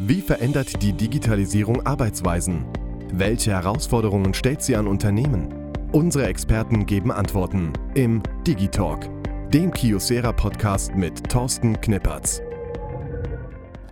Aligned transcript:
Wie 0.00 0.20
verändert 0.20 0.80
die 0.80 0.92
Digitalisierung 0.92 1.84
Arbeitsweisen? 1.84 2.64
Welche 3.12 3.50
Herausforderungen 3.50 4.32
stellt 4.32 4.62
sie 4.62 4.76
an 4.76 4.86
Unternehmen? 4.86 5.52
Unsere 5.90 6.26
Experten 6.26 6.86
geben 6.86 7.10
Antworten 7.10 7.72
im 7.94 8.22
Digitalk, 8.46 9.08
dem 9.50 9.72
Kiosera 9.72 10.30
Podcast 10.30 10.94
mit 10.94 11.28
Thorsten 11.28 11.80
Knippertz. 11.80 12.40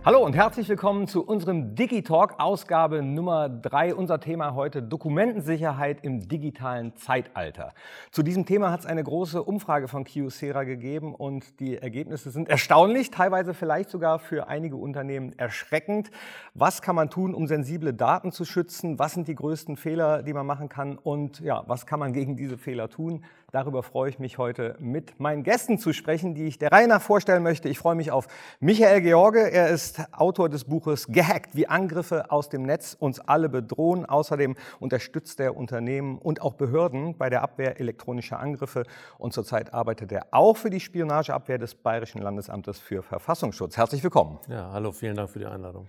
Hallo 0.07 0.23
und 0.23 0.37
herzlich 0.37 0.69
willkommen 0.69 1.05
zu 1.05 1.21
unserem 1.21 1.75
Digitalk 1.75 2.35
Ausgabe 2.39 3.03
Nummer 3.03 3.49
3. 3.49 3.93
Unser 3.93 4.21
Thema 4.21 4.55
heute 4.55 4.81
Dokumentensicherheit 4.81 6.01
im 6.01 6.29
digitalen 6.29 6.95
Zeitalter. 6.95 7.73
Zu 8.11 8.23
diesem 8.23 8.45
Thema 8.45 8.71
hat 8.71 8.79
es 8.79 8.85
eine 8.85 9.03
große 9.03 9.43
Umfrage 9.43 9.89
von 9.89 10.05
Kyocera 10.05 10.63
gegeben 10.63 11.13
und 11.13 11.59
die 11.59 11.75
Ergebnisse 11.77 12.31
sind 12.31 12.47
erstaunlich, 12.47 13.11
teilweise 13.11 13.53
vielleicht 13.53 13.89
sogar 13.89 14.19
für 14.19 14.47
einige 14.47 14.77
Unternehmen 14.77 15.37
erschreckend. 15.37 16.09
Was 16.53 16.81
kann 16.81 16.95
man 16.95 17.09
tun, 17.09 17.35
um 17.35 17.45
sensible 17.45 17.93
Daten 17.93 18.31
zu 18.31 18.45
schützen? 18.45 18.99
Was 18.99 19.11
sind 19.11 19.27
die 19.27 19.35
größten 19.35 19.75
Fehler, 19.75 20.23
die 20.23 20.31
man 20.31 20.45
machen 20.45 20.69
kann? 20.69 20.97
Und 20.97 21.41
ja, 21.41 21.65
was 21.67 21.85
kann 21.85 21.99
man 21.99 22.13
gegen 22.13 22.37
diese 22.37 22.57
Fehler 22.57 22.87
tun? 22.87 23.25
Darüber 23.53 23.81
freue 23.81 24.09
ich 24.09 24.19
mich 24.19 24.37
heute 24.37 24.75
mit 24.77 25.21
meinen 25.21 25.43
Gästen 25.43 25.77
zu 25.77 25.93
sprechen, 25.93 26.35
die 26.35 26.47
ich 26.47 26.57
der 26.57 26.73
Reihe 26.73 26.89
nach 26.89 27.01
vorstellen 27.01 27.43
möchte. 27.43 27.69
Ich 27.69 27.79
freue 27.79 27.95
mich 27.95 28.11
auf 28.11 28.27
Michael 28.59 28.99
George. 28.99 29.39
Er 29.39 29.69
ist 29.69 30.01
Autor 30.11 30.49
des 30.49 30.65
Buches 30.65 31.07
Gehackt, 31.07 31.55
wie 31.55 31.65
Angriffe 31.65 32.29
aus 32.29 32.49
dem 32.49 32.63
Netz 32.63 32.93
uns 32.99 33.21
alle 33.21 33.47
bedrohen. 33.47 34.05
Außerdem 34.05 34.57
unterstützt 34.81 35.39
er 35.39 35.55
Unternehmen 35.55 36.17
und 36.17 36.41
auch 36.41 36.55
Behörden 36.55 37.17
bei 37.17 37.29
der 37.29 37.41
Abwehr 37.41 37.79
elektronischer 37.79 38.37
Angriffe. 38.37 38.83
Und 39.17 39.31
zurzeit 39.31 39.73
arbeitet 39.73 40.11
er 40.11 40.27
auch 40.31 40.57
für 40.57 40.69
die 40.69 40.81
Spionageabwehr 40.81 41.57
des 41.57 41.73
Bayerischen 41.73 42.21
Landesamtes 42.21 42.79
für 42.79 43.01
Verfassungsschutz. 43.01 43.77
Herzlich 43.77 44.03
willkommen. 44.03 44.39
Ja, 44.49 44.73
hallo, 44.73 44.91
vielen 44.91 45.15
Dank 45.15 45.29
für 45.29 45.39
die 45.39 45.45
Einladung. 45.45 45.87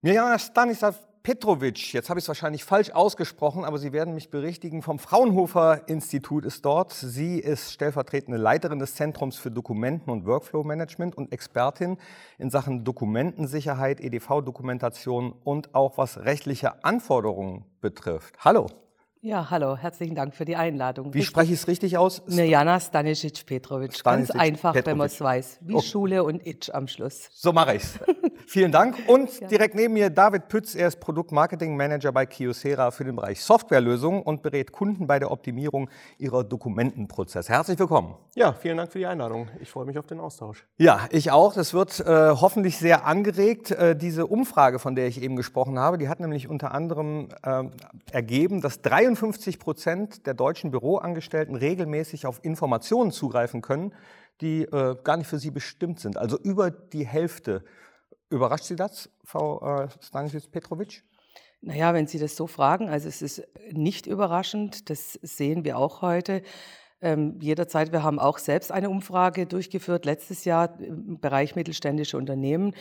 Mirjana 0.00 0.38
Stanislav 0.38 0.96
Petrovic, 1.28 1.92
jetzt 1.92 2.08
habe 2.08 2.18
ich 2.18 2.24
es 2.24 2.28
wahrscheinlich 2.28 2.64
falsch 2.64 2.90
ausgesprochen, 2.90 3.66
aber 3.66 3.76
Sie 3.76 3.92
werden 3.92 4.14
mich 4.14 4.30
berichtigen, 4.30 4.80
vom 4.80 4.98
Fraunhofer 4.98 5.86
Institut 5.86 6.46
ist 6.46 6.64
dort. 6.64 6.90
Sie 6.94 7.38
ist 7.38 7.70
stellvertretende 7.70 8.38
Leiterin 8.38 8.78
des 8.78 8.94
Zentrums 8.94 9.36
für 9.36 9.50
Dokumenten- 9.50 10.10
und 10.10 10.24
Workflow-Management 10.24 11.18
und 11.18 11.30
Expertin 11.30 11.98
in 12.38 12.48
Sachen 12.48 12.82
Dokumentensicherheit, 12.82 14.00
EDV-Dokumentation 14.00 15.34
und 15.44 15.74
auch 15.74 15.98
was 15.98 16.16
rechtliche 16.16 16.82
Anforderungen 16.82 17.66
betrifft. 17.82 18.34
Hallo. 18.42 18.68
Ja, 19.20 19.50
hallo, 19.50 19.76
herzlichen 19.76 20.14
Dank 20.14 20.34
für 20.34 20.46
die 20.46 20.56
Einladung. 20.56 21.12
Wie 21.12 21.24
spreche 21.24 21.52
ich 21.52 21.60
es 21.60 21.68
richtig 21.68 21.98
aus? 21.98 22.22
Mirjana 22.28 22.80
Stanisic 22.80 23.44
Petrovic. 23.44 24.02
Ganz 24.02 24.30
einfach, 24.30 24.72
Petrovic. 24.72 24.86
wenn 24.86 24.96
man 24.96 25.06
es 25.08 25.20
weiß. 25.20 25.58
Wie 25.60 25.74
oh. 25.74 25.80
Schule 25.82 26.24
und 26.24 26.46
Itch 26.46 26.72
am 26.72 26.86
Schluss. 26.86 27.28
So 27.32 27.52
mache 27.52 27.74
ich 27.74 27.82
es. 27.82 27.98
Vielen 28.50 28.72
Dank. 28.72 28.96
Und 29.08 29.50
direkt 29.50 29.74
neben 29.74 29.92
mir 29.92 30.08
David 30.08 30.48
Pütz. 30.48 30.74
Er 30.74 30.88
ist 30.88 31.00
Produktmarketing 31.00 31.76
Manager 31.76 32.12
bei 32.12 32.24
Kyocera 32.24 32.90
für 32.90 33.04
den 33.04 33.14
Bereich 33.14 33.42
Softwarelösungen 33.42 34.22
und 34.22 34.42
berät 34.42 34.72
Kunden 34.72 35.06
bei 35.06 35.18
der 35.18 35.30
Optimierung 35.30 35.90
ihrer 36.16 36.44
Dokumentenprozesse. 36.44 37.52
Herzlich 37.52 37.78
willkommen. 37.78 38.14
Ja, 38.34 38.54
vielen 38.54 38.78
Dank 38.78 38.90
für 38.90 39.00
die 39.00 39.06
Einladung. 39.06 39.50
Ich 39.60 39.70
freue 39.70 39.84
mich 39.84 39.98
auf 39.98 40.06
den 40.06 40.18
Austausch. 40.18 40.64
Ja, 40.78 41.08
ich 41.10 41.30
auch. 41.30 41.52
Das 41.52 41.74
wird 41.74 42.00
äh, 42.00 42.06
hoffentlich 42.06 42.78
sehr 42.78 43.04
angeregt. 43.04 43.70
Äh, 43.70 43.94
diese 43.94 44.26
Umfrage, 44.26 44.78
von 44.78 44.94
der 44.94 45.08
ich 45.08 45.20
eben 45.20 45.36
gesprochen 45.36 45.78
habe, 45.78 45.98
die 45.98 46.08
hat 46.08 46.18
nämlich 46.18 46.48
unter 46.48 46.72
anderem 46.72 47.28
äh, 47.42 47.64
ergeben, 48.12 48.62
dass 48.62 48.80
53 48.80 49.58
Prozent 49.58 50.26
der 50.26 50.32
deutschen 50.32 50.70
Büroangestellten 50.70 51.54
regelmäßig 51.54 52.24
auf 52.24 52.42
Informationen 52.42 53.12
zugreifen 53.12 53.60
können, 53.60 53.92
die 54.40 54.62
äh, 54.62 54.96
gar 55.04 55.18
nicht 55.18 55.26
für 55.26 55.38
sie 55.38 55.50
bestimmt 55.50 56.00
sind. 56.00 56.16
Also 56.16 56.38
über 56.38 56.70
die 56.70 57.06
Hälfte 57.06 57.62
Überrascht 58.30 58.64
Sie 58.64 58.76
das, 58.76 59.08
Frau 59.24 59.84
äh, 59.84 59.88
Stanisic 60.02 60.50
Petrovic? 60.50 61.02
Naja, 61.60 61.94
wenn 61.94 62.06
Sie 62.06 62.18
das 62.18 62.36
so 62.36 62.46
fragen, 62.46 62.88
also 62.88 63.08
es 63.08 63.22
ist 63.22 63.42
nicht 63.72 64.06
überraschend, 64.06 64.90
das 64.90 65.14
sehen 65.22 65.64
wir 65.64 65.78
auch 65.78 66.02
heute. 66.02 66.42
Ähm, 67.00 67.38
jederzeit, 67.40 67.90
wir 67.90 68.02
haben 68.02 68.18
auch 68.18 68.38
selbst 68.38 68.70
eine 68.70 68.90
Umfrage 68.90 69.46
durchgeführt, 69.46 70.04
letztes 70.04 70.44
Jahr 70.44 70.78
im 70.80 71.20
Bereich 71.20 71.56
mittelständische 71.56 72.16
Unternehmen. 72.16 72.74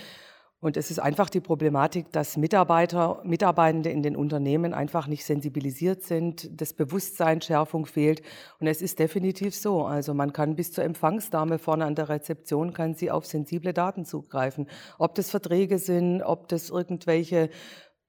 Und 0.60 0.76
es 0.76 0.90
ist 0.90 0.98
einfach 0.98 1.30
die 1.30 1.40
Problematik, 1.40 2.12
dass 2.12 2.36
Mitarbeiter, 2.36 3.22
Mitarbeitende 3.24 3.92
in 3.92 4.02
den 4.02 4.16
Unternehmen 4.16 4.74
einfach 4.74 5.06
nicht 5.06 5.24
sensibilisiert 5.24 6.02
sind, 6.02 6.50
das 6.60 6.74
Bewusstsein, 6.74 7.42
Schärfung 7.42 7.86
fehlt. 7.86 8.24
Und 8.60 8.66
es 8.66 8.82
ist 8.82 8.98
definitiv 8.98 9.56
so. 9.56 9.86
Also 9.86 10.16
man 10.16 10.34
kann 10.34 10.56
bis 10.56 10.72
zur 10.72 10.84
Empfangsdame 10.84 11.60
vorne 11.60 11.86
an 11.86 11.94
der 11.94 12.10
Rezeption, 12.10 12.74
kann 12.74 12.96
sie 12.96 13.12
auf 13.12 13.28
sensible 13.28 13.72
Daten 13.72 14.04
zugreifen. 14.04 14.68
Ob 14.98 15.14
das 15.14 15.30
Verträge 15.30 15.78
sind, 15.78 16.24
ob 16.24 16.48
das 16.48 16.72
irgendwelche 16.72 17.52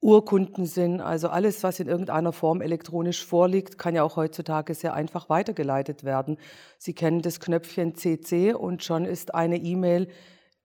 Urkunden 0.00 0.64
sind, 0.64 1.02
also 1.02 1.28
alles, 1.28 1.62
was 1.64 1.80
in 1.80 1.88
irgendeiner 1.88 2.32
Form 2.32 2.62
elektronisch 2.62 3.26
vorliegt, 3.26 3.76
kann 3.76 3.94
ja 3.94 4.04
auch 4.04 4.16
heutzutage 4.16 4.72
sehr 4.72 4.94
einfach 4.94 5.28
weitergeleitet 5.28 6.02
werden. 6.02 6.38
Sie 6.78 6.94
kennen 6.94 7.20
das 7.20 7.40
Knöpfchen 7.40 7.94
CC 7.94 8.54
und 8.54 8.82
schon 8.84 9.04
ist 9.04 9.34
eine 9.34 9.58
E-Mail 9.58 10.08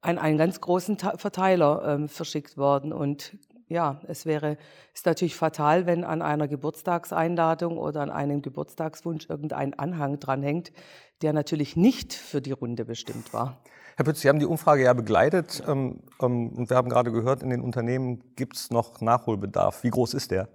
an 0.03 0.17
einen 0.17 0.37
ganz 0.37 0.59
großen 0.59 0.97
Verteiler 0.97 1.83
ähm, 1.87 2.09
verschickt 2.09 2.57
worden. 2.57 2.91
Und 2.91 3.37
ja, 3.69 4.01
es 4.07 4.25
wäre, 4.25 4.57
ist 4.93 5.05
natürlich 5.05 5.35
fatal, 5.35 5.85
wenn 5.85 6.03
an 6.03 6.21
einer 6.21 6.47
Geburtstagseinladung 6.47 7.77
oder 7.77 8.01
an 8.01 8.11
einem 8.11 8.41
Geburtstagswunsch 8.41 9.29
irgendein 9.29 9.73
Anhang 9.73 10.19
dranhängt, 10.19 10.73
der 11.21 11.31
natürlich 11.31 11.77
nicht 11.77 12.13
für 12.13 12.41
die 12.41 12.51
Runde 12.51 12.83
bestimmt 12.83 13.33
war. 13.33 13.61
Herr 13.95 14.05
Pütz, 14.05 14.21
Sie 14.21 14.27
haben 14.27 14.39
die 14.39 14.45
Umfrage 14.45 14.83
ja 14.83 14.93
begleitet 14.93 15.63
ähm, 15.67 16.01
ähm, 16.21 16.49
und 16.49 16.69
wir 16.69 16.75
haben 16.75 16.89
gerade 16.89 17.11
gehört, 17.11 17.41
in 17.41 17.49
den 17.49 17.61
Unternehmen 17.61 18.35
gibt 18.35 18.57
es 18.57 18.71
noch 18.71 18.99
Nachholbedarf. 18.99 19.83
Wie 19.83 19.89
groß 19.89 20.15
ist 20.15 20.31
der? 20.31 20.49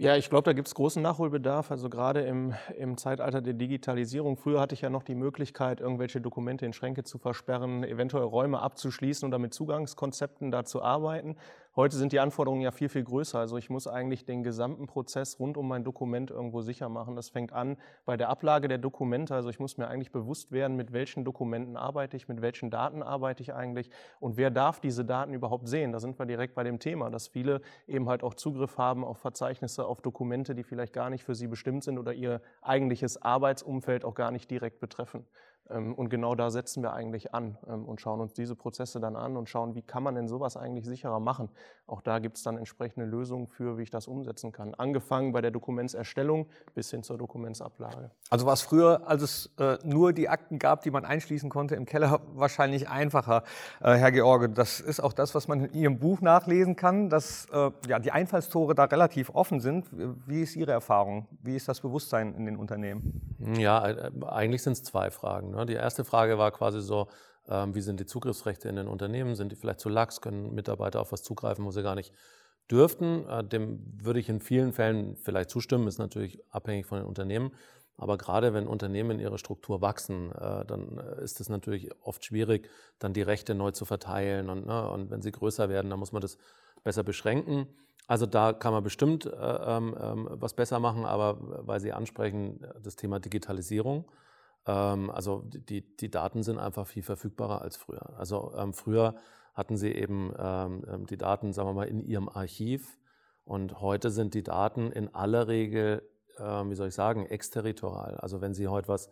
Ja, 0.00 0.16
ich 0.16 0.30
glaube, 0.30 0.44
da 0.44 0.54
gibt 0.54 0.66
es 0.66 0.74
großen 0.74 1.02
Nachholbedarf. 1.02 1.70
Also 1.70 1.90
gerade 1.90 2.22
im, 2.22 2.54
im 2.78 2.96
Zeitalter 2.96 3.42
der 3.42 3.52
Digitalisierung. 3.52 4.38
Früher 4.38 4.58
hatte 4.58 4.74
ich 4.74 4.80
ja 4.80 4.88
noch 4.88 5.02
die 5.02 5.14
Möglichkeit, 5.14 5.82
irgendwelche 5.82 6.22
Dokumente 6.22 6.64
in 6.64 6.72
Schränke 6.72 7.04
zu 7.04 7.18
versperren, 7.18 7.84
eventuell 7.84 8.24
Räume 8.24 8.62
abzuschließen 8.62 9.28
oder 9.28 9.38
mit 9.38 9.52
Zugangskonzepten 9.52 10.50
da 10.50 10.64
zu 10.64 10.80
arbeiten. 10.80 11.36
Heute 11.76 11.96
sind 11.96 12.10
die 12.10 12.18
Anforderungen 12.18 12.62
ja 12.62 12.72
viel, 12.72 12.88
viel 12.88 13.04
größer. 13.04 13.38
Also 13.38 13.56
ich 13.56 13.70
muss 13.70 13.86
eigentlich 13.86 14.24
den 14.24 14.42
gesamten 14.42 14.88
Prozess 14.88 15.38
rund 15.38 15.56
um 15.56 15.68
mein 15.68 15.84
Dokument 15.84 16.32
irgendwo 16.32 16.62
sicher 16.62 16.88
machen. 16.88 17.14
Das 17.14 17.30
fängt 17.30 17.52
an 17.52 17.76
bei 18.04 18.16
der 18.16 18.28
Ablage 18.28 18.66
der 18.66 18.78
Dokumente. 18.78 19.36
Also 19.36 19.50
ich 19.50 19.60
muss 19.60 19.78
mir 19.78 19.86
eigentlich 19.86 20.10
bewusst 20.10 20.50
werden, 20.50 20.74
mit 20.76 20.92
welchen 20.92 21.24
Dokumenten 21.24 21.76
arbeite 21.76 22.16
ich, 22.16 22.26
mit 22.26 22.42
welchen 22.42 22.70
Daten 22.70 23.04
arbeite 23.04 23.44
ich 23.44 23.54
eigentlich 23.54 23.88
und 24.18 24.36
wer 24.36 24.50
darf 24.50 24.80
diese 24.80 25.04
Daten 25.04 25.32
überhaupt 25.32 25.68
sehen. 25.68 25.92
Da 25.92 26.00
sind 26.00 26.18
wir 26.18 26.26
direkt 26.26 26.56
bei 26.56 26.64
dem 26.64 26.80
Thema, 26.80 27.08
dass 27.08 27.28
viele 27.28 27.60
eben 27.86 28.08
halt 28.08 28.24
auch 28.24 28.34
Zugriff 28.34 28.76
haben 28.76 29.04
auf 29.04 29.18
Verzeichnisse, 29.18 29.86
auf 29.86 30.02
Dokumente, 30.02 30.56
die 30.56 30.64
vielleicht 30.64 30.92
gar 30.92 31.08
nicht 31.08 31.22
für 31.22 31.36
sie 31.36 31.46
bestimmt 31.46 31.84
sind 31.84 32.00
oder 32.00 32.12
ihr 32.12 32.42
eigentliches 32.62 33.22
Arbeitsumfeld 33.22 34.04
auch 34.04 34.16
gar 34.16 34.32
nicht 34.32 34.50
direkt 34.50 34.80
betreffen. 34.80 35.24
Ähm, 35.70 35.94
und 35.94 36.08
genau 36.08 36.34
da 36.34 36.50
setzen 36.50 36.82
wir 36.82 36.92
eigentlich 36.92 37.34
an 37.34 37.58
ähm, 37.68 37.84
und 37.86 38.00
schauen 38.00 38.20
uns 38.20 38.32
diese 38.32 38.56
Prozesse 38.56 39.00
dann 39.00 39.16
an 39.16 39.36
und 39.36 39.48
schauen, 39.48 39.74
wie 39.74 39.82
kann 39.82 40.02
man 40.02 40.14
denn 40.14 40.28
sowas 40.28 40.56
eigentlich 40.56 40.86
sicherer 40.86 41.20
machen. 41.20 41.48
Auch 41.86 42.02
da 42.02 42.18
gibt 42.18 42.36
es 42.36 42.42
dann 42.42 42.56
entsprechende 42.56 43.06
Lösungen 43.06 43.46
für, 43.46 43.78
wie 43.78 43.82
ich 43.82 43.90
das 43.90 44.06
umsetzen 44.06 44.52
kann. 44.52 44.74
Angefangen 44.74 45.32
bei 45.32 45.40
der 45.40 45.50
Dokumentserstellung 45.50 46.46
bis 46.74 46.90
hin 46.90 47.02
zur 47.02 47.18
Dokumentsablage. 47.18 48.10
Also 48.30 48.46
war 48.46 48.52
es 48.52 48.62
früher, 48.62 49.02
als 49.06 49.22
es 49.22 49.50
äh, 49.58 49.78
nur 49.84 50.12
die 50.12 50.28
Akten 50.28 50.58
gab, 50.58 50.82
die 50.82 50.90
man 50.90 51.04
einschließen 51.04 51.50
konnte 51.50 51.74
im 51.74 51.86
Keller, 51.86 52.20
wahrscheinlich 52.34 52.88
einfacher, 52.88 53.42
äh, 53.80 53.94
Herr 53.94 54.12
George. 54.12 54.48
Das 54.50 54.80
ist 54.80 55.00
auch 55.00 55.12
das, 55.12 55.34
was 55.34 55.48
man 55.48 55.64
in 55.64 55.74
Ihrem 55.74 55.98
Buch 55.98 56.20
nachlesen 56.20 56.76
kann, 56.76 57.08
dass 57.08 57.46
äh, 57.52 57.70
ja, 57.88 57.98
die 57.98 58.12
Einfallstore 58.12 58.74
da 58.74 58.84
relativ 58.84 59.30
offen 59.30 59.60
sind. 59.60 59.86
Wie 60.26 60.42
ist 60.42 60.56
Ihre 60.56 60.72
Erfahrung? 60.72 61.26
Wie 61.42 61.56
ist 61.56 61.68
das 61.68 61.80
Bewusstsein 61.80 62.34
in 62.34 62.46
den 62.46 62.56
Unternehmen? 62.56 63.20
Ja, 63.56 63.88
äh, 63.88 64.10
eigentlich 64.26 64.62
sind 64.62 64.74
es 64.74 64.82
zwei 64.82 65.10
Fragen. 65.10 65.50
Ne? 65.50 65.59
Ne? 65.60 65.66
Die 65.66 65.74
erste 65.74 66.04
Frage 66.04 66.38
war 66.38 66.50
quasi 66.50 66.80
so, 66.80 67.08
ähm, 67.48 67.74
wie 67.74 67.80
sind 67.80 68.00
die 68.00 68.06
Zugriffsrechte 68.06 68.68
in 68.68 68.76
den 68.76 68.88
Unternehmen? 68.88 69.34
Sind 69.34 69.52
die 69.52 69.56
vielleicht 69.56 69.80
zu 69.80 69.88
lax? 69.88 70.20
Können 70.20 70.54
Mitarbeiter 70.54 71.00
auf 71.00 71.12
was 71.12 71.22
zugreifen, 71.22 71.64
wo 71.64 71.70
sie 71.70 71.82
gar 71.82 71.94
nicht 71.94 72.12
dürften? 72.70 73.26
Äh, 73.28 73.44
dem 73.44 73.80
würde 74.02 74.20
ich 74.20 74.28
in 74.28 74.40
vielen 74.40 74.72
Fällen 74.72 75.16
vielleicht 75.16 75.50
zustimmen, 75.50 75.86
ist 75.86 75.98
natürlich 75.98 76.40
abhängig 76.50 76.86
von 76.86 76.98
den 76.98 77.06
Unternehmen. 77.06 77.52
Aber 77.96 78.16
gerade 78.16 78.54
wenn 78.54 78.66
Unternehmen 78.66 79.12
in 79.12 79.20
ihrer 79.20 79.36
Struktur 79.36 79.82
wachsen, 79.82 80.32
äh, 80.32 80.64
dann 80.64 80.98
äh, 80.98 81.22
ist 81.22 81.40
es 81.40 81.50
natürlich 81.50 81.90
oft 82.02 82.24
schwierig, 82.24 82.68
dann 82.98 83.12
die 83.12 83.22
Rechte 83.22 83.54
neu 83.54 83.72
zu 83.72 83.84
verteilen. 83.84 84.48
Und, 84.48 84.66
ne, 84.66 84.90
und 84.90 85.10
wenn 85.10 85.20
sie 85.20 85.32
größer 85.32 85.68
werden, 85.68 85.90
dann 85.90 85.98
muss 85.98 86.12
man 86.12 86.22
das 86.22 86.38
besser 86.82 87.02
beschränken. 87.02 87.66
Also 88.06 88.26
da 88.26 88.54
kann 88.54 88.72
man 88.72 88.82
bestimmt 88.82 89.26
äh, 89.26 89.30
ähm, 89.30 89.94
ähm 90.00 90.28
was 90.32 90.54
besser 90.54 90.80
machen, 90.80 91.04
aber 91.04 91.36
weil 91.66 91.78
Sie 91.80 91.92
ansprechen, 91.92 92.66
das 92.82 92.96
Thema 92.96 93.20
Digitalisierung. 93.20 94.10
Ähm, 94.70 95.10
also 95.10 95.42
die, 95.44 95.96
die 95.96 96.10
Daten 96.10 96.42
sind 96.42 96.58
einfach 96.58 96.86
viel 96.86 97.02
verfügbarer 97.02 97.62
als 97.62 97.76
früher. 97.76 98.18
Also 98.18 98.52
ähm, 98.56 98.72
früher 98.72 99.16
hatten 99.54 99.76
sie 99.76 99.92
eben 99.92 100.32
ähm, 100.38 101.06
die 101.08 101.18
Daten, 101.18 101.52
sagen 101.52 101.68
wir 101.68 101.74
mal, 101.74 101.88
in 101.88 102.00
ihrem 102.00 102.28
Archiv 102.28 102.98
und 103.44 103.80
heute 103.80 104.10
sind 104.10 104.34
die 104.34 104.44
Daten 104.44 104.92
in 104.92 105.12
aller 105.14 105.48
Regel, 105.48 106.08
wie 106.38 106.74
soll 106.74 106.88
ich 106.88 106.94
sagen, 106.94 107.26
exterritorial. 107.26 108.16
Also 108.16 108.40
wenn 108.40 108.54
Sie 108.54 108.68
heute 108.68 108.88
was 108.88 109.10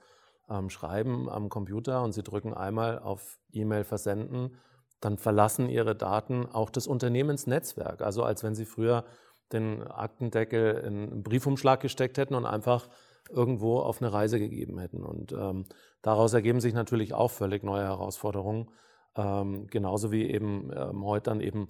schreiben 0.68 1.28
am 1.28 1.48
Computer 1.48 2.02
und 2.02 2.12
Sie 2.12 2.22
drücken 2.22 2.54
einmal 2.54 3.00
auf 3.00 3.38
E-Mail 3.52 3.84
versenden, 3.84 4.56
dann 5.00 5.18
verlassen 5.18 5.68
ihre 5.68 5.94
Daten 5.94 6.46
auch 6.46 6.70
das 6.70 6.86
Unternehmensnetzwerk. 6.86 8.00
Also 8.00 8.22
als 8.22 8.42
wenn 8.44 8.54
sie 8.54 8.64
früher 8.64 9.04
den 9.52 9.82
Aktendeckel 9.82 10.76
in 10.78 11.10
einen 11.10 11.22
Briefumschlag 11.22 11.80
gesteckt 11.80 12.16
hätten 12.16 12.34
und 12.34 12.46
einfach 12.46 12.88
irgendwo 13.28 13.78
auf 13.78 14.00
eine 14.00 14.12
Reise 14.12 14.38
gegeben 14.38 14.78
hätten. 14.78 15.02
Und 15.02 15.32
ähm, 15.32 15.66
daraus 16.02 16.32
ergeben 16.32 16.60
sich 16.60 16.74
natürlich 16.74 17.14
auch 17.14 17.30
völlig 17.30 17.62
neue 17.62 17.84
Herausforderungen. 17.84 18.70
Ähm, 19.16 19.66
genauso 19.68 20.12
wie 20.12 20.30
eben 20.30 20.70
ähm, 20.74 21.04
heute 21.04 21.30
dann 21.30 21.40
eben 21.40 21.68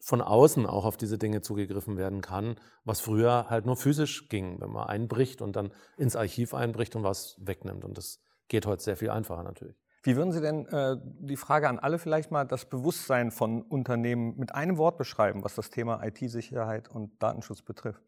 von 0.00 0.20
außen 0.20 0.66
auch 0.66 0.84
auf 0.84 0.96
diese 0.96 1.18
Dinge 1.18 1.42
zugegriffen 1.42 1.96
werden 1.96 2.20
kann, 2.20 2.56
was 2.84 3.00
früher 3.00 3.50
halt 3.50 3.66
nur 3.66 3.76
physisch 3.76 4.28
ging, 4.28 4.60
wenn 4.60 4.70
man 4.70 4.86
einbricht 4.86 5.42
und 5.42 5.56
dann 5.56 5.72
ins 5.96 6.16
Archiv 6.16 6.54
einbricht 6.54 6.94
und 6.96 7.02
was 7.02 7.36
wegnimmt. 7.40 7.84
Und 7.84 7.98
das 7.98 8.20
geht 8.48 8.66
heute 8.66 8.82
sehr 8.82 8.96
viel 8.96 9.10
einfacher 9.10 9.42
natürlich. 9.42 9.76
Wie 10.04 10.16
würden 10.16 10.32
Sie 10.32 10.40
denn 10.40 10.66
äh, 10.66 10.96
die 11.02 11.36
Frage 11.36 11.68
an 11.68 11.78
alle 11.78 11.98
vielleicht 11.98 12.30
mal 12.30 12.44
das 12.44 12.64
Bewusstsein 12.64 13.30
von 13.30 13.62
Unternehmen 13.62 14.36
mit 14.38 14.54
einem 14.54 14.78
Wort 14.78 14.96
beschreiben, 14.96 15.42
was 15.42 15.54
das 15.54 15.70
Thema 15.70 16.02
IT-Sicherheit 16.04 16.88
und 16.88 17.20
Datenschutz 17.20 17.62
betrifft? 17.62 18.07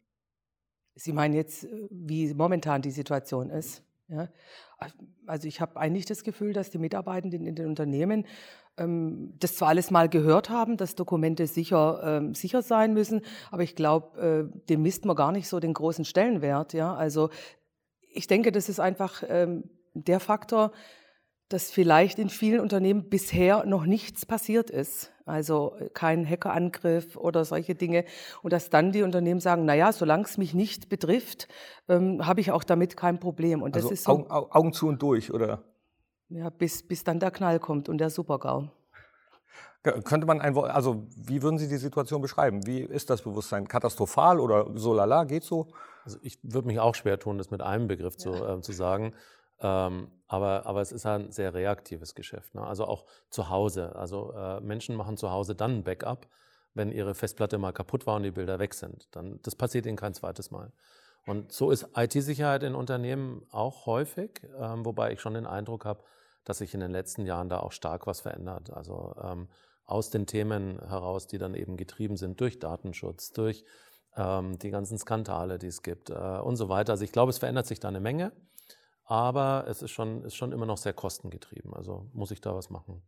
Sie 0.95 1.13
meinen 1.13 1.33
jetzt, 1.33 1.63
äh, 1.63 1.87
wie 1.89 2.33
momentan 2.33 2.81
die 2.81 2.91
Situation 2.91 3.49
ist? 3.49 3.83
Ja? 4.07 4.29
Also 5.25 5.47
ich 5.47 5.61
habe 5.61 5.79
eigentlich 5.79 6.05
das 6.05 6.23
Gefühl, 6.23 6.53
dass 6.53 6.69
die 6.69 6.77
Mitarbeitenden 6.77 7.45
in 7.45 7.55
den 7.55 7.67
Unternehmen 7.67 8.25
ähm, 8.77 9.33
das 9.39 9.55
zwar 9.55 9.69
alles 9.69 9.91
mal 9.91 10.09
gehört 10.09 10.49
haben, 10.49 10.77
dass 10.77 10.95
Dokumente 10.95 11.47
sicher, 11.47 12.01
ähm, 12.03 12.33
sicher 12.33 12.61
sein 12.61 12.93
müssen, 12.93 13.21
aber 13.51 13.63
ich 13.63 13.75
glaube, 13.75 14.49
äh, 14.51 14.67
dem 14.69 14.81
misst 14.81 15.05
man 15.05 15.15
gar 15.15 15.31
nicht 15.31 15.47
so 15.47 15.59
den 15.59 15.73
großen 15.73 16.05
Stellenwert. 16.05 16.73
Ja? 16.73 16.95
Also 16.95 17.29
ich 18.13 18.27
denke, 18.27 18.51
das 18.51 18.69
ist 18.69 18.79
einfach 18.79 19.23
ähm, 19.27 19.69
der 19.93 20.19
Faktor, 20.19 20.71
dass 21.49 21.69
vielleicht 21.69 22.17
in 22.17 22.29
vielen 22.29 22.61
Unternehmen 22.61 23.09
bisher 23.09 23.65
noch 23.65 23.85
nichts 23.85 24.25
passiert 24.25 24.69
ist. 24.69 25.11
Also 25.25 25.75
äh, 25.79 25.89
kein 25.89 26.27
Hackerangriff 26.27 27.15
oder 27.15 27.45
solche 27.45 27.75
Dinge. 27.75 28.05
Und 28.41 28.53
dass 28.53 28.69
dann 28.69 28.91
die 28.91 29.03
Unternehmen 29.03 29.39
sagen, 29.39 29.65
naja, 29.65 29.91
solange 29.91 30.23
es 30.23 30.37
mich 30.37 30.53
nicht 30.53 30.89
betrifft, 30.89 31.47
ähm, 31.87 32.25
habe 32.25 32.41
ich 32.41 32.51
auch 32.51 32.63
damit 32.63 32.97
kein 32.97 33.19
Problem. 33.19 33.61
Und 33.61 33.75
das 33.75 33.83
also 33.83 33.93
ist 33.93 34.03
so, 34.03 34.11
Augen, 34.11 34.31
Augen, 34.31 34.73
zu 34.73 34.87
und 34.87 35.01
durch, 35.01 35.33
oder? 35.33 35.63
Ja, 36.29 36.49
bis, 36.49 36.87
bis 36.87 37.03
dann 37.03 37.19
der 37.19 37.31
Knall 37.31 37.59
kommt 37.59 37.89
und 37.89 37.97
der 37.97 38.09
Supergau. 38.09 38.69
Könnte 39.83 40.27
man 40.27 40.41
ein 40.41 40.53
Wort, 40.53 40.69
also 40.69 41.07
wie 41.15 41.41
würden 41.41 41.57
Sie 41.57 41.67
die 41.67 41.77
Situation 41.77 42.21
beschreiben? 42.21 42.67
Wie 42.67 42.81
ist 42.81 43.09
das 43.09 43.23
Bewusstsein? 43.23 43.67
Katastrophal 43.67 44.39
oder 44.39 44.67
so 44.75 44.93
lala? 44.93 45.23
Geht 45.23 45.43
so? 45.43 45.67
Also 46.05 46.19
ich 46.21 46.37
würde 46.43 46.67
mich 46.67 46.79
auch 46.79 46.93
schwer 46.93 47.17
tun, 47.19 47.39
das 47.39 47.49
mit 47.49 47.61
einem 47.61 47.87
Begriff 47.87 48.13
ja. 48.13 48.19
zu, 48.19 48.33
äh, 48.33 48.61
zu 48.61 48.73
sagen. 48.73 49.13
Ähm, 49.61 50.11
aber, 50.27 50.65
aber 50.65 50.81
es 50.81 50.91
ist 50.91 51.05
ein 51.05 51.31
sehr 51.31 51.53
reaktives 51.53 52.15
Geschäft. 52.15 52.55
Ne? 52.55 52.65
Also 52.65 52.85
auch 52.85 53.05
zu 53.29 53.49
Hause. 53.49 53.95
Also 53.95 54.33
äh, 54.33 54.59
Menschen 54.61 54.95
machen 54.95 55.17
zu 55.17 55.31
Hause 55.31 55.55
dann 55.55 55.79
ein 55.79 55.83
Backup, 55.83 56.27
wenn 56.73 56.91
ihre 56.91 57.13
Festplatte 57.13 57.57
mal 57.57 57.73
kaputt 57.73 58.07
war 58.07 58.15
und 58.15 58.23
die 58.23 58.31
Bilder 58.31 58.59
weg 58.59 58.73
sind. 58.73 59.07
Dann, 59.11 59.39
das 59.43 59.55
passiert 59.55 59.85
ihnen 59.85 59.97
kein 59.97 60.13
zweites 60.13 60.51
Mal. 60.51 60.71
Und 61.27 61.51
so 61.51 61.69
ist 61.69 61.89
IT-Sicherheit 61.95 62.63
in 62.63 62.73
Unternehmen 62.73 63.45
auch 63.51 63.85
häufig, 63.85 64.41
ähm, 64.57 64.85
wobei 64.85 65.11
ich 65.11 65.21
schon 65.21 65.35
den 65.35 65.45
Eindruck 65.45 65.85
habe, 65.85 66.03
dass 66.45 66.57
sich 66.57 66.73
in 66.73 66.79
den 66.79 66.91
letzten 66.91 67.25
Jahren 67.25 67.49
da 67.49 67.59
auch 67.59 67.71
stark 67.71 68.07
was 68.07 68.21
verändert. 68.21 68.71
Also 68.71 69.13
ähm, 69.21 69.47
aus 69.85 70.09
den 70.09 70.25
Themen 70.25 70.79
heraus, 70.79 71.27
die 71.27 71.37
dann 71.37 71.53
eben 71.53 71.77
getrieben 71.77 72.17
sind 72.17 72.39
durch 72.39 72.57
Datenschutz, 72.57 73.33
durch 73.33 73.65
ähm, 74.15 74.57
die 74.57 74.71
ganzen 74.71 74.97
Skandale, 74.97 75.59
die 75.59 75.67
es 75.67 75.83
gibt 75.83 76.09
äh, 76.09 76.13
und 76.13 76.55
so 76.55 76.69
weiter. 76.69 76.93
Also 76.93 77.03
ich 77.03 77.11
glaube, 77.11 77.29
es 77.29 77.37
verändert 77.37 77.67
sich 77.67 77.79
da 77.79 77.89
eine 77.89 77.99
Menge 77.99 78.31
aber 79.11 79.65
es 79.67 79.81
ist 79.81 79.91
schon, 79.91 80.23
ist 80.23 80.35
schon 80.35 80.53
immer 80.53 80.65
noch 80.65 80.77
sehr 80.77 80.93
kostengetrieben. 80.93 81.73
Also 81.73 82.05
muss 82.13 82.31
ich 82.31 82.39
da 82.39 82.55
was 82.55 82.69
machen. 82.69 83.01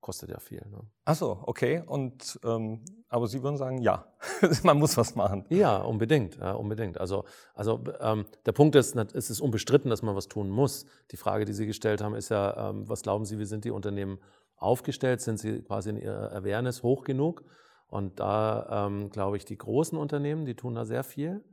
Kostet 0.00 0.30
ja 0.30 0.38
viel. 0.38 0.66
Ne? 0.70 0.80
Ach 1.04 1.14
so, 1.14 1.40
okay. 1.42 1.82
Und, 1.84 2.40
ähm, 2.42 2.82
aber 3.10 3.26
Sie 3.26 3.42
würden 3.42 3.58
sagen, 3.58 3.82
ja, 3.82 4.06
man 4.62 4.78
muss 4.78 4.96
was 4.96 5.14
machen. 5.14 5.44
Ja, 5.50 5.76
unbedingt. 5.76 6.38
Ja, 6.38 6.52
unbedingt. 6.52 6.98
Also, 6.98 7.26
also 7.52 7.84
ähm, 8.00 8.24
der 8.46 8.52
Punkt 8.52 8.76
ist, 8.76 8.96
es 8.96 9.28
ist 9.28 9.42
unbestritten, 9.42 9.90
dass 9.90 10.00
man 10.00 10.16
was 10.16 10.26
tun 10.26 10.48
muss. 10.48 10.86
Die 11.10 11.18
Frage, 11.18 11.44
die 11.44 11.52
Sie 11.52 11.66
gestellt 11.66 12.00
haben, 12.00 12.14
ist 12.14 12.30
ja, 12.30 12.70
ähm, 12.70 12.88
was 12.88 13.02
glauben 13.02 13.26
Sie, 13.26 13.38
wie 13.38 13.44
sind 13.44 13.66
die 13.66 13.72
Unternehmen 13.72 14.20
aufgestellt? 14.56 15.20
Sind 15.20 15.38
sie 15.38 15.60
quasi 15.60 15.90
in 15.90 15.98
ihrer 15.98 16.32
Awareness 16.32 16.82
hoch 16.82 17.04
genug? 17.04 17.44
Und 17.88 18.20
da 18.20 18.86
ähm, 18.86 19.10
glaube 19.10 19.36
ich, 19.36 19.44
die 19.44 19.58
großen 19.58 19.98
Unternehmen, 19.98 20.46
die 20.46 20.54
tun 20.54 20.76
da 20.76 20.86
sehr 20.86 21.04
viel. 21.04 21.44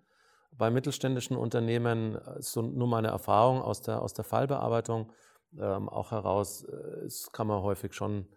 Bei 0.52 0.70
mittelständischen 0.70 1.38
Unternehmen, 1.38 2.16
äh, 2.16 2.42
so 2.42 2.62
nur 2.62 2.88
meine 2.88 3.10
Erfahrung 3.10 3.62
aus 3.62 3.82
der, 3.82 4.02
aus 4.02 4.14
der 4.14 4.26
Fallbearbeitung 4.26 5.12
ähm, 5.58 5.90
auch 5.90 6.12
heraus, 6.12 6.64
äh, 6.64 7.06
es 7.06 7.32
kann 7.32 7.48
man 7.48 7.62
häufig 7.62 7.94
schon 7.94 8.28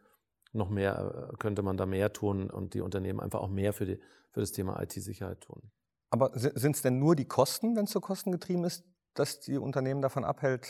noch 0.53 0.69
mehr, 0.69 1.31
äh, 1.33 1.37
könnte 1.37 1.63
man 1.63 1.77
da 1.77 1.87
mehr 1.87 2.13
tun 2.13 2.51
und 2.51 2.75
die 2.75 2.81
Unternehmen 2.81 3.21
einfach 3.21 3.41
auch 3.41 3.49
mehr 3.49 3.73
für, 3.73 3.87
die, 3.87 3.99
für 4.31 4.41
das 4.41 4.53
Thema 4.53 4.81
IT-Sicherheit 4.83 5.41
tun. 5.41 5.71
Aber 6.11 6.31
sind 6.35 6.77
es 6.77 6.83
denn 6.83 6.99
nur 6.99 7.17
die 7.17 7.25
Kosten, 7.25 7.75
wenn 7.75 7.85
es 7.85 7.91
so 7.91 8.01
kostengetrieben 8.01 8.65
ist, 8.65 8.85
dass 9.15 9.41
die 9.41 9.57
Unternehmen 9.57 10.03
davon 10.03 10.25
abhält, 10.25 10.69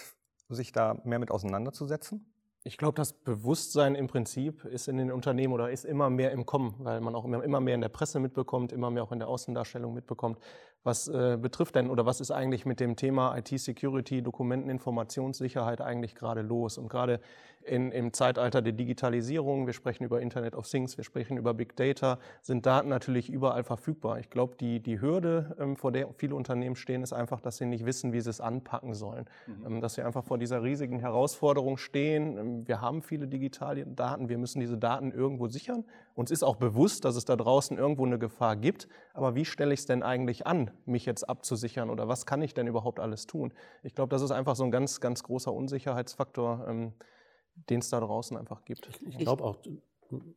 sich 0.48 0.70
da 0.70 1.00
mehr 1.04 1.18
mit 1.18 1.30
auseinanderzusetzen? 1.30 2.32
Ich 2.64 2.78
glaube, 2.78 2.94
das 2.94 3.12
Bewusstsein 3.12 3.96
im 3.96 4.06
Prinzip 4.06 4.64
ist 4.64 4.86
in 4.86 4.96
den 4.96 5.10
Unternehmen 5.10 5.52
oder 5.52 5.72
ist 5.72 5.84
immer 5.84 6.10
mehr 6.10 6.30
im 6.30 6.46
Kommen, 6.46 6.76
weil 6.78 7.00
man 7.00 7.16
auch 7.16 7.24
immer, 7.24 7.60
mehr 7.60 7.74
in 7.74 7.80
der 7.80 7.88
Presse 7.88 8.20
mitbekommt, 8.20 8.70
immer 8.70 8.90
mehr 8.92 9.02
auch 9.02 9.10
in 9.10 9.18
der 9.18 9.26
Außendarstellung 9.26 9.92
mitbekommt. 9.92 10.38
Was 10.84 11.06
äh, 11.06 11.38
betrifft 11.40 11.76
denn 11.76 11.90
oder 11.90 12.06
was 12.06 12.20
ist 12.20 12.32
eigentlich 12.32 12.66
mit 12.66 12.80
dem 12.80 12.96
Thema 12.96 13.36
IT-Security, 13.36 14.20
Dokumenteninformationssicherheit 14.22 15.80
eigentlich 15.80 16.14
gerade 16.14 16.42
los? 16.42 16.76
Und 16.76 16.88
gerade 16.88 17.20
in, 17.64 17.92
im 17.92 18.12
Zeitalter 18.12 18.62
der 18.62 18.72
Digitalisierung, 18.72 19.66
wir 19.66 19.72
sprechen 19.72 20.04
über 20.04 20.20
Internet 20.20 20.54
of 20.54 20.68
Things, 20.68 20.96
wir 20.96 21.04
sprechen 21.04 21.36
über 21.36 21.54
Big 21.54 21.76
Data, 21.76 22.18
sind 22.42 22.66
Daten 22.66 22.88
natürlich 22.88 23.30
überall 23.30 23.64
verfügbar. 23.64 24.18
Ich 24.18 24.30
glaube, 24.30 24.56
die, 24.56 24.80
die 24.80 25.00
Hürde, 25.00 25.56
ähm, 25.58 25.76
vor 25.76 25.92
der 25.92 26.08
viele 26.16 26.34
Unternehmen 26.34 26.76
stehen, 26.76 27.02
ist 27.02 27.12
einfach, 27.12 27.40
dass 27.40 27.56
sie 27.56 27.66
nicht 27.66 27.84
wissen, 27.84 28.12
wie 28.12 28.20
sie 28.20 28.30
es 28.30 28.40
anpacken 28.40 28.94
sollen. 28.94 29.26
Mhm. 29.46 29.66
Ähm, 29.66 29.80
dass 29.80 29.94
sie 29.94 30.02
einfach 30.02 30.24
vor 30.24 30.38
dieser 30.38 30.62
riesigen 30.62 30.98
Herausforderung 30.98 31.76
stehen. 31.76 32.36
Ähm, 32.36 32.68
wir 32.68 32.80
haben 32.80 33.02
viele 33.02 33.26
digitale 33.26 33.86
Daten, 33.86 34.28
wir 34.28 34.38
müssen 34.38 34.60
diese 34.60 34.78
Daten 34.78 35.12
irgendwo 35.12 35.48
sichern. 35.48 35.84
Uns 36.14 36.30
ist 36.30 36.42
auch 36.42 36.56
bewusst, 36.56 37.04
dass 37.04 37.16
es 37.16 37.24
da 37.24 37.36
draußen 37.36 37.78
irgendwo 37.78 38.04
eine 38.04 38.18
Gefahr 38.18 38.56
gibt. 38.56 38.88
Aber 39.14 39.34
wie 39.34 39.44
stelle 39.44 39.74
ich 39.74 39.80
es 39.80 39.86
denn 39.86 40.02
eigentlich 40.02 40.46
an, 40.46 40.70
mich 40.84 41.06
jetzt 41.06 41.28
abzusichern 41.28 41.90
oder 41.90 42.08
was 42.08 42.26
kann 42.26 42.42
ich 42.42 42.54
denn 42.54 42.66
überhaupt 42.66 43.00
alles 43.00 43.26
tun? 43.26 43.52
Ich 43.82 43.94
glaube, 43.94 44.10
das 44.10 44.22
ist 44.22 44.30
einfach 44.30 44.56
so 44.56 44.64
ein 44.64 44.70
ganz, 44.70 45.00
ganz 45.00 45.22
großer 45.22 45.52
Unsicherheitsfaktor, 45.52 46.66
ähm, 46.68 46.92
den 47.54 47.80
es 47.80 47.90
da 47.90 48.00
draußen 48.00 48.36
einfach 48.36 48.64
gibt. 48.64 48.88
Ich, 48.88 49.06
ich 49.06 49.18
glaube 49.18 49.44
auch, 49.44 49.58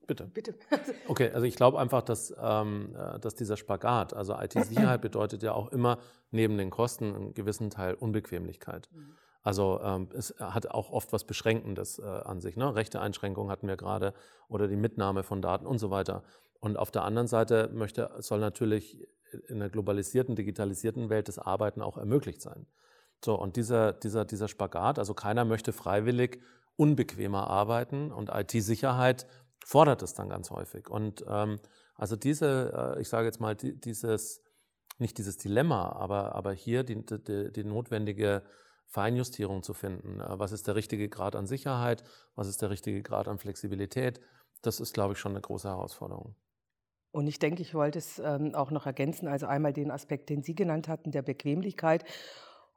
bitte. 0.08 0.26
Bitte. 0.34 0.56
Okay, 1.08 1.30
also 1.32 1.46
ich 1.46 1.56
glaube 1.56 1.80
einfach, 1.80 2.02
dass, 2.02 2.34
ähm, 2.42 2.96
äh, 2.96 3.20
dass 3.20 3.36
dieser 3.36 3.58
Spagat, 3.58 4.14
also 4.14 4.36
IT-Sicherheit 4.40 5.02
bedeutet 5.02 5.44
ja 5.44 5.54
auch 5.54 5.72
immer 5.72 6.00
neben 6.32 6.58
den 6.58 6.70
Kosten 6.70 7.16
einen 7.16 7.34
gewissen 7.34 7.70
Teil 7.70 7.94
Unbequemlichkeit. 7.94 8.90
Mhm. 8.92 9.16
Also 9.44 9.80
ähm, 9.84 10.10
es 10.16 10.34
hat 10.40 10.72
auch 10.72 10.90
oft 10.90 11.14
was 11.14 11.24
Beschränkendes 11.24 12.00
äh, 12.00 12.04
an 12.04 12.42
sich. 12.42 12.58
Ne? 12.58 12.74
Rechte 12.74 13.00
Einschränkungen 13.00 13.52
hatten 13.52 13.68
wir 13.68 13.78
gerade 13.78 14.14
oder 14.50 14.68
die 14.68 14.76
Mitnahme 14.76 15.22
von 15.22 15.42
Daten 15.42 15.68
und 15.68 15.78
so 15.78 15.92
weiter. 15.92 16.24
Und 16.60 16.78
auf 16.78 16.90
der 16.90 17.04
anderen 17.04 17.28
Seite 17.28 17.70
möchte, 17.72 18.10
soll 18.18 18.40
natürlich 18.40 19.08
in 19.48 19.58
einer 19.58 19.70
globalisierten, 19.70 20.36
digitalisierten 20.36 21.10
Welt 21.12 21.28
das 21.28 21.38
Arbeiten 21.38 21.84
auch 21.84 21.98
ermöglicht 21.98 22.42
sein. 22.42 22.66
So, 23.24 23.40
und 23.40 23.56
dieser, 23.56 23.94
dieser, 23.94 24.26
dieser 24.26 24.48
Spagat, 24.48 24.98
also 24.98 25.14
keiner 25.14 25.46
möchte 25.46 25.74
freiwillig 25.74 26.42
unbequemer 26.78 27.48
arbeiten 27.48 28.12
und 28.12 28.30
IT-Sicherheit 28.34 29.28
fordert 29.64 30.02
es 30.04 30.14
dann 30.14 30.30
ganz 30.30 30.52
häufig. 30.52 30.90
Und 30.90 31.26
ähm, 31.28 31.60
also 31.96 32.16
diese, 32.16 32.96
äh, 32.98 33.02
ich 33.02 33.10
sage 33.10 33.26
jetzt 33.26 33.40
mal, 33.40 33.56
die, 33.56 33.80
dieses, 33.80 34.42
nicht 34.98 35.18
dieses 35.18 35.38
Dilemma, 35.38 35.92
aber, 35.94 36.36
aber 36.36 36.54
hier 36.54 36.84
die, 36.84 37.04
die, 37.06 37.52
die 37.52 37.64
notwendige 37.64 38.44
Feinjustierung 38.88 39.64
zu 39.64 39.74
finden. 39.74 40.20
Äh, 40.20 40.40
was 40.40 40.52
ist 40.52 40.68
der 40.68 40.76
richtige 40.76 41.10
Grad 41.10 41.36
an 41.36 41.48
Sicherheit? 41.48 42.04
Was 42.36 42.48
ist 42.48 42.62
der 42.62 42.70
richtige 42.70 43.02
Grad 43.02 43.28
an 43.28 43.40
Flexibilität? 43.40 44.22
Das 44.62 44.80
ist, 44.80 44.94
glaube 44.94 45.14
ich, 45.14 45.20
schon 45.20 45.32
eine 45.32 45.42
große 45.42 45.68
Herausforderung. 45.68 46.36
Und 47.12 47.28
ich 47.28 47.40
denke, 47.40 47.62
ich 47.62 47.74
wollte 47.74 47.98
es 47.98 48.20
ähm, 48.20 48.56
auch 48.56 48.72
noch 48.72 48.86
ergänzen, 48.86 49.30
also 49.30 49.46
einmal 49.46 49.72
den 49.72 49.90
Aspekt, 49.90 50.30
den 50.30 50.44
Sie 50.44 50.54
genannt 50.54 50.90
hatten, 50.90 51.12
der 51.12 51.22
Bequemlichkeit. 51.22 52.04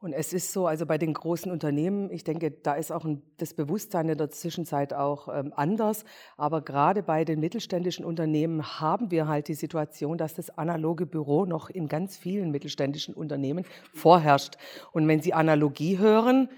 Und 0.00 0.12
es 0.12 0.33
ist 0.33 0.52
so, 0.52 0.69
also 0.69 0.87
bei 0.87 0.97
den 0.97 1.12
großen 1.12 1.50
Unternehmen, 1.50 2.12
ich 2.12 2.23
denke, 2.23 2.52
da 2.52 2.75
ist 2.75 2.93
auch 2.93 3.05
ein, 3.05 3.21
das 3.38 3.52
Bewusstsein 3.52 4.09
in 4.09 4.17
der 4.17 4.31
Zwischenzeit 4.31 4.95
auch 4.95 5.28
ähm, 5.28 5.52
anders. 5.57 6.05
Aber 6.37 6.62
gerade 6.62 7.02
bei 7.02 7.25
den 7.25 7.40
mittelständischen 7.40 8.05
Unternehmen 8.05 8.81
haben 8.81 9.11
wir 9.11 9.26
halt 9.26 9.49
die 9.49 9.55
Situation, 9.55 10.17
dass 10.17 10.35
das 10.35 10.50
analoge 10.50 11.05
Büro 11.05 11.47
noch 11.47 11.69
in 11.69 11.88
ganz 11.88 12.17
vielen 12.17 12.52
mittelständischen 12.52 13.12
Unternehmen 13.12 13.64
vorherrscht. 13.93 14.57
Und 14.93 15.09
wenn 15.09 15.21
Sie 15.21 15.35
Analogie 15.35 15.99
hören, 15.99 16.49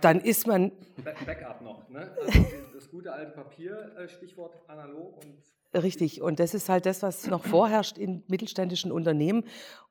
dann 0.00 0.20
ist 0.20 0.46
man. 0.46 0.72
Backup 1.26 1.60
noch, 1.60 1.88
ne? 1.90 2.16
Also 2.26 2.74
das 2.74 2.90
gute 2.90 3.12
alte 3.12 3.32
Papier, 3.32 3.92
äh, 3.98 4.08
Stichwort 4.08 4.54
analog 4.68 5.22
und 5.22 5.36
Richtig, 5.74 6.22
und 6.22 6.40
das 6.40 6.54
ist 6.54 6.70
halt 6.70 6.86
das, 6.86 7.02
was 7.02 7.26
noch 7.26 7.44
vorherrscht 7.44 7.98
in 7.98 8.22
mittelständischen 8.26 8.90
Unternehmen. 8.90 9.44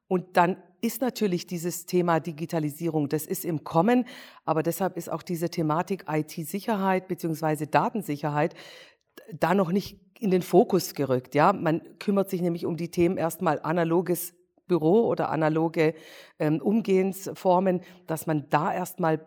Und 0.08 0.38
dann 0.38 0.58
ist 0.82 1.02
natürlich 1.02 1.48
dieses 1.48 1.86
Thema 1.86 2.20
Digitalisierung, 2.20 3.10
das 3.10 3.26
ist 3.26 3.46
im 3.46 3.64
Kommen, 3.64 4.06
aber 4.46 4.64
deshalb 4.64 4.96
ist 4.96 5.12
auch 5.12 5.24
diese 5.24 5.50
Thematik 5.50 6.06
IT-Sicherheit 6.08 7.08
beziehungsweise 7.08 7.68
Datensicherheit, 7.68 8.54
da 9.34 9.54
noch 9.54 9.72
nicht 9.72 10.00
in 10.20 10.32
den 10.32 10.42
Fokus 10.42 10.94
gerückt. 10.94 11.36
Ja, 11.36 11.54
man 11.54 11.82
kümmert 12.00 12.30
sich 12.30 12.42
nämlich 12.42 12.66
um 12.66 12.78
die 12.78 12.90
Themen 12.90 13.18
erstmal 13.18 13.60
analoges 13.60 14.34
Büro 14.68 15.08
oder 15.08 15.30
analoge 15.30 15.94
ähm, 16.40 16.62
Umgehensformen, 16.62 17.82
dass 18.06 18.28
man 18.28 18.50
da 18.50 18.74
erstmal 18.74 19.26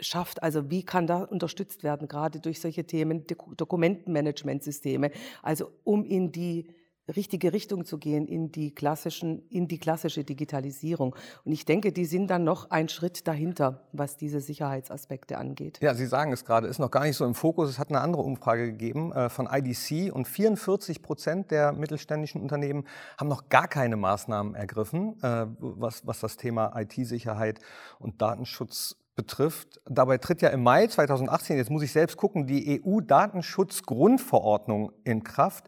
schafft. 0.00 0.42
Also 0.42 0.70
wie 0.70 0.84
kann 0.84 1.06
da 1.06 1.24
unterstützt 1.24 1.82
werden, 1.84 2.08
gerade 2.08 2.40
durch 2.40 2.60
solche 2.60 2.84
Themen, 2.84 3.24
Dokumentenmanagementsysteme, 3.56 5.10
also 5.42 5.70
um 5.84 6.04
in 6.04 6.32
die 6.32 6.68
richtige 7.08 7.52
Richtung 7.52 7.84
zu 7.84 7.98
gehen 7.98 8.26
in 8.26 8.52
die 8.52 8.74
klassischen, 8.74 9.48
in 9.48 9.68
die 9.68 9.78
klassische 9.78 10.24
Digitalisierung. 10.24 11.16
Und 11.44 11.52
ich 11.52 11.64
denke, 11.64 11.92
die 11.92 12.04
sind 12.04 12.28
dann 12.28 12.44
noch 12.44 12.70
ein 12.70 12.88
Schritt 12.88 13.26
dahinter, 13.26 13.82
was 13.92 14.16
diese 14.16 14.40
Sicherheitsaspekte 14.40 15.38
angeht. 15.38 15.78
Ja, 15.82 15.94
Sie 15.94 16.06
sagen 16.06 16.32
es 16.32 16.44
gerade, 16.44 16.68
ist 16.68 16.78
noch 16.78 16.90
gar 16.90 17.04
nicht 17.04 17.16
so 17.16 17.24
im 17.24 17.34
Fokus. 17.34 17.70
Es 17.70 17.78
hat 17.78 17.90
eine 17.90 18.00
andere 18.00 18.22
Umfrage 18.22 18.66
gegeben 18.66 19.12
äh, 19.12 19.28
von 19.28 19.48
IDC 19.50 20.12
und 20.12 20.28
44 20.28 21.02
Prozent 21.02 21.50
der 21.50 21.72
mittelständischen 21.72 22.40
Unternehmen 22.40 22.84
haben 23.18 23.28
noch 23.28 23.48
gar 23.48 23.68
keine 23.68 23.96
Maßnahmen 23.96 24.54
ergriffen, 24.54 25.16
äh, 25.22 25.46
was, 25.58 26.06
was 26.06 26.20
das 26.20 26.36
Thema 26.36 26.72
IT-Sicherheit 26.76 27.58
und 27.98 28.22
Datenschutz 28.22 28.96
betrifft. 29.14 29.80
Dabei 29.86 30.18
tritt 30.18 30.42
ja 30.42 30.50
im 30.50 30.62
Mai 30.62 30.86
2018, 30.86 31.56
jetzt 31.56 31.70
muss 31.70 31.82
ich 31.82 31.90
selbst 31.92 32.16
gucken, 32.16 32.46
die 32.46 32.80
EU-Datenschutzgrundverordnung 32.82 34.92
in 35.04 35.22
Kraft. 35.22 35.66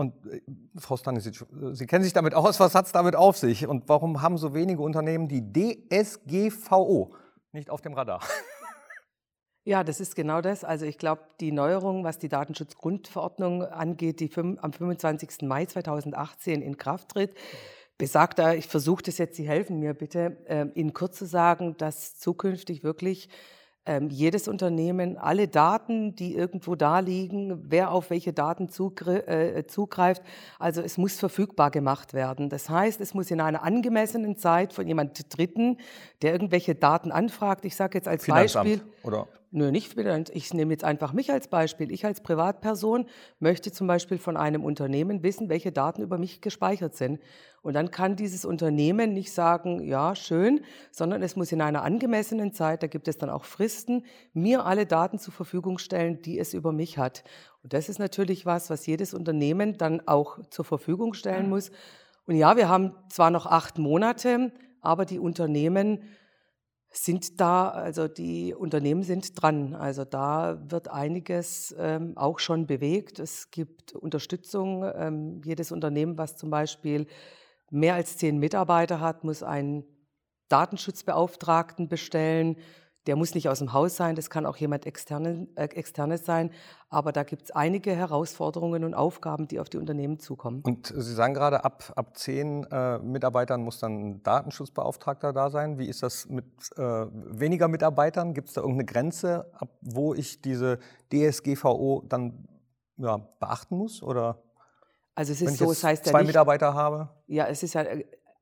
Und 0.00 0.14
äh, 0.24 0.40
Frau 0.78 0.96
Stanisic, 0.96 1.44
Sie 1.72 1.86
kennen 1.86 2.04
sich 2.04 2.14
damit 2.14 2.32
aus. 2.32 2.58
Was 2.58 2.74
hat 2.74 2.86
es 2.86 2.92
damit 2.92 3.14
auf 3.14 3.36
sich? 3.36 3.66
Und 3.66 3.86
warum 3.86 4.22
haben 4.22 4.38
so 4.38 4.54
wenige 4.54 4.80
Unternehmen 4.80 5.28
die 5.28 5.52
DSGVO 5.52 7.14
nicht 7.52 7.68
auf 7.68 7.82
dem 7.82 7.92
Radar? 7.92 8.22
Ja, 9.62 9.84
das 9.84 10.00
ist 10.00 10.16
genau 10.16 10.40
das. 10.40 10.64
Also 10.64 10.86
ich 10.86 10.96
glaube, 10.96 11.20
die 11.38 11.52
Neuerung, 11.52 12.02
was 12.02 12.18
die 12.18 12.30
Datenschutzgrundverordnung 12.30 13.62
angeht, 13.62 14.20
die 14.20 14.30
am 14.34 14.72
25. 14.72 15.42
Mai 15.42 15.66
2018 15.66 16.62
in 16.62 16.78
Kraft 16.78 17.10
tritt, 17.10 17.34
besagt 17.98 18.38
da, 18.38 18.54
ich 18.54 18.68
versuche 18.68 19.02
das 19.02 19.18
jetzt, 19.18 19.36
Sie 19.36 19.46
helfen 19.46 19.78
mir 19.78 19.92
bitte, 19.92 20.38
äh, 20.46 20.66
Ihnen 20.72 20.94
kurz 20.94 21.18
zu 21.18 21.26
sagen, 21.26 21.76
dass 21.76 22.18
zukünftig 22.18 22.82
wirklich 22.82 23.28
jedes 24.08 24.48
Unternehmen 24.48 25.16
alle 25.16 25.48
Daten, 25.48 26.14
die 26.14 26.34
irgendwo 26.34 26.74
da 26.74 27.00
liegen, 27.00 27.70
wer 27.70 27.90
auf 27.90 28.10
welche 28.10 28.32
Daten 28.32 28.68
äh, 28.68 29.66
zugreift, 29.66 30.22
also 30.58 30.80
es 30.82 30.98
muss 30.98 31.18
verfügbar 31.18 31.70
gemacht 31.70 32.14
werden. 32.14 32.48
Das 32.48 32.70
heißt, 32.70 33.00
es 33.00 33.14
muss 33.14 33.30
in 33.30 33.40
einer 33.40 33.62
angemessenen 33.62 34.36
Zeit 34.36 34.72
von 34.72 34.86
jemand 34.86 35.36
Dritten, 35.36 35.78
der 36.22 36.32
irgendwelche 36.32 36.74
Daten 36.74 37.12
anfragt, 37.12 37.64
ich 37.64 37.76
sage 37.76 37.98
jetzt 37.98 38.08
als 38.08 38.24
Finanzamt, 38.24 38.68
Beispiel, 38.68 38.92
oder? 39.02 39.26
Nö, 39.52 39.72
nicht. 39.72 39.96
Ich 40.32 40.54
nehme 40.54 40.72
jetzt 40.72 40.84
einfach 40.84 41.12
mich 41.12 41.32
als 41.32 41.48
Beispiel. 41.48 41.90
Ich 41.90 42.06
als 42.06 42.20
Privatperson 42.20 43.06
möchte 43.40 43.72
zum 43.72 43.88
Beispiel 43.88 44.18
von 44.18 44.36
einem 44.36 44.64
Unternehmen 44.64 45.24
wissen, 45.24 45.48
welche 45.48 45.72
Daten 45.72 46.02
über 46.02 46.18
mich 46.18 46.40
gespeichert 46.40 46.94
sind. 46.94 47.18
Und 47.60 47.74
dann 47.74 47.90
kann 47.90 48.14
dieses 48.14 48.44
Unternehmen 48.44 49.12
nicht 49.12 49.32
sagen, 49.32 49.82
ja, 49.82 50.14
schön, 50.14 50.60
sondern 50.92 51.20
es 51.22 51.34
muss 51.34 51.50
in 51.50 51.62
einer 51.62 51.82
angemessenen 51.82 52.52
Zeit, 52.52 52.84
da 52.84 52.86
gibt 52.86 53.08
es 53.08 53.18
dann 53.18 53.28
auch 53.28 53.44
Fristen, 53.44 54.04
mir 54.34 54.64
alle 54.64 54.86
Daten 54.86 55.18
zur 55.18 55.34
Verfügung 55.34 55.78
stellen, 55.78 56.22
die 56.22 56.38
es 56.38 56.54
über 56.54 56.70
mich 56.70 56.96
hat. 56.96 57.24
Und 57.64 57.72
das 57.72 57.88
ist 57.88 57.98
natürlich 57.98 58.46
was, 58.46 58.70
was 58.70 58.86
jedes 58.86 59.14
Unternehmen 59.14 59.76
dann 59.76 60.06
auch 60.06 60.38
zur 60.50 60.64
Verfügung 60.64 61.12
stellen 61.12 61.48
muss. 61.48 61.72
Und 62.24 62.36
ja, 62.36 62.56
wir 62.56 62.68
haben 62.68 62.94
zwar 63.08 63.32
noch 63.32 63.46
acht 63.46 63.78
Monate, 63.78 64.52
aber 64.80 65.06
die 65.06 65.18
Unternehmen 65.18 66.04
sind 66.92 67.40
da, 67.40 67.68
also 67.68 68.08
die 68.08 68.52
Unternehmen 68.52 69.02
sind 69.04 69.40
dran. 69.40 69.74
Also 69.74 70.04
da 70.04 70.60
wird 70.68 70.88
einiges 70.88 71.74
ähm, 71.78 72.16
auch 72.16 72.40
schon 72.40 72.66
bewegt. 72.66 73.20
Es 73.20 73.50
gibt 73.50 73.92
Unterstützung. 73.94 74.84
Ähm, 74.94 75.40
jedes 75.44 75.70
Unternehmen, 75.70 76.18
was 76.18 76.36
zum 76.36 76.50
Beispiel 76.50 77.06
mehr 77.70 77.94
als 77.94 78.16
zehn 78.16 78.38
Mitarbeiter 78.38 79.00
hat, 79.00 79.22
muss 79.22 79.44
einen 79.44 79.84
Datenschutzbeauftragten 80.48 81.88
bestellen. 81.88 82.56
Der 83.06 83.16
muss 83.16 83.34
nicht 83.34 83.48
aus 83.48 83.60
dem 83.60 83.72
Haus 83.72 83.96
sein, 83.96 84.14
das 84.14 84.28
kann 84.28 84.44
auch 84.44 84.56
jemand 84.56 84.84
externe, 84.84 85.48
äh, 85.54 85.64
externes 85.64 86.26
sein. 86.26 86.50
Aber 86.90 87.12
da 87.12 87.22
gibt 87.22 87.44
es 87.44 87.50
einige 87.50 87.94
Herausforderungen 87.94 88.84
und 88.84 88.94
Aufgaben, 88.94 89.48
die 89.48 89.58
auf 89.58 89.70
die 89.70 89.78
Unternehmen 89.78 90.18
zukommen. 90.18 90.62
Und 90.64 90.92
Sie 90.94 91.14
sagen 91.14 91.32
gerade, 91.32 91.64
ab, 91.64 91.92
ab 91.96 92.16
zehn 92.16 92.64
äh, 92.64 92.98
Mitarbeitern 92.98 93.62
muss 93.62 93.78
dann 93.78 93.92
ein 93.92 94.22
Datenschutzbeauftragter 94.22 95.32
da 95.32 95.48
sein. 95.50 95.78
Wie 95.78 95.86
ist 95.86 96.02
das 96.02 96.28
mit 96.28 96.44
äh, 96.76 96.82
weniger 96.82 97.68
Mitarbeitern? 97.68 98.34
Gibt 98.34 98.48
es 98.48 98.54
da 98.54 98.60
irgendeine 98.60 98.86
Grenze, 98.86 99.50
ab 99.54 99.70
wo 99.80 100.12
ich 100.14 100.42
diese 100.42 100.78
DSGVO 101.12 102.04
dann 102.06 102.48
ja, 102.98 103.16
beachten 103.38 103.76
muss? 103.76 104.02
Oder 104.02 104.42
also 105.14 105.32
es 105.32 105.40
ist 105.40 105.46
wenn 105.46 105.54
ich 105.54 105.60
so, 105.60 105.70
es 105.70 105.84
heißt 105.84 106.06
ja 106.06 106.12
zwei 106.12 106.20
nicht, 106.20 106.28
Mitarbeiter 106.28 106.74
habe? 106.74 107.10
Ja, 107.26 107.46
es 107.46 107.62
ist 107.62 107.74
ja, 107.74 107.84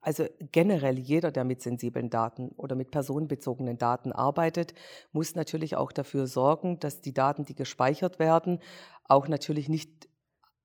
also 0.01 0.25
generell 0.51 0.97
jeder, 0.97 1.31
der 1.31 1.43
mit 1.43 1.61
sensiblen 1.61 2.09
Daten 2.09 2.49
oder 2.57 2.75
mit 2.75 2.91
personenbezogenen 2.91 3.77
Daten 3.77 4.11
arbeitet, 4.11 4.73
muss 5.11 5.35
natürlich 5.35 5.75
auch 5.75 5.91
dafür 5.91 6.27
sorgen, 6.27 6.79
dass 6.79 7.01
die 7.01 7.13
Daten, 7.13 7.45
die 7.45 7.55
gespeichert 7.55 8.19
werden, 8.19 8.59
auch 9.05 9.27
natürlich 9.27 9.67
nicht 9.67 10.07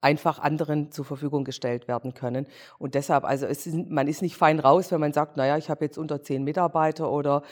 einfach 0.00 0.38
anderen 0.38 0.92
zur 0.92 1.06
Verfügung 1.06 1.44
gestellt 1.44 1.88
werden 1.88 2.12
können. 2.12 2.46
Und 2.78 2.94
deshalb, 2.94 3.24
also 3.24 3.46
ist, 3.46 3.66
man 3.66 4.06
ist 4.06 4.20
nicht 4.20 4.36
fein 4.36 4.60
raus, 4.60 4.92
wenn 4.92 5.00
man 5.00 5.14
sagt, 5.14 5.36
naja, 5.38 5.56
ich 5.56 5.70
habe 5.70 5.84
jetzt 5.84 5.96
unter 5.96 6.22
zehn 6.22 6.44
Mitarbeiter 6.44 7.10
oder 7.10 7.42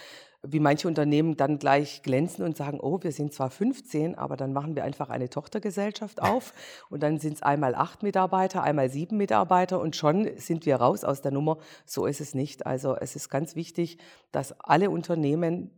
wie 0.45 0.59
manche 0.59 0.87
Unternehmen 0.87 1.37
dann 1.37 1.57
gleich 1.57 2.03
glänzen 2.03 2.43
und 2.43 2.57
sagen, 2.57 2.79
oh, 2.81 2.99
wir 3.01 3.13
sind 3.13 3.33
zwar 3.33 3.49
15, 3.49 4.15
aber 4.15 4.35
dann 4.35 4.51
machen 4.51 4.75
wir 4.75 4.83
einfach 4.83 5.09
eine 5.09 5.29
Tochtergesellschaft 5.29 6.21
auf 6.21 6.53
und 6.89 7.01
dann 7.01 7.19
sind 7.19 7.35
es 7.35 7.41
einmal 7.41 7.75
acht 7.75 8.03
Mitarbeiter, 8.03 8.61
einmal 8.61 8.89
sieben 8.89 9.17
Mitarbeiter 9.17 9.79
und 9.79 9.95
schon 9.95 10.29
sind 10.37 10.65
wir 10.65 10.75
raus 10.75 11.03
aus 11.03 11.21
der 11.21 11.31
Nummer. 11.31 11.57
So 11.85 12.05
ist 12.05 12.21
es 12.21 12.33
nicht. 12.33 12.65
Also 12.65 12.95
es 12.95 13.15
ist 13.15 13.29
ganz 13.29 13.55
wichtig, 13.55 13.97
dass 14.31 14.59
alle 14.59 14.89
Unternehmen 14.89 15.71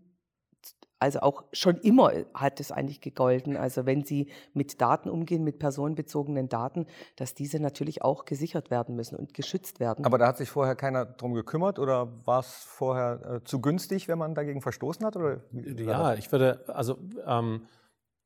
also 1.00 1.20
auch 1.20 1.44
schon 1.52 1.78
immer 1.78 2.12
hat 2.34 2.60
es 2.60 2.72
eigentlich 2.72 3.02
gegolten. 3.02 3.58
Also 3.58 3.86
wenn 3.86 4.04
Sie 4.04 4.32
mit 4.54 4.82
Daten 4.82 5.10
umgehen, 5.10 5.44
mit 5.44 5.60
personenbezogenen 5.60 6.48
Daten, 6.48 6.86
dass 7.16 7.34
diese 7.34 7.60
natürlich 7.60 8.02
auch 8.02 8.26
gesichert 8.26 8.72
werden 8.72 8.96
müssen 8.96 9.16
und 9.16 9.34
geschützt 9.34 9.80
werden. 9.80 10.06
Aber 10.06 10.18
da 10.18 10.28
hat 10.28 10.38
sich 10.38 10.50
vorher 10.50 10.76
keiner 10.76 11.06
drum 11.06 11.34
gekümmert 11.34 11.80
oder 11.80 12.26
war 12.26 12.40
es 12.40 12.48
vorher 12.48 13.36
äh, 13.36 13.44
zu 13.44 13.62
günstig, 13.62 14.08
wenn 14.08 14.18
man 14.18 14.36
dagegen 14.36 14.62
verstoßen 14.62 15.06
hat? 15.06 15.18
Oder 15.18 15.42
ja, 15.52 16.14
ich 16.14 16.32
würde, 16.32 16.64
also, 16.68 16.98
ähm, 17.26 17.68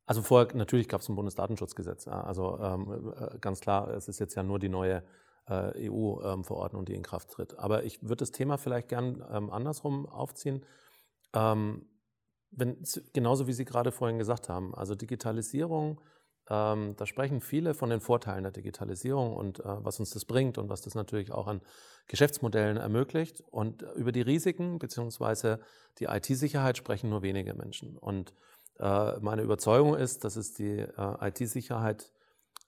also 0.05 0.21
vorher 0.21 0.55
natürlich 0.55 0.87
gab 0.87 1.01
es 1.01 1.09
ein 1.09 1.15
Bundesdatenschutzgesetz. 1.15 2.05
Ja, 2.05 2.21
also 2.21 2.59
ähm, 2.59 3.13
äh, 3.19 3.39
ganz 3.39 3.61
klar, 3.61 3.89
es 3.89 4.07
ist 4.07 4.19
jetzt 4.19 4.35
ja 4.35 4.43
nur 4.43 4.59
die 4.59 4.69
neue 4.69 5.03
äh, 5.47 5.89
EU-Verordnung, 5.89 6.81
ähm, 6.81 6.85
die 6.85 6.93
in 6.93 7.03
Kraft 7.03 7.31
tritt. 7.31 7.57
Aber 7.57 7.83
ich 7.83 8.01
würde 8.03 8.17
das 8.17 8.31
Thema 8.31 8.57
vielleicht 8.57 8.89
gern 8.89 9.25
ähm, 9.31 9.49
andersrum 9.49 10.07
aufziehen. 10.07 10.63
Wenn, 12.51 12.77
genauso 13.13 13.47
wie 13.47 13.53
Sie 13.53 13.65
gerade 13.65 13.91
vorhin 13.91 14.17
gesagt 14.17 14.49
haben, 14.49 14.73
also 14.75 14.95
Digitalisierung, 14.95 16.01
ähm, 16.49 16.95
da 16.97 17.05
sprechen 17.05 17.41
viele 17.41 17.73
von 17.73 17.89
den 17.89 18.01
Vorteilen 18.01 18.43
der 18.43 18.51
Digitalisierung 18.51 19.35
und 19.35 19.59
äh, 19.59 19.63
was 19.65 19.99
uns 19.99 20.09
das 20.09 20.25
bringt 20.25 20.57
und 20.57 20.67
was 20.67 20.81
das 20.81 20.95
natürlich 20.95 21.31
auch 21.31 21.47
an 21.47 21.61
Geschäftsmodellen 22.07 22.77
ermöglicht. 22.77 23.41
Und 23.41 23.83
über 23.95 24.11
die 24.11 24.21
Risiken 24.21 24.79
bzw. 24.79 25.57
die 25.99 26.05
IT-Sicherheit 26.05 26.77
sprechen 26.77 27.09
nur 27.11 27.21
wenige 27.21 27.53
Menschen. 27.53 27.97
Und 27.97 28.33
äh, 28.79 29.19
meine 29.19 29.43
Überzeugung 29.43 29.95
ist, 29.95 30.23
dass 30.23 30.35
es 30.35 30.53
die 30.53 30.79
äh, 30.79 31.27
IT-Sicherheit 31.27 32.11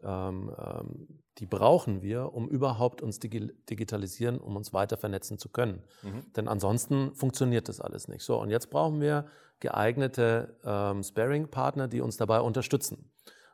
ähm, 0.04 0.52
ähm, 0.58 1.08
die 1.38 1.46
brauchen 1.46 2.02
wir, 2.02 2.34
um 2.34 2.48
überhaupt 2.50 3.02
uns 3.02 3.20
digi 3.20 3.52
digitalisieren, 3.70 4.40
um 4.40 4.56
uns 4.56 4.74
weiter 4.74 4.98
vernetzen 4.98 5.38
zu 5.38 5.50
können. 5.50 5.82
Mhm. 6.04 6.34
Denn 6.36 6.48
ansonsten 6.48 7.14
funktioniert 7.16 7.70
das 7.70 7.80
alles 7.82 8.08
nicht. 8.08 8.24
So, 8.24 8.40
und 8.40 8.50
jetzt 8.50 8.70
brauchen 8.70 9.02
wir 9.02 9.26
geeignete 9.60 10.58
ähm, 10.66 11.04
Sparing-Partner, 11.04 11.88
die 11.88 12.02
uns 12.02 12.18
dabei 12.18 12.42
unterstützen. 12.42 13.12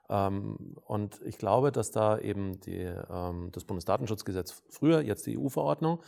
Ähm, 0.09 0.75
und 0.85 1.21
ich 1.23 1.37
glaube, 1.37 1.71
dass 1.71 1.91
da 1.91 2.17
eben 2.17 2.59
die, 2.61 2.91
ähm, 3.09 3.49
das 3.51 3.65
Bundesdatenschutzgesetz 3.65 4.63
früher, 4.69 5.01
jetzt 5.01 5.27
die 5.27 5.37
EU-Verordnung, 5.37 6.01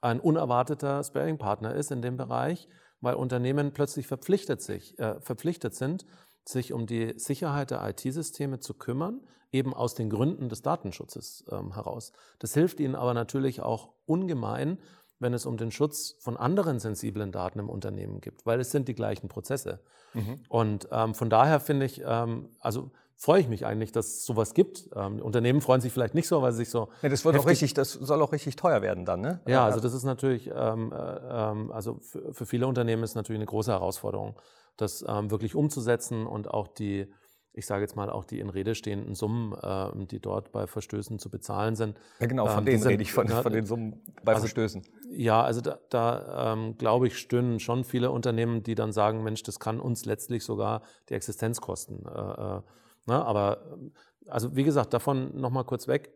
ein 0.00 0.20
unerwarteter 0.20 1.02
Sparing-Partner 1.04 1.74
ist 1.74 1.90
in 1.90 2.00
dem 2.00 2.16
Bereich, 2.16 2.68
weil 3.00 3.14
Unternehmen 3.14 3.72
plötzlich 3.72 4.06
verpflichtet, 4.06 4.62
sich, 4.62 4.98
äh, 4.98 5.20
verpflichtet 5.20 5.74
sind, 5.74 6.06
sich 6.50 6.72
um 6.72 6.86
die 6.86 7.14
Sicherheit 7.16 7.70
der 7.70 7.86
IT-Systeme 7.88 8.60
zu 8.60 8.74
kümmern, 8.74 9.20
eben 9.52 9.74
aus 9.74 9.94
den 9.94 10.10
Gründen 10.10 10.48
des 10.48 10.62
Datenschutzes 10.62 11.44
ähm, 11.50 11.74
heraus. 11.74 12.12
Das 12.38 12.54
hilft 12.54 12.80
ihnen 12.80 12.94
aber 12.94 13.14
natürlich 13.14 13.62
auch 13.62 13.92
ungemein, 14.06 14.78
wenn 15.18 15.34
es 15.34 15.44
um 15.46 15.56
den 15.56 15.70
Schutz 15.70 16.16
von 16.20 16.36
anderen 16.36 16.78
sensiblen 16.78 17.30
Daten 17.30 17.58
im 17.58 17.68
Unternehmen 17.68 18.20
geht, 18.20 18.46
weil 18.46 18.58
es 18.60 18.70
sind 18.70 18.88
die 18.88 18.94
gleichen 18.94 19.28
Prozesse. 19.28 19.80
Mhm. 20.14 20.40
Und 20.48 20.88
ähm, 20.90 21.14
von 21.14 21.28
daher 21.30 21.60
finde 21.60 21.86
ich, 21.86 22.02
ähm, 22.04 22.48
also 22.58 22.90
freue 23.20 23.40
ich 23.40 23.48
mich 23.48 23.66
eigentlich, 23.66 23.92
dass 23.92 24.06
es 24.06 24.24
sowas 24.24 24.54
gibt. 24.54 24.88
Ähm, 24.96 25.20
Unternehmen 25.20 25.60
freuen 25.60 25.82
sich 25.82 25.92
vielleicht 25.92 26.14
nicht 26.14 26.26
so, 26.26 26.40
weil 26.40 26.52
sie 26.52 26.58
sich 26.58 26.70
so. 26.70 26.88
Ja, 27.02 27.10
das 27.10 27.22
wird 27.24 27.38
auch 27.38 27.46
richtig, 27.46 27.74
das 27.74 27.92
soll 27.92 28.22
auch 28.22 28.32
richtig 28.32 28.56
teuer 28.56 28.80
werden 28.80 29.04
dann, 29.04 29.20
ne? 29.20 29.40
Ja, 29.46 29.66
also 29.66 29.78
das 29.78 29.92
ist 29.92 30.04
natürlich, 30.04 30.50
ähm, 30.52 30.90
äh, 30.90 30.96
ähm, 30.96 31.70
also 31.70 31.98
für, 32.00 32.32
für, 32.32 32.46
viele 32.46 32.66
Unternehmen 32.66 33.02
ist 33.02 33.14
natürlich 33.14 33.38
eine 33.38 33.46
große 33.46 33.70
Herausforderung, 33.70 34.40
das 34.78 35.04
ähm, 35.06 35.30
wirklich 35.30 35.54
umzusetzen 35.54 36.26
und 36.26 36.48
auch 36.48 36.66
die 36.66 37.12
ich 37.52 37.66
sage 37.66 37.82
jetzt 37.82 37.96
mal 37.96 38.10
auch 38.10 38.24
die 38.24 38.38
in 38.38 38.48
Rede 38.48 38.76
stehenden 38.76 39.16
Summen, 39.16 39.52
äh, 39.60 40.06
die 40.06 40.20
dort 40.20 40.52
bei 40.52 40.68
Verstößen 40.68 41.18
zu 41.18 41.30
bezahlen 41.30 41.74
sind. 41.74 41.98
Ja, 42.20 42.26
genau, 42.26 42.46
von 42.46 42.58
ähm, 42.58 42.64
denen 42.66 42.82
rede 42.84 43.02
ich, 43.02 43.12
von, 43.12 43.26
ja, 43.26 43.42
von, 43.42 43.52
den 43.52 43.66
Summen 43.66 44.00
bei 44.22 44.34
also, 44.34 44.42
Verstößen. 44.42 44.84
Ja, 45.10 45.42
also 45.42 45.60
da, 45.60 45.80
da 45.90 46.52
ähm, 46.52 46.78
glaube 46.78 47.08
ich, 47.08 47.18
stöhnen 47.18 47.58
schon 47.58 47.82
viele 47.82 48.12
Unternehmen, 48.12 48.62
die 48.62 48.76
dann 48.76 48.92
sagen, 48.92 49.24
Mensch, 49.24 49.42
das 49.42 49.58
kann 49.58 49.80
uns 49.80 50.04
letztlich 50.04 50.44
sogar 50.44 50.82
die 51.08 51.14
Existenz 51.14 51.60
kosten. 51.60 52.06
Äh, 52.06 52.58
äh, 52.58 52.62
na, 53.06 53.18
ne, 53.18 53.24
aber 53.24 53.78
also 54.26 54.54
wie 54.56 54.64
gesagt, 54.64 54.92
davon 54.92 55.38
nochmal 55.40 55.64
kurz 55.64 55.88
weg. 55.88 56.12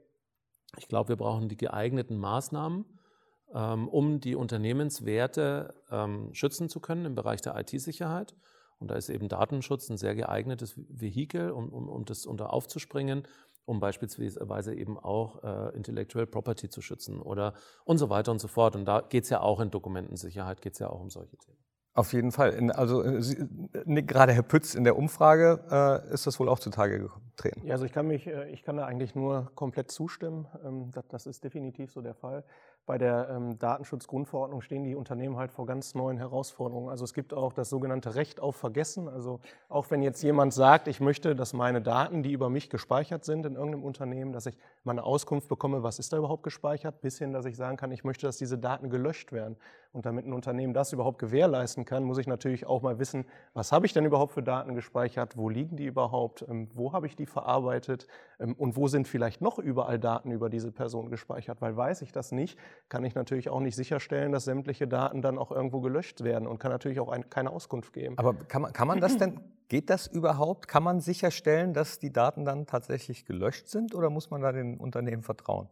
Ich 0.77 0.89
glaube, 0.89 1.11
wir 1.11 1.17
brauchen 1.17 1.49
die 1.49 1.57
geeigneten 1.57 2.17
Maßnahmen, 2.17 2.85
ähm, 3.55 3.89
um 3.89 4.21
die 4.21 4.35
Unternehmenswerte 4.35 5.75
ähm, 5.91 6.33
schützen 6.35 6.69
zu 6.69 6.81
können 6.81 7.05
im 7.05 7.15
Bereich 7.15 7.41
der 7.41 7.57
IT-Sicherheit. 7.59 8.35
Und 8.79 8.91
da 8.91 8.97
ist 8.97 9.09
eben 9.09 9.29
Datenschutz 9.29 9.89
ein 9.89 9.97
sehr 9.97 10.15
geeignetes 10.15 10.75
Vehikel, 10.77 11.51
um, 11.51 11.71
um, 11.71 11.89
um 11.89 12.05
das 12.05 12.27
unter 12.27 12.53
aufzuspringen, 12.53 13.27
um 13.65 13.81
beispielsweise 13.81 14.75
eben 14.75 14.99
auch 14.99 15.43
äh, 15.43 15.75
Intellectual 15.77 16.27
Property 16.27 16.69
zu 16.69 16.83
schützen 16.83 17.21
oder 17.23 17.55
und 17.85 17.99
so 17.99 18.11
weiter 18.11 18.33
und 18.33 18.41
so 18.41 18.49
fort. 18.49 18.77
Und 18.77 18.85
da 18.85 19.01
geht 19.01 19.25
es 19.25 19.31
ja 19.31 19.41
auch 19.41 19.61
in 19.61 19.71
Dokumentensicherheit, 19.71 20.61
geht 20.61 20.75
es 20.75 20.81
ja 20.81 20.91
auch 20.91 21.01
um 21.01 21.11
solche 21.11 21.37
Themen. 21.37 21.59
Auf 21.95 22.13
jeden 22.13 22.33
Fall. 22.33 22.71
Also 22.73 23.05
äh, 23.05 23.23
Sie, 23.23 23.39
äh, 23.73 24.03
gerade 24.03 24.33
Herr 24.33 24.43
Pütz 24.43 24.75
in 24.75 24.83
der 24.83 24.99
Umfrage 24.99 25.61
äh, 25.71 26.13
ist 26.13 26.27
das 26.27 26.41
wohl 26.41 26.49
auch 26.49 26.59
zutage 26.59 27.09
getreten. 27.37 27.65
Ja, 27.65 27.75
also 27.75 27.85
ich 27.85 27.93
kann 27.93 28.09
mich, 28.09 28.27
äh, 28.27 28.51
ich 28.51 28.65
kann 28.65 28.77
da 28.77 28.87
eigentlich 28.87 29.15
nur 29.15 29.53
komplett 29.55 29.93
zustimmen. 29.93 30.47
Ähm, 30.65 30.91
das, 31.09 31.27
ist 31.27 31.45
definitiv 31.45 31.93
so 31.93 32.03
der 32.03 32.15
Fall 32.15 32.45
bei 32.87 32.99
der 32.99 33.29
ähm, 33.31 33.59
Datenschutzgrundverordnung 33.59 34.61
stehen 34.61 34.85
die 34.85 34.95
Unternehmen 34.95 35.37
halt 35.37 35.53
vor 35.53 35.65
ganz 35.65 35.95
neuen 35.95 36.19
Herausforderungen. 36.19 36.91
Also 36.91 37.05
es 37.05 37.15
gibt 37.15 37.33
auch 37.33 37.53
das 37.53 37.71
sogenannte 37.71 38.15
Recht 38.15 38.41
auf 38.41 38.57
Vergessen. 38.57 39.09
Also 39.09 39.41
auch 39.69 39.91
wenn 39.91 40.03
jetzt 40.03 40.23
jemand 40.23 40.53
sagt, 40.53 40.87
ich 40.89 41.01
möchte, 41.01 41.35
dass 41.35 41.55
meine 41.55 41.81
Daten, 41.81 42.23
die 42.23 42.33
über 42.33 42.51
mich 42.51 42.69
gespeichert 42.69 43.25
sind 43.25 43.47
in 43.47 43.55
irgendeinem 43.55 43.85
Unternehmen, 43.85 44.33
dass 44.33 44.47
ich 44.47 44.59
mal 44.85 44.93
eine 44.93 45.05
Auskunft 45.05 45.49
bekomme, 45.49 45.83
was 45.83 45.99
ist 45.99 46.13
da 46.13 46.19
überhaupt 46.19 46.43
gespeichert, 46.43 47.01
bis 47.01 47.19
hin, 47.19 47.33
dass 47.33 47.47
ich 47.47 47.57
sagen 47.57 47.77
kann, 47.77 47.91
ich 47.91 48.05
möchte, 48.05 48.27
dass 48.27 48.37
diese 48.37 48.59
Daten 48.59 48.91
gelöscht 48.91 49.33
werden. 49.33 49.57
Und 49.95 50.07
damit 50.07 50.27
ein 50.27 50.33
Unternehmen 50.33 50.75
das 50.75 50.93
überhaupt 50.93 51.21
gewährleisten 51.21 51.85
kann, 51.85 52.03
muss 52.03 52.19
ich 52.19 52.27
natürlich 52.27 52.67
auch 52.67 52.83
mal 52.83 52.99
wissen, 52.99 53.27
was 53.53 53.71
habe 53.71 53.87
ich 53.87 53.93
denn 53.93 54.05
überhaupt 54.05 54.33
für 54.33 54.43
Daten 54.43 54.75
gespeichert, 54.75 55.37
wo 55.37 55.49
liegen 55.49 55.77
die 55.77 55.87
überhaupt, 55.87 56.45
ähm, 56.49 56.69
wo 56.75 56.93
habe 56.93 57.07
ich 57.07 57.15
die 57.15 57.27
verarbeitet 57.27 58.09
ähm, 58.41 58.55
und 58.55 58.75
wo 58.75 58.89
sind 58.89 59.07
vielleicht 59.07 59.41
noch 59.41 59.61
überall 59.61 60.01
Daten 60.01 60.33
über 60.33 60.51
diese 60.51 60.73
Person 60.73 61.11
gespeichert, 61.11 61.63
weil 61.63 61.77
weiß 61.77 62.03
ich 62.03 62.11
das 62.11 62.33
nicht, 62.33 62.59
kann 62.89 63.05
ich 63.05 63.15
natürlich 63.15 63.49
auch 63.49 63.61
nicht 63.61 63.77
sicherstellen, 63.77 64.33
dass 64.33 64.45
sämtliche 64.45 64.87
Daten 64.87 65.23
dann 65.23 65.39
auch 65.39 65.51
irgendwo 65.51 65.81
gelöscht 65.81 66.23
werden 66.25 66.47
und 66.47 66.59
kann 66.59 66.71
natürlich 66.71 67.01
auch 67.01 67.09
ein, 67.09 67.29
keine 67.31 67.51
Auskunft 67.51 67.93
geben. 67.93 68.19
Aber 68.19 68.35
kann 68.35 68.63
man, 68.63 68.73
kann 68.73 68.89
man 68.89 69.01
das 69.01 69.17
denn, 69.17 69.41
geht 69.69 69.91
das 69.91 70.07
überhaupt? 70.07 70.69
Kann 70.69 70.83
man 70.83 71.01
sicherstellen, 71.01 71.75
dass 71.75 71.99
die 71.99 72.13
Daten 72.13 72.45
dann 72.45 72.67
tatsächlich 72.67 73.25
gelöscht 73.25 73.69
sind 73.69 73.95
oder 73.95 74.11
muss 74.11 74.31
man 74.31 74.43
da 74.43 74.53
den 74.53 74.79
Unternehmen 74.79 75.23
vertrauen? 75.23 75.69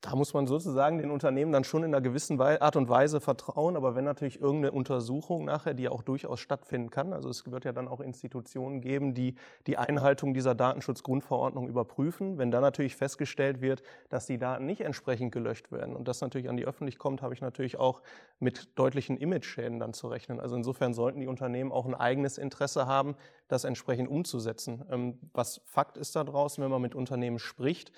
Da 0.00 0.16
muss 0.16 0.32
man 0.32 0.46
sozusagen 0.46 0.98
den 0.98 1.10
Unternehmen 1.10 1.52
dann 1.52 1.64
schon 1.64 1.82
in 1.82 1.94
einer 1.94 2.00
gewissen 2.00 2.40
Art 2.40 2.76
und 2.76 2.88
Weise 2.88 3.20
vertrauen. 3.20 3.76
Aber 3.76 3.94
wenn 3.94 4.04
natürlich 4.04 4.40
irgendeine 4.40 4.72
Untersuchung 4.72 5.44
nachher, 5.44 5.74
die 5.74 5.88
auch 5.88 6.02
durchaus 6.02 6.40
stattfinden 6.40 6.90
kann, 6.90 7.12
also 7.12 7.28
es 7.28 7.50
wird 7.50 7.64
ja 7.64 7.72
dann 7.72 7.86
auch 7.86 8.00
Institutionen 8.00 8.80
geben, 8.80 9.14
die 9.14 9.34
die 9.66 9.76
Einhaltung 9.76 10.32
dieser 10.32 10.54
Datenschutzgrundverordnung 10.54 11.68
überprüfen. 11.68 12.38
Wenn 12.38 12.50
dann 12.50 12.62
natürlich 12.62 12.96
festgestellt 12.96 13.60
wird, 13.60 13.82
dass 14.08 14.26
die 14.26 14.38
Daten 14.38 14.64
nicht 14.64 14.80
entsprechend 14.80 15.32
gelöscht 15.32 15.70
werden 15.70 15.94
und 15.94 16.08
das 16.08 16.20
natürlich 16.20 16.48
an 16.48 16.56
die 16.56 16.66
Öffentlichkeit 16.66 17.00
kommt, 17.00 17.22
habe 17.22 17.32
ich 17.32 17.40
natürlich 17.40 17.78
auch 17.78 18.02
mit 18.40 18.78
deutlichen 18.78 19.16
Image-Schäden 19.16 19.80
dann 19.80 19.94
zu 19.94 20.08
rechnen. 20.08 20.38
Also 20.38 20.56
insofern 20.56 20.92
sollten 20.92 21.20
die 21.20 21.26
Unternehmen 21.26 21.72
auch 21.72 21.86
ein 21.86 21.94
eigenes 21.94 22.36
Interesse 22.36 22.86
haben, 22.86 23.16
das 23.48 23.64
entsprechend 23.64 24.08
umzusetzen. 24.08 24.84
Ähm, 24.90 25.18
was 25.32 25.62
Fakt 25.64 25.96
ist 25.96 26.14
da 26.14 26.24
draußen, 26.24 26.62
wenn 26.62 26.70
man 26.70 26.82
mit 26.82 26.94
Unternehmen 26.94 27.38
spricht, 27.38 27.90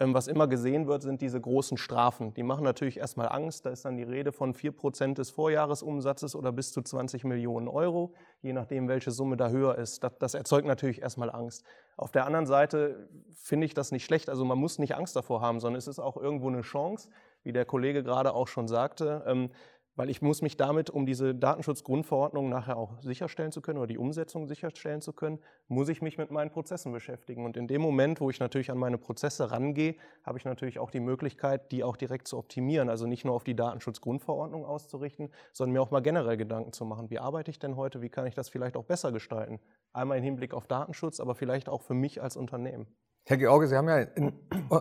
was 0.00 0.28
immer 0.28 0.48
gesehen 0.48 0.86
wird, 0.86 1.02
sind 1.02 1.20
diese 1.20 1.40
großen 1.40 1.76
Strafen. 1.76 2.32
Die 2.32 2.42
machen 2.42 2.64
natürlich 2.64 2.96
erstmal 2.96 3.28
Angst. 3.28 3.66
Da 3.66 3.70
ist 3.70 3.84
dann 3.84 3.98
die 3.98 4.02
Rede 4.02 4.32
von 4.32 4.54
4% 4.54 5.14
des 5.14 5.30
Vorjahresumsatzes 5.30 6.34
oder 6.34 6.52
bis 6.52 6.72
zu 6.72 6.80
20 6.80 7.24
Millionen 7.24 7.68
Euro, 7.68 8.14
je 8.40 8.54
nachdem, 8.54 8.88
welche 8.88 9.10
Summe 9.10 9.36
da 9.36 9.50
höher 9.50 9.76
ist. 9.76 10.02
Das, 10.02 10.16
das 10.18 10.34
erzeugt 10.34 10.66
natürlich 10.66 11.02
erstmal 11.02 11.30
Angst. 11.30 11.64
Auf 11.98 12.12
der 12.12 12.24
anderen 12.24 12.46
Seite 12.46 13.10
finde 13.34 13.66
ich 13.66 13.74
das 13.74 13.92
nicht 13.92 14.04
schlecht. 14.06 14.30
Also 14.30 14.44
man 14.46 14.56
muss 14.56 14.78
nicht 14.78 14.96
Angst 14.96 15.16
davor 15.16 15.42
haben, 15.42 15.60
sondern 15.60 15.78
es 15.78 15.86
ist 15.86 15.98
auch 15.98 16.16
irgendwo 16.16 16.48
eine 16.48 16.62
Chance, 16.62 17.10
wie 17.42 17.52
der 17.52 17.66
Kollege 17.66 18.02
gerade 18.02 18.32
auch 18.32 18.48
schon 18.48 18.68
sagte. 18.68 19.50
Weil 20.00 20.08
ich 20.08 20.22
muss 20.22 20.40
mich 20.40 20.56
damit, 20.56 20.88
um 20.88 21.04
diese 21.04 21.34
Datenschutzgrundverordnung 21.34 22.48
nachher 22.48 22.78
auch 22.78 22.98
sicherstellen 23.02 23.52
zu 23.52 23.60
können 23.60 23.76
oder 23.76 23.86
die 23.86 23.98
Umsetzung 23.98 24.46
sicherstellen 24.46 25.02
zu 25.02 25.12
können, 25.12 25.40
muss 25.68 25.90
ich 25.90 26.00
mich 26.00 26.16
mit 26.16 26.30
meinen 26.30 26.50
Prozessen 26.50 26.90
beschäftigen. 26.90 27.44
Und 27.44 27.58
in 27.58 27.66
dem 27.66 27.82
Moment, 27.82 28.18
wo 28.22 28.30
ich 28.30 28.40
natürlich 28.40 28.70
an 28.70 28.78
meine 28.78 28.96
Prozesse 28.96 29.50
rangehe, 29.50 29.96
habe 30.24 30.38
ich 30.38 30.46
natürlich 30.46 30.78
auch 30.78 30.90
die 30.90 31.00
Möglichkeit, 31.00 31.70
die 31.70 31.84
auch 31.84 31.98
direkt 31.98 32.28
zu 32.28 32.38
optimieren. 32.38 32.88
Also 32.88 33.06
nicht 33.06 33.26
nur 33.26 33.34
auf 33.34 33.44
die 33.44 33.54
Datenschutzgrundverordnung 33.54 34.64
auszurichten, 34.64 35.28
sondern 35.52 35.74
mir 35.74 35.82
auch 35.82 35.90
mal 35.90 36.00
generell 36.00 36.38
Gedanken 36.38 36.72
zu 36.72 36.86
machen. 36.86 37.10
Wie 37.10 37.18
arbeite 37.18 37.50
ich 37.50 37.58
denn 37.58 37.76
heute? 37.76 38.00
Wie 38.00 38.08
kann 38.08 38.24
ich 38.24 38.34
das 38.34 38.48
vielleicht 38.48 38.78
auch 38.78 38.84
besser 38.84 39.12
gestalten? 39.12 39.60
Einmal 39.92 40.16
im 40.16 40.24
Hinblick 40.24 40.54
auf 40.54 40.66
Datenschutz, 40.66 41.20
aber 41.20 41.34
vielleicht 41.34 41.68
auch 41.68 41.82
für 41.82 41.92
mich 41.92 42.22
als 42.22 42.38
Unternehmen. 42.38 42.86
Herr 43.24 43.36
George, 43.36 43.68
Sie 43.68 43.76
haben 43.76 43.88
ja. 43.88 43.98
In, 43.98 44.32
oh, 44.70 44.80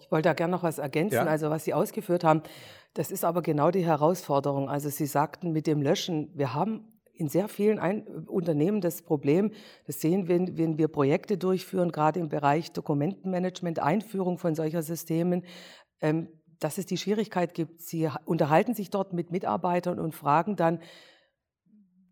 ich 0.00 0.10
wollte 0.10 0.28
da 0.28 0.34
gerne 0.34 0.52
noch 0.52 0.62
was 0.62 0.78
ergänzen. 0.78 1.16
Ja? 1.16 1.24
Also, 1.24 1.50
was 1.50 1.64
Sie 1.64 1.74
ausgeführt 1.74 2.24
haben, 2.24 2.42
das 2.94 3.10
ist 3.10 3.24
aber 3.24 3.42
genau 3.42 3.70
die 3.70 3.84
Herausforderung. 3.84 4.68
Also, 4.68 4.88
Sie 4.88 5.06
sagten 5.06 5.52
mit 5.52 5.66
dem 5.66 5.82
Löschen, 5.82 6.30
wir 6.34 6.54
haben 6.54 6.98
in 7.14 7.28
sehr 7.28 7.48
vielen 7.48 7.78
Ein 7.78 8.06
Unternehmen 8.26 8.80
das 8.80 9.02
Problem, 9.02 9.52
das 9.86 10.00
sehen 10.00 10.28
wir, 10.28 10.56
wenn 10.56 10.78
wir 10.78 10.88
Projekte 10.88 11.36
durchführen, 11.36 11.90
gerade 11.90 12.20
im 12.20 12.28
Bereich 12.28 12.72
Dokumentenmanagement, 12.72 13.80
Einführung 13.80 14.38
von 14.38 14.54
solcher 14.54 14.82
Systemen, 14.82 15.44
ähm, 16.00 16.28
dass 16.60 16.78
es 16.78 16.86
die 16.86 16.96
Schwierigkeit 16.96 17.54
gibt, 17.54 17.82
Sie 17.82 18.08
unterhalten 18.24 18.74
sich 18.74 18.90
dort 18.90 19.12
mit 19.12 19.30
Mitarbeitern 19.30 19.98
und 19.98 20.14
fragen 20.14 20.56
dann, 20.56 20.80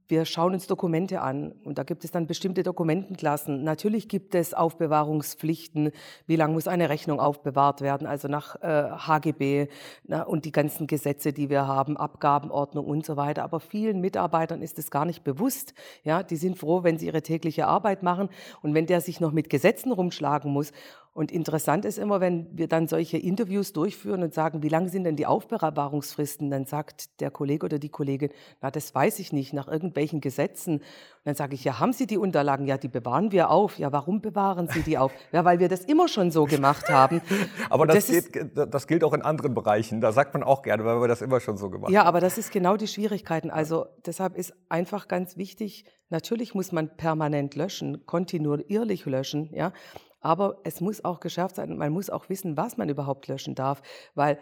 wir 0.09 0.25
schauen 0.25 0.55
uns 0.55 0.67
Dokumente 0.67 1.21
an 1.21 1.53
und 1.65 1.79
da 1.79 1.83
gibt 1.83 2.05
es 2.05 2.13
dann 2.13 2.27
bestimmte 2.27 2.63
Dokumentenklassen. 2.63 3.65
Natürlich 3.65 4.09
gibt 4.09 4.35
es 4.35 4.55
Aufbewahrungspflichten. 4.55 5.91
Wie 6.27 6.37
lange 6.37 6.55
muss 6.55 6.69
eine 6.69 6.89
Rechnung 6.89 7.19
aufbewahrt 7.19 7.81
werden? 7.81 8.07
Also 8.07 8.29
nach 8.29 8.57
äh, 8.63 8.91
HGB 8.91 9.69
na, 10.05 10.23
und 10.23 10.45
die 10.45 10.53
ganzen 10.53 10.87
Gesetze, 10.87 11.33
die 11.33 11.51
wir 11.51 11.67
haben, 11.67 11.97
Abgabenordnung 11.97 12.87
und 12.87 13.05
so 13.05 13.17
weiter. 13.17 13.43
Aber 13.43 13.61
vielen 13.61 14.01
Mitarbeitern 14.01 14.63
ist 14.63 14.79
es 14.79 14.91
gar 14.91 15.05
nicht 15.05 15.25
bewusst. 15.25 15.75
Ja, 16.05 16.23
die 16.23 16.37
sind 16.37 16.57
froh, 16.57 16.85
wenn 16.85 16.99
sie 16.99 17.07
ihre 17.07 17.23
tägliche 17.23 17.67
Arbeit 17.67 18.03
machen 18.03 18.29
und 18.63 18.75
wenn 18.75 18.87
der 18.87 19.01
sich 19.01 19.21
noch 19.21 19.33
mit 19.33 19.51
Gesetzen 19.51 19.93
rumschlagen 19.93 20.53
muss. 20.53 20.73
Und 21.17 21.33
interessant 21.33 21.87
ist 21.87 21.97
immer, 21.97 22.21
wenn 22.21 22.47
wir 22.53 22.69
dann 22.69 22.89
solche 22.89 23.17
Interviews 23.17 23.73
durchführen 23.73 24.23
und 24.23 24.35
sagen, 24.35 24.63
wie 24.63 24.69
lang 24.69 24.89
sind 24.89 25.05
denn 25.05 25.17
die 25.17 25.25
Aufbewahrungsfristen, 25.25 26.51
dann 26.51 26.67
sagt 26.67 27.23
der 27.23 27.31
Kollege 27.31 27.65
oder 27.65 27.79
die 27.79 27.89
Kollegin, 27.89 28.29
na, 28.61 28.71
das 28.71 28.95
weiß 28.95 29.19
ich 29.21 29.33
nicht, 29.33 29.55
nach 29.55 29.67
irgendwelchen 29.67 30.21
Gesetzen. 30.21 30.75
Und 30.75 30.83
dann 31.25 31.35
sage 31.35 31.55
ich, 31.55 31.65
ja, 31.65 31.81
haben 31.81 31.95
Sie 31.95 32.07
die 32.07 32.19
Unterlagen? 32.19 32.67
Ja, 32.67 32.77
die 32.77 32.89
bewahren 32.89 33.33
wir 33.33 33.49
auf. 33.49 33.79
Ja, 33.79 33.93
warum 33.93 34.21
bewahren 34.21 34.69
Sie 34.69 34.83
die 34.83 34.99
auf? 34.99 35.11
Ja, 35.33 35.47
weil 35.47 35.59
wir 35.59 35.71
das 35.71 35.87
immer 35.87 36.07
schon 36.07 36.31
so 36.31 36.45
gemacht 36.45 36.91
haben. 36.91 37.23
aber 37.71 37.87
das, 37.87 38.09
das, 38.09 38.31
geht, 38.31 38.51
das, 38.55 38.87
gilt 38.87 39.03
auch 39.03 39.15
in 39.15 39.23
anderen 39.23 39.55
Bereichen. 39.55 40.03
Da 40.03 40.13
sagt 40.13 40.35
man 40.35 40.43
auch 40.43 40.61
gerne, 40.61 40.85
weil 40.85 41.01
wir 41.01 41.09
das 41.09 41.23
immer 41.23 41.41
schon 41.41 41.57
so 41.57 41.71
gemacht 41.71 41.87
haben. 41.87 41.95
Ja, 41.95 42.03
aber 42.03 42.21
das 42.21 42.37
ist 42.37 42.53
genau 42.53 42.77
die 42.77 42.89
Schwierigkeiten. 42.89 43.51
Also 43.51 43.87
deshalb 44.05 44.37
ist 44.37 44.53
einfach 44.69 45.09
ganz 45.09 45.39
wichtig, 45.39 45.87
natürlich 46.11 46.55
muss 46.55 46.73
man 46.73 46.95
permanent 46.95 47.55
löschen, 47.55 48.05
kontinuierlich 48.05 49.07
löschen, 49.07 49.49
ja. 49.55 49.73
Aber 50.21 50.59
es 50.65 50.81
muss 50.81 51.05
auch 51.05 51.21
geschärft 51.21 51.57
sein. 51.57 51.77
Man 51.77 51.93
muss 51.93 52.11
auch 52.11 52.29
wissen, 52.29 52.57
was 52.57 52.77
man 52.77 52.89
überhaupt 52.89 53.29
löschen 53.29 53.55
darf. 53.55 53.83
Weil 54.15 54.39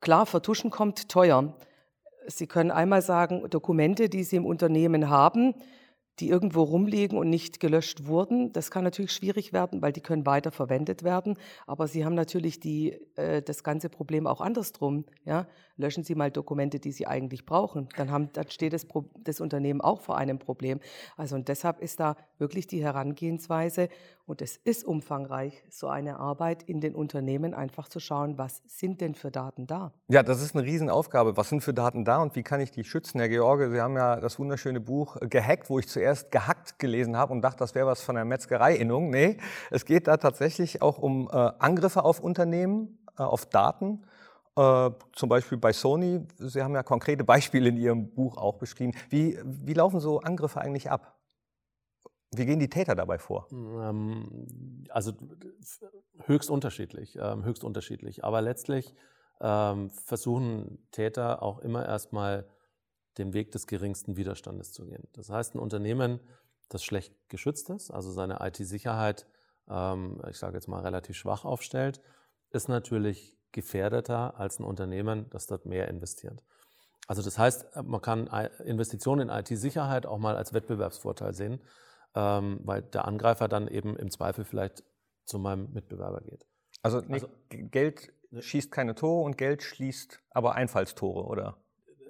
klar, 0.00 0.26
vertuschen 0.26 0.70
kommt 0.70 1.08
teuer. 1.08 1.54
Sie 2.26 2.46
können 2.46 2.70
einmal 2.70 3.02
sagen, 3.02 3.48
Dokumente, 3.50 4.08
die 4.08 4.24
Sie 4.24 4.36
im 4.36 4.46
Unternehmen 4.46 5.10
haben, 5.10 5.54
die 6.20 6.28
irgendwo 6.28 6.62
rumliegen 6.62 7.18
und 7.18 7.28
nicht 7.28 7.58
gelöscht 7.58 8.06
wurden. 8.06 8.52
Das 8.52 8.70
kann 8.70 8.84
natürlich 8.84 9.12
schwierig 9.12 9.52
werden, 9.52 9.82
weil 9.82 9.92
die 9.92 10.00
können 10.00 10.26
weiter 10.26 10.52
verwendet 10.52 11.02
werden. 11.02 11.36
Aber 11.66 11.88
Sie 11.88 12.04
haben 12.04 12.14
natürlich 12.14 12.60
die, 12.60 12.92
äh, 13.16 13.42
das 13.42 13.64
ganze 13.64 13.88
Problem 13.88 14.26
auch 14.26 14.40
andersrum. 14.40 15.04
Ja? 15.24 15.48
Löschen 15.76 16.04
Sie 16.04 16.14
mal 16.14 16.30
Dokumente, 16.30 16.78
die 16.78 16.92
Sie 16.92 17.06
eigentlich 17.06 17.46
brauchen. 17.46 17.88
Dann, 17.96 18.10
haben, 18.10 18.30
dann 18.32 18.48
steht 18.50 18.72
das, 18.72 18.86
das 19.22 19.40
Unternehmen 19.40 19.80
auch 19.80 20.00
vor 20.00 20.16
einem 20.16 20.38
Problem. 20.38 20.80
Also 21.16 21.34
und 21.34 21.48
deshalb 21.48 21.80
ist 21.80 22.00
da 22.00 22.16
wirklich 22.38 22.66
die 22.66 22.82
Herangehensweise 22.82 23.88
und 24.26 24.40
es 24.40 24.56
ist 24.56 24.84
umfangreich, 24.84 25.62
so 25.68 25.88
eine 25.88 26.18
Arbeit 26.18 26.62
in 26.62 26.80
den 26.80 26.94
Unternehmen 26.94 27.52
einfach 27.52 27.88
zu 27.88 28.00
schauen, 28.00 28.38
was 28.38 28.62
sind 28.66 29.00
denn 29.00 29.14
für 29.14 29.30
Daten 29.30 29.66
da? 29.66 29.92
Ja, 30.08 30.22
das 30.22 30.40
ist 30.40 30.56
eine 30.56 30.64
Riesenaufgabe. 30.64 31.36
Was 31.36 31.50
sind 31.50 31.62
für 31.62 31.74
Daten 31.74 32.04
da 32.04 32.22
und 32.22 32.34
wie 32.34 32.42
kann 32.42 32.60
ich 32.60 32.70
die 32.70 32.84
schützen? 32.84 33.18
Herr 33.18 33.28
George, 33.28 33.70
Sie 33.70 33.80
haben 33.80 33.96
ja 33.96 34.20
das 34.20 34.38
wunderschöne 34.38 34.80
Buch 34.80 35.16
äh, 35.20 35.28
Gehackt, 35.28 35.68
wo 35.68 35.78
ich 35.78 35.88
zuerst 35.88 36.30
gehackt 36.30 36.78
gelesen 36.78 37.16
habe 37.16 37.32
und 37.32 37.42
dachte, 37.42 37.58
das 37.58 37.74
wäre 37.74 37.86
was 37.86 38.00
von 38.00 38.14
der 38.14 38.24
Metzgerei-Innung. 38.24 39.10
Nee, 39.10 39.38
es 39.70 39.84
geht 39.84 40.06
da 40.06 40.16
tatsächlich 40.16 40.80
auch 40.80 40.98
um 40.98 41.28
äh, 41.28 41.32
Angriffe 41.58 42.04
auf 42.04 42.20
Unternehmen, 42.20 42.98
äh, 43.18 43.22
auf 43.22 43.46
Daten. 43.46 44.04
Äh, 44.56 44.90
zum 45.12 45.28
Beispiel 45.28 45.58
bei 45.58 45.72
Sony, 45.72 46.26
Sie 46.38 46.62
haben 46.62 46.74
ja 46.74 46.82
konkrete 46.82 47.24
Beispiele 47.24 47.68
in 47.68 47.76
Ihrem 47.76 48.14
Buch 48.14 48.36
auch 48.36 48.58
beschrieben. 48.58 48.92
Wie, 49.10 49.38
wie 49.42 49.74
laufen 49.74 49.98
so 49.98 50.20
Angriffe 50.20 50.60
eigentlich 50.60 50.90
ab? 50.90 51.18
Wie 52.36 52.46
gehen 52.46 52.60
die 52.60 52.68
Täter 52.68 52.94
dabei 52.94 53.18
vor? 53.18 53.48
Ähm, 53.50 54.86
also 54.90 55.12
höchst 56.26 56.50
unterschiedlich, 56.50 57.16
ähm, 57.20 57.44
höchst 57.44 57.64
unterschiedlich. 57.64 58.24
Aber 58.24 58.42
letztlich 58.42 58.94
ähm, 59.40 59.90
versuchen 59.90 60.86
Täter 60.92 61.42
auch 61.42 61.58
immer 61.58 61.84
erstmal 61.84 62.48
den 63.18 63.32
Weg 63.32 63.50
des 63.52 63.66
geringsten 63.66 64.16
Widerstandes 64.16 64.72
zu 64.72 64.86
gehen. 64.86 65.06
Das 65.12 65.30
heißt, 65.30 65.54
ein 65.54 65.58
Unternehmen, 65.60 66.20
das 66.68 66.84
schlecht 66.84 67.12
geschützt 67.28 67.70
ist, 67.70 67.90
also 67.92 68.10
seine 68.10 68.38
IT-Sicherheit, 68.40 69.26
ich 69.66 70.36
sage 70.36 70.54
jetzt 70.54 70.66
mal 70.66 70.80
relativ 70.80 71.16
schwach 71.16 71.44
aufstellt, 71.44 72.02
ist 72.50 72.68
natürlich 72.68 73.38
gefährdeter 73.54 74.38
als 74.38 74.58
ein 74.58 74.64
Unternehmen, 74.64 75.30
das 75.30 75.46
dort 75.46 75.64
mehr 75.64 75.88
investiert. 75.88 76.42
Also 77.06 77.22
das 77.22 77.38
heißt, 77.38 77.76
man 77.82 78.02
kann 78.02 78.28
Investitionen 78.64 79.28
in 79.28 79.34
IT-Sicherheit 79.34 80.06
auch 80.06 80.18
mal 80.18 80.36
als 80.36 80.52
Wettbewerbsvorteil 80.52 81.34
sehen, 81.34 81.60
ähm, 82.14 82.60
weil 82.64 82.82
der 82.82 83.06
Angreifer 83.06 83.48
dann 83.48 83.68
eben 83.68 83.96
im 83.96 84.10
Zweifel 84.10 84.44
vielleicht 84.44 84.84
zu 85.24 85.38
meinem 85.38 85.72
Mitbewerber 85.72 86.20
geht. 86.20 86.46
Also, 86.82 87.02
also 87.08 87.28
Geld 87.48 88.12
schießt 88.38 88.70
keine 88.70 88.94
Tore 88.94 89.24
und 89.24 89.38
Geld 89.38 89.62
schließt 89.62 90.20
aber 90.30 90.54
Einfallstore, 90.54 91.24
oder? 91.24 91.56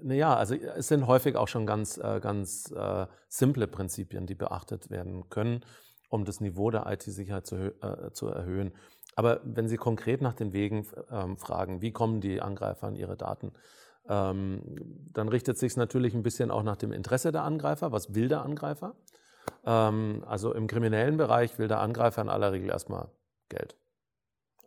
Naja, 0.03 0.35
also 0.37 0.55
es 0.55 0.89
sind 0.89 1.07
häufig 1.07 1.37
auch 1.37 1.49
schon 1.49 1.67
ganz, 1.67 1.99
äh, 1.99 2.21
ganz 2.21 2.71
äh, 2.73 3.07
simple 3.29 3.67
Prinzipien, 3.67 4.27
die 4.27 4.35
beachtet 4.35 4.91
werden 4.91 5.29
können, 5.31 5.65
um 6.09 6.25
das 6.25 6.41
Niveau 6.41 6.71
der 6.71 6.87
IT-Sicherheit 6.87 7.47
zu, 7.47 7.57
äh, 7.57 8.13
zu, 8.13 8.29
erhöhen. 8.29 8.73
Aber 9.17 9.41
wenn 9.45 9.69
Sie 9.69 9.77
konkret 9.77 10.21
nach 10.21 10.35
den 10.35 10.53
Wegen 10.53 10.87
ähm, 11.11 11.37
fragen, 11.37 11.81
wie 11.83 11.93
kommen 11.93 12.21
die 12.21 12.41
Angreifer 12.41 12.89
an 12.89 12.97
ihre 12.97 13.17
Daten, 13.17 13.53
ähm, 14.09 14.63
dann 15.13 15.29
richtet 15.29 15.59
sich 15.59 15.73
es 15.73 15.77
natürlich 15.77 16.15
ein 16.15 16.23
bisschen 16.23 16.51
auch 16.51 16.63
nach 16.63 16.77
dem 16.77 16.93
Interesse 16.93 17.33
der 17.33 17.43
Angreifer. 17.43 17.93
Was 17.93 18.15
will 18.15 18.29
der 18.29 18.43
Angreifer? 18.43 18.95
Ähm, 19.65 20.25
also 20.27 20.53
im 20.53 20.67
kriminellen 20.67 21.17
Bereich 21.17 21.59
will 21.59 21.69
der 21.69 21.81
Angreifer 21.81 22.23
in 22.23 22.29
aller 22.29 22.53
Regel 22.53 22.71
erstmal 22.71 23.09
Geld. 23.49 23.77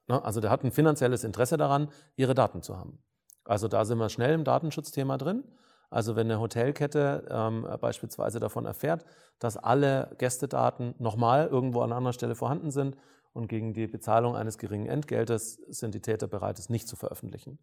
Ne? 0.07 0.23
Also 0.23 0.39
der 0.39 0.49
hat 0.49 0.63
ein 0.63 0.71
finanzielles 0.71 1.23
Interesse 1.23 1.57
daran, 1.57 1.89
ihre 2.15 2.33
Daten 2.33 2.61
zu 2.61 2.77
haben. 2.77 2.99
Also 3.43 3.67
da 3.67 3.85
sind 3.85 3.97
wir 3.97 4.09
schnell 4.09 4.33
im 4.33 4.43
Datenschutzthema 4.43 5.17
drin. 5.17 5.43
Also 5.89 6.15
wenn 6.15 6.27
eine 6.27 6.39
Hotelkette 6.39 7.27
ähm, 7.29 7.65
beispielsweise 7.79 8.39
davon 8.39 8.65
erfährt, 8.65 9.05
dass 9.39 9.55
alle 9.55 10.15
Gästedaten 10.17 10.95
nochmal 10.97 11.47
irgendwo 11.47 11.81
an 11.81 11.93
anderer 11.93 12.13
Stelle 12.13 12.35
vorhanden 12.35 12.71
sind 12.71 12.97
und 13.37 13.47
gegen 13.47 13.73
die 13.73 13.87
Bezahlung 13.87 14.35
eines 14.35 14.57
geringen 14.57 14.87
Entgeltes 14.87 15.61
sind 15.67 15.93
die 15.93 16.01
Täter 16.01 16.27
bereit, 16.27 16.57
es 16.57 16.69
nicht 16.69 16.87
zu 16.87 16.95
veröffentlichen. 16.95 17.59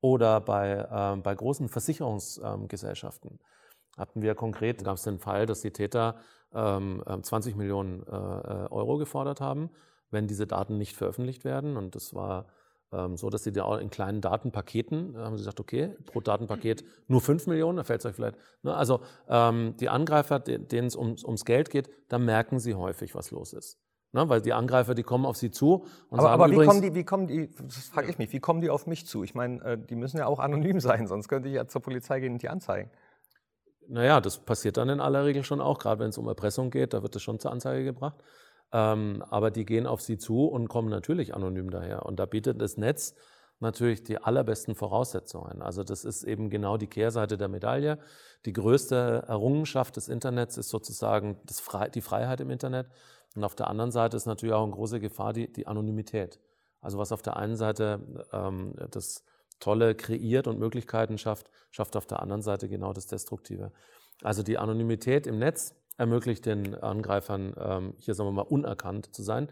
Oder 0.00 0.40
bei, 0.40 0.86
ähm, 0.92 1.22
bei 1.22 1.34
großen 1.34 1.68
Versicherungsgesellschaften 1.68 3.40
hatten 3.96 4.22
wir 4.22 4.34
konkret, 4.34 4.84
gab 4.84 4.96
es 4.96 5.02
den 5.02 5.18
Fall, 5.18 5.46
dass 5.46 5.62
die 5.62 5.70
Täter 5.70 6.16
ähm, 6.52 7.02
20 7.22 7.56
Millionen 7.56 8.02
äh, 8.02 8.10
Euro 8.10 8.98
gefordert 8.98 9.40
haben, 9.40 9.70
wenn 10.10 10.26
diese 10.26 10.46
Daten 10.46 10.76
nicht 10.76 10.94
veröffentlicht 10.94 11.44
werden. 11.44 11.76
Und 11.76 11.94
das 11.94 12.14
war 12.14 12.46
ähm, 12.92 13.16
so, 13.16 13.30
dass 13.30 13.44
sie 13.44 13.52
da 13.52 13.64
auch 13.64 13.78
in 13.78 13.88
kleinen 13.88 14.20
Datenpaketen, 14.20 15.14
äh, 15.14 15.18
haben 15.18 15.36
sie 15.36 15.42
gesagt, 15.42 15.60
okay, 15.60 15.96
pro 16.06 16.20
Datenpaket 16.20 16.84
nur 17.08 17.22
5 17.22 17.46
Millionen, 17.46 17.78
da 17.78 17.84
fällt 17.84 18.00
es 18.00 18.06
euch 18.06 18.14
vielleicht. 18.14 18.36
Ne? 18.62 18.74
Also 18.74 19.00
ähm, 19.28 19.74
die 19.80 19.88
Angreifer, 19.88 20.38
denen 20.38 20.86
es 20.86 20.96
ums, 20.96 21.24
ums 21.24 21.44
Geld 21.44 21.70
geht, 21.70 21.88
da 22.08 22.18
merken 22.18 22.58
sie 22.58 22.74
häufig, 22.74 23.14
was 23.14 23.30
los 23.30 23.52
ist. 23.52 23.78
Ne? 24.14 24.28
Weil 24.28 24.40
die 24.40 24.52
Angreifer, 24.52 24.94
die 24.94 25.02
kommen 25.02 25.26
auf 25.26 25.36
sie 25.36 25.50
zu 25.50 25.86
und 26.08 26.20
aber, 26.20 26.28
sagen 26.28 26.34
aber 26.34 26.50
wie 26.50 26.54
übrigens, 26.54 26.72
kommen 26.72 26.82
die, 26.82 26.94
wie 26.94 27.04
kommen 27.04 27.26
die, 27.26 27.50
das 27.50 27.88
frage 27.88 28.08
ich 28.08 28.16
mich, 28.16 28.32
wie 28.32 28.38
kommen 28.38 28.60
die 28.60 28.70
auf 28.70 28.86
mich 28.86 29.06
zu? 29.06 29.24
Ich 29.24 29.34
meine, 29.34 29.60
äh, 29.64 29.76
die 29.76 29.96
müssen 29.96 30.18
ja 30.18 30.26
auch 30.26 30.38
anonym 30.38 30.78
sein, 30.88 31.08
sonst 31.08 31.28
könnte 31.28 31.48
ich 31.48 31.54
ja 31.56 31.66
zur 31.66 31.82
Polizei 31.82 32.20
gehen 32.20 32.34
und 32.34 32.42
die 32.42 32.48
anzeigen. 32.48 32.90
Naja, 33.88 34.20
das 34.20 34.38
passiert 34.38 34.76
dann 34.76 34.88
in 34.88 35.00
aller 35.00 35.24
Regel 35.24 35.42
schon 35.42 35.60
auch, 35.60 35.80
gerade 35.80 35.98
wenn 35.98 36.10
es 36.10 36.16
um 36.16 36.28
Erpressung 36.28 36.70
geht, 36.70 36.94
da 36.94 37.02
wird 37.02 37.16
das 37.16 37.22
schon 37.22 37.40
zur 37.40 37.50
Anzeige 37.50 37.84
gebracht. 37.84 38.22
Ähm, 38.72 39.22
aber 39.28 39.50
die 39.50 39.64
gehen 39.64 39.86
auf 39.86 40.00
sie 40.00 40.16
zu 40.16 40.46
und 40.46 40.68
kommen 40.68 40.88
natürlich 40.88 41.34
anonym 41.34 41.70
daher. 41.70 42.06
Und 42.06 42.20
da 42.20 42.24
bietet 42.24 42.62
das 42.62 42.76
Netz 42.76 43.16
natürlich 43.60 44.04
die 44.04 44.18
allerbesten 44.18 44.74
Voraussetzungen. 44.74 45.60
Also 45.60 45.82
das 45.82 46.04
ist 46.04 46.22
eben 46.22 46.50
genau 46.50 46.76
die 46.76 46.86
Kehrseite 46.86 47.36
der 47.36 47.48
Medaille. 47.48 47.98
Die 48.46 48.52
größte 48.52 49.24
Errungenschaft 49.26 49.96
des 49.96 50.08
Internets 50.08 50.56
ist 50.56 50.68
sozusagen 50.68 51.38
Fre 51.50 51.90
die 51.90 52.00
Freiheit 52.00 52.40
im 52.40 52.50
Internet. 52.50 52.86
Und 53.34 53.44
auf 53.44 53.54
der 53.54 53.68
anderen 53.68 53.90
Seite 53.90 54.16
ist 54.16 54.26
natürlich 54.26 54.54
auch 54.54 54.64
eine 54.64 54.72
große 54.72 55.00
Gefahr 55.00 55.32
die, 55.32 55.52
die 55.52 55.66
Anonymität. 55.66 56.40
Also 56.80 56.98
was 56.98 57.12
auf 57.12 57.22
der 57.22 57.36
einen 57.36 57.56
Seite 57.56 58.00
ähm, 58.32 58.74
das 58.90 59.24
Tolle 59.58 59.94
kreiert 59.94 60.46
und 60.46 60.58
Möglichkeiten 60.58 61.18
schafft, 61.18 61.50
schafft 61.70 61.96
auf 61.96 62.06
der 62.06 62.20
anderen 62.20 62.42
Seite 62.42 62.68
genau 62.68 62.92
das 62.92 63.06
Destruktive. 63.06 63.72
Also 64.22 64.42
die 64.42 64.58
Anonymität 64.58 65.26
im 65.26 65.38
Netz 65.38 65.74
ermöglicht 65.96 66.46
den 66.46 66.74
Angreifern, 66.74 67.54
ähm, 67.58 67.94
hier 67.98 68.14
sagen 68.14 68.28
wir 68.28 68.32
mal, 68.32 68.42
unerkannt 68.42 69.14
zu 69.14 69.22
sein. 69.22 69.48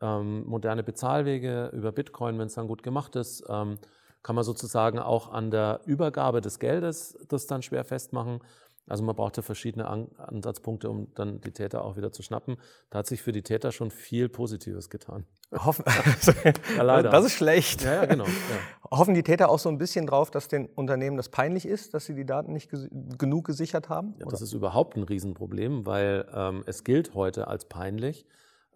Ähm, 0.00 0.44
moderne 0.46 0.82
Bezahlwege 0.82 1.70
über 1.72 1.92
Bitcoin, 1.92 2.38
wenn 2.38 2.46
es 2.46 2.54
dann 2.54 2.68
gut 2.68 2.82
gemacht 2.82 3.16
ist, 3.16 3.44
ähm, 3.48 3.78
kann 4.22 4.34
man 4.34 4.44
sozusagen 4.44 4.98
auch 4.98 5.30
an 5.30 5.50
der 5.50 5.80
Übergabe 5.84 6.40
des 6.40 6.58
Geldes 6.58 7.18
das 7.28 7.46
dann 7.46 7.62
schwer 7.62 7.84
festmachen. 7.84 8.40
Also 8.86 9.04
man 9.04 9.14
braucht 9.14 9.36
ja 9.36 9.42
verschiedene 9.42 9.86
Ansatzpunkte, 9.86 10.90
um 10.90 11.14
dann 11.14 11.40
die 11.40 11.52
Täter 11.52 11.84
auch 11.84 11.96
wieder 11.96 12.10
zu 12.10 12.22
schnappen. 12.22 12.56
Da 12.90 13.00
hat 13.00 13.06
sich 13.06 13.22
für 13.22 13.32
die 13.32 13.42
Täter 13.42 13.70
schon 13.70 13.90
viel 13.90 14.28
Positives 14.28 14.90
getan. 14.90 15.26
Hoffen, 15.52 15.84
ja, 16.76 16.82
leider. 16.82 17.10
Das 17.10 17.24
ist 17.24 17.34
schlecht. 17.34 17.82
Ja, 17.82 17.94
ja, 17.94 18.04
genau. 18.06 18.24
Ja. 18.24 18.90
Hoffen 18.90 19.14
die 19.14 19.22
Täter 19.22 19.48
auch 19.48 19.58
so 19.58 19.68
ein 19.68 19.78
bisschen 19.78 20.06
drauf, 20.06 20.30
dass 20.30 20.48
den 20.48 20.66
Unternehmen 20.66 21.16
das 21.16 21.28
peinlich 21.28 21.66
ist, 21.66 21.94
dass 21.94 22.06
sie 22.06 22.14
die 22.14 22.26
Daten 22.26 22.52
nicht 22.52 22.70
ges 22.70 22.88
genug 23.18 23.46
gesichert 23.46 23.88
haben? 23.88 24.14
Ja, 24.18 24.26
das 24.26 24.42
ist 24.42 24.52
überhaupt 24.52 24.96
ein 24.96 25.02
Riesenproblem, 25.02 25.86
weil 25.86 26.26
ähm, 26.32 26.64
es 26.66 26.82
gilt 26.82 27.14
heute 27.14 27.48
als 27.48 27.66
peinlich, 27.66 28.26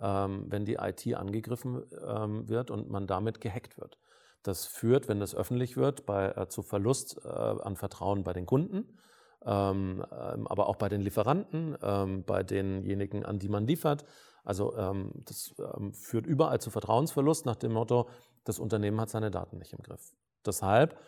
ähm, 0.01 0.47
wenn 0.49 0.65
die 0.65 0.75
IT 0.75 1.13
angegriffen 1.15 1.83
ähm, 2.07 2.49
wird 2.49 2.71
und 2.71 2.91
man 2.91 3.07
damit 3.07 3.41
gehackt 3.41 3.79
wird. 3.79 3.99
Das 4.45 4.67
führt, 4.67 5.09
wenn 5.09 5.21
das 5.21 5.35
öffentlich 5.35 5.77
wird, 5.77 6.07
bei, 6.07 6.31
äh, 6.31 6.49
zu 6.49 6.63
Verlust 6.63 7.21
äh, 7.25 7.29
an 7.29 7.77
Vertrauen 7.77 8.25
bei 8.25 8.33
den 8.33 8.47
Kunden, 8.47 8.99
ähm, 9.47 10.05
ähm, 10.11 10.47
aber 10.47 10.69
auch 10.69 10.77
bei 10.77 10.89
den 10.89 11.01
Lieferanten, 11.01 11.77
ähm, 11.83 12.25
bei 12.25 12.43
denjenigen, 12.43 13.25
an 13.25 13.39
die 13.39 13.49
man 13.49 13.67
liefert 13.67 14.05
also 14.45 14.77
ähm, 14.77 15.11
das 15.25 15.55
ähm, 15.59 15.93
führt 15.95 16.27
überall 16.27 16.61
zu 16.61 16.71
Vertrauensverlust 16.71 17.47
nach 17.47 17.57
dem 17.57 17.73
Motto, 17.73 18.09
das 18.45 18.59
Unternehmen 18.59 19.01
hat 19.01 19.09
seine 19.09 19.31
Daten 19.31 19.59
nicht 19.59 19.73
im 19.73 19.83
Griff. 19.83 20.13
Deshalb 20.45 20.99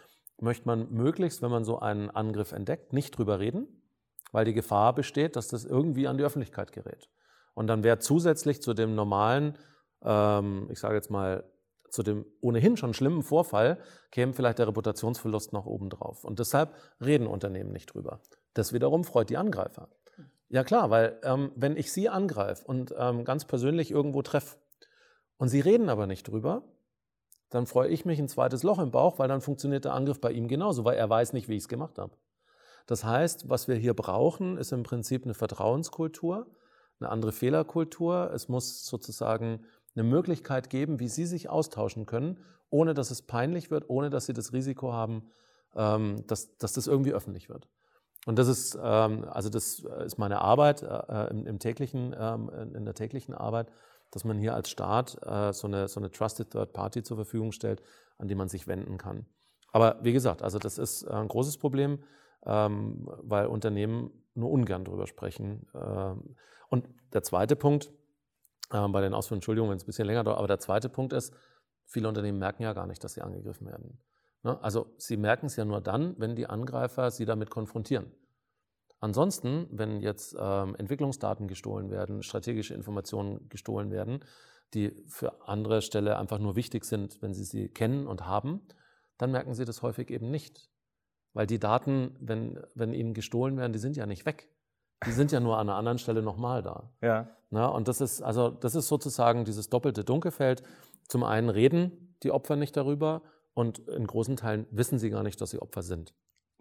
möchte 0.40 0.66
man 0.66 0.90
möglichst, 0.90 1.42
wenn 1.42 1.51
man 1.51 1.64
so 1.64 1.79
einen 1.79 2.11
Angriff 2.11 2.53
entdeckt, 2.53 2.92
nicht 2.94 3.16
drüber 3.16 3.38
reden, 3.38 3.68
weil 4.33 4.46
die 4.46 4.55
Gefahr 4.55 4.94
besteht, 4.94 5.37
dass 5.37 5.49
das 5.49 5.64
irgendwie 5.64 6.09
an 6.09 6.16
die 6.16 6.25
Öffentlichkeit 6.25 6.72
gerät. 6.72 7.11
Und 7.55 7.66
dann 7.66 7.85
wäre 7.85 7.99
zusätzlich 7.99 8.62
zu 8.62 8.72
dem 8.72 8.94
normalen, 8.94 9.59
ähm, 10.03 10.68
ich 10.70 10.79
sage 10.79 10.94
jetzt 10.94 11.11
mal, 11.11 11.44
zu 11.90 12.03
dem 12.03 12.27
ohnehin 12.40 12.77
schon 12.77 12.94
schlimmen 12.94 13.22
Vorfall, 13.22 13.79
käme 14.11 14.33
vielleicht 14.33 14.59
der 14.59 14.68
Reputationsverlust 14.68 15.53
noch 15.53 15.66
oben 15.66 15.90
drauf. 15.90 16.25
Und 16.25 16.38
deshalb 16.38 16.75
reden 17.01 17.27
Unternehmen 17.27 17.72
nicht 17.72 17.94
drüber. 17.94 18.20
Das 18.55 18.72
wiederum 18.72 19.05
freut 19.05 19.31
die 19.31 19.37
Angreifer. 19.37 19.88
Ja 20.49 20.62
klar, 20.62 20.90
weil 20.90 21.18
ähm, 21.25 21.53
wenn 21.57 21.77
ich 21.77 21.92
Sie 21.92 22.09
angreife 22.09 22.64
und 22.64 22.94
ähm, 22.96 23.25
ganz 23.25 23.44
persönlich 23.44 23.90
irgendwo 23.90 24.22
treffe 24.22 24.59
und 25.38 25.49
Sie 25.49 25.61
reden 25.61 25.88
aber 25.88 26.07
nicht 26.07 26.29
drüber, 26.29 26.62
dann 27.51 27.66
freue 27.66 27.88
ich 27.88 28.05
mich 28.05 28.18
ein 28.18 28.29
zweites 28.29 28.62
Loch 28.62 28.79
im 28.79 28.90
Bauch, 28.90 29.18
weil 29.18 29.29
dann 29.29 29.40
funktioniert 29.40 29.85
der 29.85 29.94
Angriff 29.94 30.20
bei 30.20 30.33
ihm 30.33 30.49
genauso, 30.49 30.85
weil 30.85 30.96
er 30.96 31.09
weiß 31.09 31.33
nicht, 31.33 31.49
wie 31.49 31.57
ich 31.57 31.64
es 31.64 31.68
gemacht 31.68 31.99
habe. 31.99 32.12
Das 32.87 33.05
heißt, 33.05 33.49
was 33.49 33.66
wir 33.66 33.77
hier 33.77 33.94
brauchen, 33.94 34.57
ist 34.57 34.72
im 34.72 34.85
Prinzip 34.85 35.25
eine 35.25 35.35
Vertrauenskultur, 35.35 36.46
eine 37.01 37.11
andere 37.11 37.33
Fehlerkultur. 37.33 38.31
Es 38.33 38.49
muss 38.49 38.87
sozusagen 38.87 39.64
eine 39.96 40.04
Möglichkeit 40.04 40.70
geben, 40.70 41.00
wie 41.00 41.09
Sie 41.09 41.26
sich 41.26 41.48
austauschen 41.48 42.06
können, 42.06 42.38
ohne 42.70 42.94
dass 42.94 43.11
es 43.11 43.22
peinlich 43.22 43.70
wird, 43.70 43.88
ohne 43.88 44.11
dass 44.11 44.26
Sie 44.26 44.32
das 44.32 44.52
Risiko 44.52 44.92
haben, 44.92 45.30
ähm, 45.74 46.24
dass, 46.26 46.56
dass 46.59 46.72
das 46.72 46.87
irgendwie 46.87 47.12
öffentlich 47.12 47.48
wird. 47.48 47.68
Und 48.26 48.38
das 48.38 48.48
ist, 48.48 48.76
ähm, 48.82 49.24
also 49.30 49.48
das 49.48 49.85
äh, 49.85 50.04
ist 50.04 50.18
meine 50.18 50.40
Arbeit 50.40 50.82
äh, 50.82 50.87
äh, 50.87 51.30
im, 51.30 51.46
im, 51.46 51.59
täglichen, 51.61 52.14
ähm, 52.18 52.50
in 52.74 52.85
der 52.85 52.94
täglichen 52.94 53.35
Arbeit, 53.35 53.70
dass 54.11 54.24
man 54.24 54.38
hier 54.38 54.54
als 54.54 54.70
Staat 54.70 55.18
so, 55.50 55.66
eine, 55.66 55.88
so 55.88 55.98
eine 55.98 56.11
Trusted 56.12 56.50
Third 56.50 56.72
Party 56.72 57.02
zur 57.02 57.16
Verfügung 57.16 57.50
stellt, 57.50 57.82
an 58.18 58.28
die 58.28 58.37
man 58.37 58.48
sich 58.48 58.68
wenden 58.68 58.98
kann. 58.98 59.26
Aber 59.72 59.98
wie 60.00 60.12
gesagt, 60.12 60.42
also 60.42 60.61
das 60.61 60.78
ist 60.78 61.04
ein 61.09 61.26
großes 61.26 61.59
Problem, 61.59 61.98
weil 62.40 63.46
Unternehmen 63.48 64.12
nur 64.35 64.52
ungern 64.52 64.85
darüber 64.85 65.09
sprechen. 65.09 65.66
Und 66.70 66.88
der 67.12 67.24
zweite 67.24 67.56
Punkt, 67.56 67.92
äh, 68.70 68.88
bei 68.88 69.00
den 69.00 69.14
Ausführungen, 69.14 69.38
Entschuldigung, 69.38 69.70
wenn 69.70 69.76
es 69.76 69.85
ein 69.85 69.87
bisschen 69.87 70.07
länger 70.07 70.24
dauert, 70.24 70.38
aber 70.38 70.48
der 70.48 70.59
zweite 70.59 70.88
Punkt 70.88 71.12
ist, 71.12 71.35
viele 71.85 72.09
Unternehmen 72.09 72.38
merken 72.38 72.62
ja 72.62 72.72
gar 72.72 72.87
nicht, 72.87 73.02
dass 73.02 73.14
sie 73.14 73.22
angegriffen 73.22 73.66
werden. 73.66 73.98
Ne? 74.42 74.62
Also 74.62 74.94
sie 74.98 75.16
merken 75.16 75.46
es 75.46 75.57
ja 75.57 75.64
nur 75.64 75.81
dann, 75.81 76.14
wenn 76.18 76.37
die 76.37 76.46
Angreifer 76.46 77.11
sie 77.11 77.24
damit 77.24 77.50
konfrontieren. 77.50 78.12
Ansonsten, 78.98 79.68
wenn 79.70 80.00
jetzt 80.00 80.35
ähm, 80.38 80.74
Entwicklungsdaten 80.76 81.48
gestohlen 81.48 81.90
werden, 81.90 82.22
strategische 82.22 82.74
Informationen 82.74 83.48
gestohlen 83.48 83.90
werden, 83.90 84.20
die 84.74 85.05
für 85.07 85.46
andere 85.48 85.83
Stelle 85.83 86.16
einfach 86.16 86.38
nur 86.38 86.57
wichtig 86.57 86.85
sind, 86.85 87.20
wenn 87.22 87.35
sie 87.35 87.44
sie 87.44 87.68
kennen 87.68 88.07
und 88.07 88.26
haben, 88.26 88.66
dann 89.18 89.33
merken 89.33 89.55
sie 89.55 89.64
das 89.64 89.83
häufig 89.83 90.11
eben 90.11 90.31
nicht. 90.31 90.70
Weil 91.35 91.46
die 91.46 91.59
Daten, 91.59 92.16
wenn, 92.20 92.59
wenn 92.74 92.94
ihnen 92.94 93.12
gestohlen 93.12 93.57
werden, 93.59 93.72
die 93.72 93.79
sind 93.79 93.96
ja 93.96 94.07
nicht 94.07 94.24
weg. 94.24 94.48
Die 95.04 95.12
sind 95.12 95.32
ja 95.32 95.40
nur 95.40 95.59
an 95.59 95.68
einer 95.68 95.76
anderen 95.76 95.98
Stelle 95.98 96.22
nochmal 96.22 96.62
da. 96.62 96.90
Ja. 97.02 97.28
Na, 97.50 97.66
und 97.66 97.88
das 97.88 98.00
ist, 98.00 98.22
also, 98.22 98.50
das 98.50 98.74
ist 98.74 98.88
sozusagen 98.88 99.44
dieses 99.44 99.68
doppelte 99.68 100.04
Dunkelfeld. 100.04 100.62
Zum 101.09 101.22
einen 101.22 101.48
reden 101.48 102.16
die 102.22 102.30
Opfer 102.30 102.56
nicht 102.56 102.76
darüber 102.76 103.22
und 103.54 103.78
in 103.88 104.06
großen 104.06 104.37
Teilen 104.37 104.66
wissen 104.70 104.98
sie 104.98 105.11
gar 105.11 105.22
nicht, 105.22 105.40
dass 105.40 105.50
sie 105.50 105.61
Opfer 105.61 105.82
sind. 105.82 106.14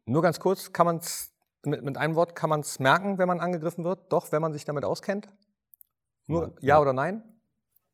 Nur 0.05 0.21
ganz 0.21 0.39
kurz, 0.39 0.73
kann 0.73 0.85
man 0.85 0.97
es 0.97 1.33
mit, 1.63 1.83
mit 1.83 1.97
einem 1.97 2.15
Wort, 2.15 2.35
kann 2.35 2.49
man 2.49 2.59
es 2.59 2.79
merken, 2.79 3.17
wenn 3.17 3.27
man 3.27 3.39
angegriffen 3.39 3.83
wird? 3.83 4.11
Doch, 4.11 4.31
wenn 4.31 4.41
man 4.41 4.53
sich 4.53 4.65
damit 4.65 4.85
auskennt? 4.85 5.27
Nur 6.27 6.53
ja, 6.59 6.75
ja 6.75 6.81
oder 6.81 6.93
nein? 6.93 7.23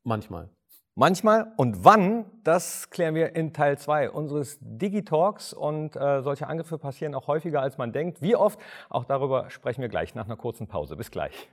Manchmal. 0.02 0.50
Manchmal 0.94 1.50
und 1.56 1.86
wann, 1.86 2.26
das 2.44 2.90
klären 2.90 3.14
wir 3.14 3.34
in 3.34 3.54
Teil 3.54 3.78
2 3.78 4.10
unseres 4.10 4.58
Digitalks 4.60 5.54
und 5.54 5.96
äh, 5.96 6.20
solche 6.20 6.48
Angriffe 6.48 6.76
passieren 6.76 7.14
auch 7.14 7.28
häufiger, 7.28 7.62
als 7.62 7.78
man 7.78 7.92
denkt. 7.92 8.20
Wie 8.20 8.36
oft? 8.36 8.60
Auch 8.90 9.06
darüber 9.06 9.48
sprechen 9.48 9.80
wir 9.80 9.88
gleich 9.88 10.14
nach 10.14 10.26
einer 10.26 10.36
kurzen 10.36 10.66
Pause. 10.66 10.96
Bis 10.96 11.10
gleich. 11.10 11.48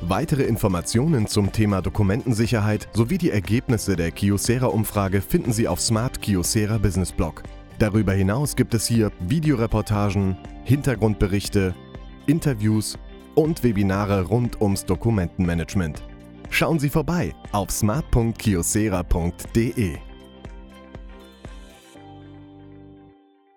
Weitere 0.00 0.44
Informationen 0.44 1.26
zum 1.26 1.52
Thema 1.52 1.82
Dokumentensicherheit 1.82 2.88
sowie 2.94 3.18
die 3.18 3.30
Ergebnisse 3.30 3.94
der 3.94 4.10
Kiosera-Umfrage 4.10 5.20
finden 5.20 5.52
Sie 5.52 5.68
auf 5.68 5.82
Smart 5.82 6.22
Kiosera 6.22 6.78
Business 6.78 7.12
Blog. 7.12 7.42
Darüber 7.78 8.14
hinaus 8.14 8.56
gibt 8.56 8.72
es 8.72 8.86
hier 8.86 9.12
Videoreportagen, 9.20 10.38
Hintergrundberichte, 10.64 11.74
Interviews 12.26 12.98
und 13.34 13.64
Webinare 13.64 14.22
rund 14.22 14.60
ums 14.60 14.84
Dokumentenmanagement. 14.84 16.02
Schauen 16.50 16.78
Sie 16.78 16.90
vorbei 16.90 17.34
auf 17.52 17.70
smart.kiosera.de. 17.70 19.98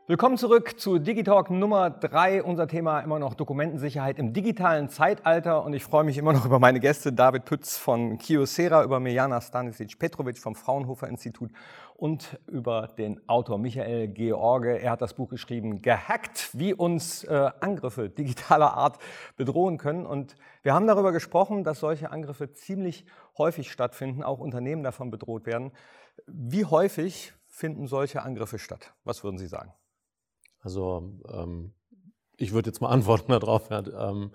Willkommen 0.10 0.38
zurück 0.38 0.80
zu 0.80 1.00
Digitalk 1.00 1.50
Nummer 1.50 1.90
3. 1.90 2.42
Unser 2.42 2.70
Thema 2.70 3.02
immer 3.02 3.20
noch 3.20 3.34
Dokumentensicherheit 3.34 4.20
im 4.20 4.32
digitalen 4.32 4.88
Zeitalter. 4.88 5.66
Und 5.66 5.74
ich 5.74 5.84
freue 5.84 6.06
mich 6.06 6.18
immer 6.18 6.32
noch 6.32 6.46
über 6.46 6.60
meine 6.60 6.80
Gäste 6.80 7.12
David 7.12 7.44
Pütz 7.44 7.78
von 7.78 8.18
Kiosera, 8.18 8.86
über 8.86 9.02
Mirjana 9.02 9.42
Stanisic-Petrovic 9.42 10.38
vom 10.38 10.56
Fraunhofer 10.56 11.10
Institut 11.10 11.52
und 11.98 12.40
über 12.46 12.88
den 12.88 13.28
Autor 13.28 13.58
Michael 13.58 14.08
George. 14.10 14.80
Er 14.80 14.92
hat 14.92 15.02
das 15.02 15.16
Buch 15.16 15.30
geschrieben, 15.30 15.82
Gehackt, 15.82 16.52
wie 16.54 16.74
uns 16.74 17.24
äh, 17.24 17.50
Angriffe 17.60 18.08
digitaler 18.10 18.74
Art 18.76 19.00
bedrohen 19.36 19.80
können. 19.80 20.06
Und 20.06 20.36
wir 20.62 20.76
haben 20.76 20.86
darüber 20.86 21.12
gesprochen, 21.12 21.64
dass 21.64 21.80
solche 21.80 22.12
Angriffe 22.12 22.54
ziemlich 22.54 23.06
häufig 23.38 23.72
stattfinden, 23.72 24.24
auch 24.24 24.40
Unternehmen 24.40 24.84
davon 24.84 25.10
bedroht 25.10 25.48
werden. 25.48 25.72
Wie 26.28 26.66
häufig 26.66 27.34
finden 27.48 27.88
solche 27.88 28.22
Angriffe 28.22 28.60
statt? 28.60 28.94
Was 29.04 29.24
würden 29.24 29.40
Sie 29.40 29.48
sagen? 29.48 29.74
Also 30.60 31.20
ähm, 31.30 31.74
ich 32.38 32.54
würde 32.54 32.70
jetzt 32.70 32.80
mal 32.80 32.90
antworten 32.92 33.32
darauf. 33.32 33.72
Ähm, 33.72 34.34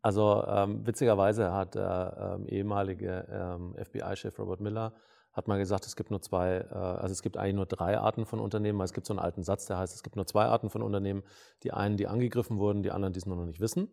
also 0.00 0.44
ähm, 0.46 0.86
witzigerweise 0.86 1.52
hat 1.52 1.74
der 1.74 2.36
ähm, 2.38 2.46
ehemalige 2.46 3.26
ähm, 3.30 3.74
FBI-Chef 3.84 4.38
Robert 4.38 4.60
Miller 4.60 4.94
hat 5.36 5.48
mal 5.48 5.58
gesagt, 5.58 5.86
es 5.86 5.96
gibt 5.96 6.10
nur 6.10 6.22
zwei, 6.22 6.66
äh, 6.70 6.74
also 6.74 7.12
es 7.12 7.22
gibt 7.22 7.36
eigentlich 7.36 7.54
nur 7.54 7.66
drei 7.66 7.98
Arten 7.98 8.24
von 8.24 8.40
Unternehmen. 8.40 8.80
Es 8.80 8.94
gibt 8.94 9.06
so 9.06 9.12
einen 9.12 9.20
alten 9.20 9.42
Satz, 9.42 9.66
der 9.66 9.76
heißt, 9.76 9.94
es 9.94 10.02
gibt 10.02 10.16
nur 10.16 10.26
zwei 10.26 10.46
Arten 10.46 10.70
von 10.70 10.82
Unternehmen. 10.82 11.22
Die 11.62 11.72
einen, 11.72 11.98
die 11.98 12.06
angegriffen 12.06 12.58
wurden, 12.58 12.82
die 12.82 12.90
anderen, 12.90 13.12
die 13.12 13.18
es 13.18 13.26
nur 13.26 13.36
noch 13.36 13.44
nicht 13.44 13.60
wissen. 13.60 13.92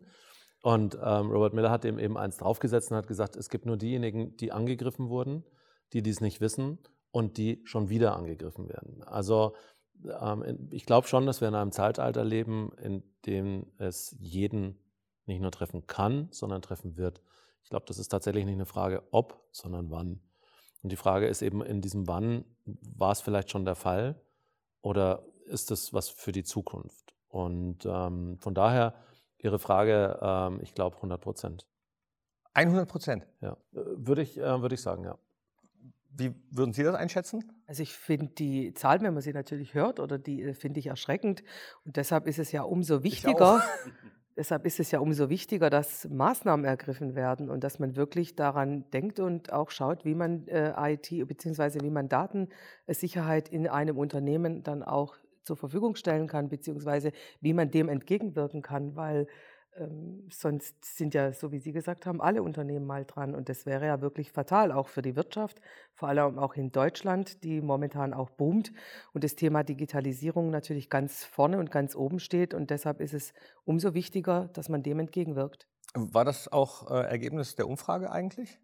Und 0.62 0.96
ähm, 1.04 1.30
Robert 1.30 1.52
Miller 1.52 1.70
hat 1.70 1.84
dem 1.84 1.98
eben 1.98 2.16
eins 2.16 2.38
draufgesetzt 2.38 2.90
und 2.90 2.96
hat 2.96 3.06
gesagt, 3.06 3.36
es 3.36 3.50
gibt 3.50 3.66
nur 3.66 3.76
diejenigen, 3.76 4.34
die 4.38 4.50
angegriffen 4.50 5.10
wurden, 5.10 5.44
die 5.92 6.02
dies 6.02 6.22
nicht 6.22 6.40
wissen 6.40 6.78
und 7.10 7.36
die 7.36 7.60
schon 7.64 7.90
wieder 7.90 8.16
angegriffen 8.16 8.70
werden. 8.70 9.02
Also 9.04 9.54
ähm, 10.18 10.70
ich 10.70 10.86
glaube 10.86 11.06
schon, 11.06 11.26
dass 11.26 11.42
wir 11.42 11.48
in 11.48 11.54
einem 11.54 11.72
Zeitalter 11.72 12.24
leben, 12.24 12.72
in 12.80 13.02
dem 13.26 13.66
es 13.76 14.16
jeden 14.18 14.78
nicht 15.26 15.42
nur 15.42 15.50
treffen 15.50 15.86
kann, 15.86 16.28
sondern 16.30 16.62
treffen 16.62 16.96
wird. 16.96 17.20
Ich 17.62 17.68
glaube, 17.68 17.84
das 17.86 17.98
ist 17.98 18.08
tatsächlich 18.08 18.46
nicht 18.46 18.54
eine 18.54 18.66
Frage 18.66 19.02
ob, 19.10 19.46
sondern 19.52 19.90
wann. 19.90 20.20
Und 20.84 20.90
die 20.90 20.96
Frage 20.96 21.26
ist 21.26 21.40
eben 21.40 21.62
in 21.62 21.80
diesem 21.80 22.06
Wann, 22.06 22.44
war 22.66 23.10
es 23.10 23.22
vielleicht 23.22 23.50
schon 23.50 23.64
der 23.64 23.74
Fall 23.74 24.20
oder 24.82 25.24
ist 25.46 25.70
es 25.70 25.94
was 25.94 26.10
für 26.10 26.30
die 26.30 26.44
Zukunft? 26.44 27.14
Und 27.28 27.86
ähm, 27.86 28.36
von 28.38 28.54
daher 28.54 28.94
Ihre 29.38 29.58
Frage, 29.58 30.18
ähm, 30.20 30.60
ich 30.62 30.74
glaube 30.74 30.96
100 30.96 31.18
Prozent. 31.22 31.66
100 32.52 32.86
Prozent? 32.86 33.26
Ja, 33.40 33.56
äh, 33.72 33.80
würde 33.96 34.20
ich, 34.20 34.36
äh, 34.36 34.60
würd 34.60 34.74
ich 34.74 34.82
sagen, 34.82 35.04
ja. 35.04 35.18
Wie 36.10 36.34
würden 36.50 36.74
Sie 36.74 36.82
das 36.82 36.94
einschätzen? 36.94 37.50
Also 37.66 37.82
ich 37.82 37.94
finde 37.94 38.34
die 38.34 38.74
Zahlen, 38.74 39.02
wenn 39.04 39.14
man 39.14 39.22
sie 39.22 39.32
natürlich 39.32 39.72
hört, 39.72 40.00
oder 40.00 40.18
die 40.18 40.42
äh, 40.42 40.52
finde 40.52 40.80
ich 40.80 40.88
erschreckend. 40.88 41.42
Und 41.86 41.96
deshalb 41.96 42.26
ist 42.26 42.38
es 42.38 42.52
ja 42.52 42.62
umso 42.62 43.02
wichtiger, 43.02 43.62
deshalb 44.36 44.66
ist 44.66 44.80
es 44.80 44.90
ja 44.90 44.98
umso 45.00 45.28
wichtiger, 45.30 45.70
dass 45.70 46.08
Maßnahmen 46.08 46.64
ergriffen 46.64 47.14
werden 47.14 47.50
und 47.50 47.64
dass 47.64 47.78
man 47.78 47.96
wirklich 47.96 48.36
daran 48.36 48.88
denkt 48.90 49.20
und 49.20 49.52
auch 49.52 49.70
schaut, 49.70 50.04
wie 50.04 50.14
man 50.14 50.46
äh, 50.48 50.72
IT 50.92 51.10
bzw. 51.10 51.80
wie 51.82 51.90
man 51.90 52.08
Datensicherheit 52.08 53.48
in 53.48 53.68
einem 53.68 53.98
Unternehmen 53.98 54.62
dann 54.62 54.82
auch 54.82 55.16
zur 55.44 55.56
Verfügung 55.56 55.94
stellen 55.94 56.26
kann, 56.26 56.48
beziehungsweise 56.48 57.12
wie 57.40 57.52
man 57.52 57.70
dem 57.70 57.88
entgegenwirken 57.88 58.62
kann, 58.62 58.96
weil 58.96 59.26
ähm, 59.76 60.28
sonst 60.30 60.84
sind 60.84 61.14
ja, 61.14 61.32
so 61.32 61.52
wie 61.52 61.58
Sie 61.58 61.72
gesagt 61.72 62.06
haben, 62.06 62.20
alle 62.20 62.42
Unternehmen 62.42 62.86
mal 62.86 63.04
dran. 63.04 63.34
Und 63.34 63.48
das 63.48 63.66
wäre 63.66 63.86
ja 63.86 64.00
wirklich 64.00 64.32
fatal, 64.32 64.72
auch 64.72 64.88
für 64.88 65.02
die 65.02 65.16
Wirtschaft, 65.16 65.60
vor 65.92 66.08
allem 66.08 66.38
auch 66.38 66.54
in 66.54 66.72
Deutschland, 66.72 67.42
die 67.44 67.60
momentan 67.60 68.14
auch 68.14 68.30
boomt 68.30 68.72
und 69.12 69.24
das 69.24 69.34
Thema 69.34 69.62
Digitalisierung 69.64 70.50
natürlich 70.50 70.90
ganz 70.90 71.24
vorne 71.24 71.58
und 71.58 71.70
ganz 71.70 71.96
oben 71.96 72.20
steht. 72.20 72.54
Und 72.54 72.70
deshalb 72.70 73.00
ist 73.00 73.14
es 73.14 73.32
umso 73.64 73.94
wichtiger, 73.94 74.48
dass 74.52 74.68
man 74.68 74.82
dem 74.82 75.00
entgegenwirkt. 75.00 75.68
War 75.94 76.24
das 76.24 76.48
auch 76.50 76.90
äh, 76.90 77.02
Ergebnis 77.04 77.54
der 77.54 77.68
Umfrage 77.68 78.10
eigentlich? 78.10 78.58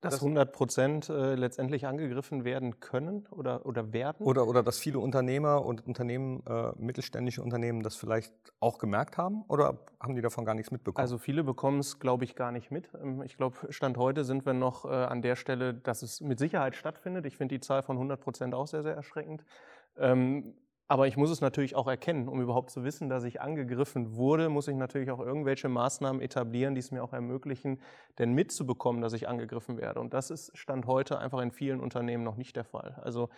Dass 0.00 0.14
100 0.14 0.52
Prozent 0.52 1.08
äh, 1.10 1.34
letztendlich 1.34 1.86
angegriffen 1.86 2.44
werden 2.44 2.80
können 2.80 3.26
oder, 3.30 3.66
oder 3.66 3.92
werden? 3.92 4.24
Oder, 4.24 4.46
oder 4.46 4.62
dass 4.62 4.78
viele 4.78 4.98
Unternehmer 4.98 5.64
und 5.64 5.86
Unternehmen, 5.86 6.42
äh, 6.46 6.72
mittelständische 6.76 7.42
Unternehmen, 7.42 7.82
das 7.82 7.96
vielleicht 7.96 8.32
auch 8.60 8.78
gemerkt 8.78 9.18
haben? 9.18 9.44
Oder 9.48 9.78
haben 10.00 10.14
die 10.14 10.22
davon 10.22 10.46
gar 10.46 10.54
nichts 10.54 10.70
mitbekommen? 10.70 11.02
Also 11.02 11.18
viele 11.18 11.44
bekommen 11.44 11.80
es, 11.80 11.98
glaube 11.98 12.24
ich, 12.24 12.34
gar 12.34 12.50
nicht 12.50 12.70
mit. 12.70 12.90
Ähm, 12.94 13.22
ich 13.22 13.36
glaube, 13.36 13.56
Stand 13.70 13.98
heute 13.98 14.24
sind 14.24 14.46
wir 14.46 14.54
noch 14.54 14.86
äh, 14.86 14.88
an 14.88 15.20
der 15.20 15.36
Stelle, 15.36 15.74
dass 15.74 16.02
es 16.02 16.20
mit 16.20 16.38
Sicherheit 16.38 16.76
stattfindet. 16.76 17.26
Ich 17.26 17.36
finde 17.36 17.56
die 17.56 17.60
Zahl 17.60 17.82
von 17.82 17.96
100 17.96 18.20
Prozent 18.20 18.54
auch 18.54 18.66
sehr, 18.66 18.82
sehr 18.82 18.94
erschreckend. 18.94 19.44
Ähm, 19.98 20.54
aber 20.90 21.06
ich 21.06 21.16
muss 21.16 21.30
es 21.30 21.40
natürlich 21.40 21.76
auch 21.76 21.86
erkennen, 21.86 22.26
um 22.26 22.40
überhaupt 22.40 22.70
zu 22.70 22.82
wissen, 22.82 23.08
dass 23.08 23.22
ich 23.22 23.40
angegriffen 23.40 24.16
wurde, 24.16 24.48
muss 24.48 24.66
ich 24.66 24.74
natürlich 24.74 25.12
auch 25.12 25.20
irgendwelche 25.20 25.68
Maßnahmen 25.68 26.20
etablieren, 26.20 26.74
die 26.74 26.80
es 26.80 26.90
mir 26.90 27.04
auch 27.04 27.12
ermöglichen, 27.12 27.78
denn 28.18 28.32
mitzubekommen, 28.32 29.00
dass 29.00 29.12
ich 29.12 29.28
angegriffen 29.28 29.78
werde. 29.78 30.00
Und 30.00 30.14
das 30.14 30.32
ist 30.32 30.50
Stand 30.58 30.88
heute 30.88 31.20
einfach 31.20 31.42
in 31.42 31.52
vielen 31.52 31.78
Unternehmen 31.78 32.24
noch 32.24 32.36
nicht 32.36 32.56
der 32.56 32.64
Fall. 32.64 33.00
Also 33.04 33.28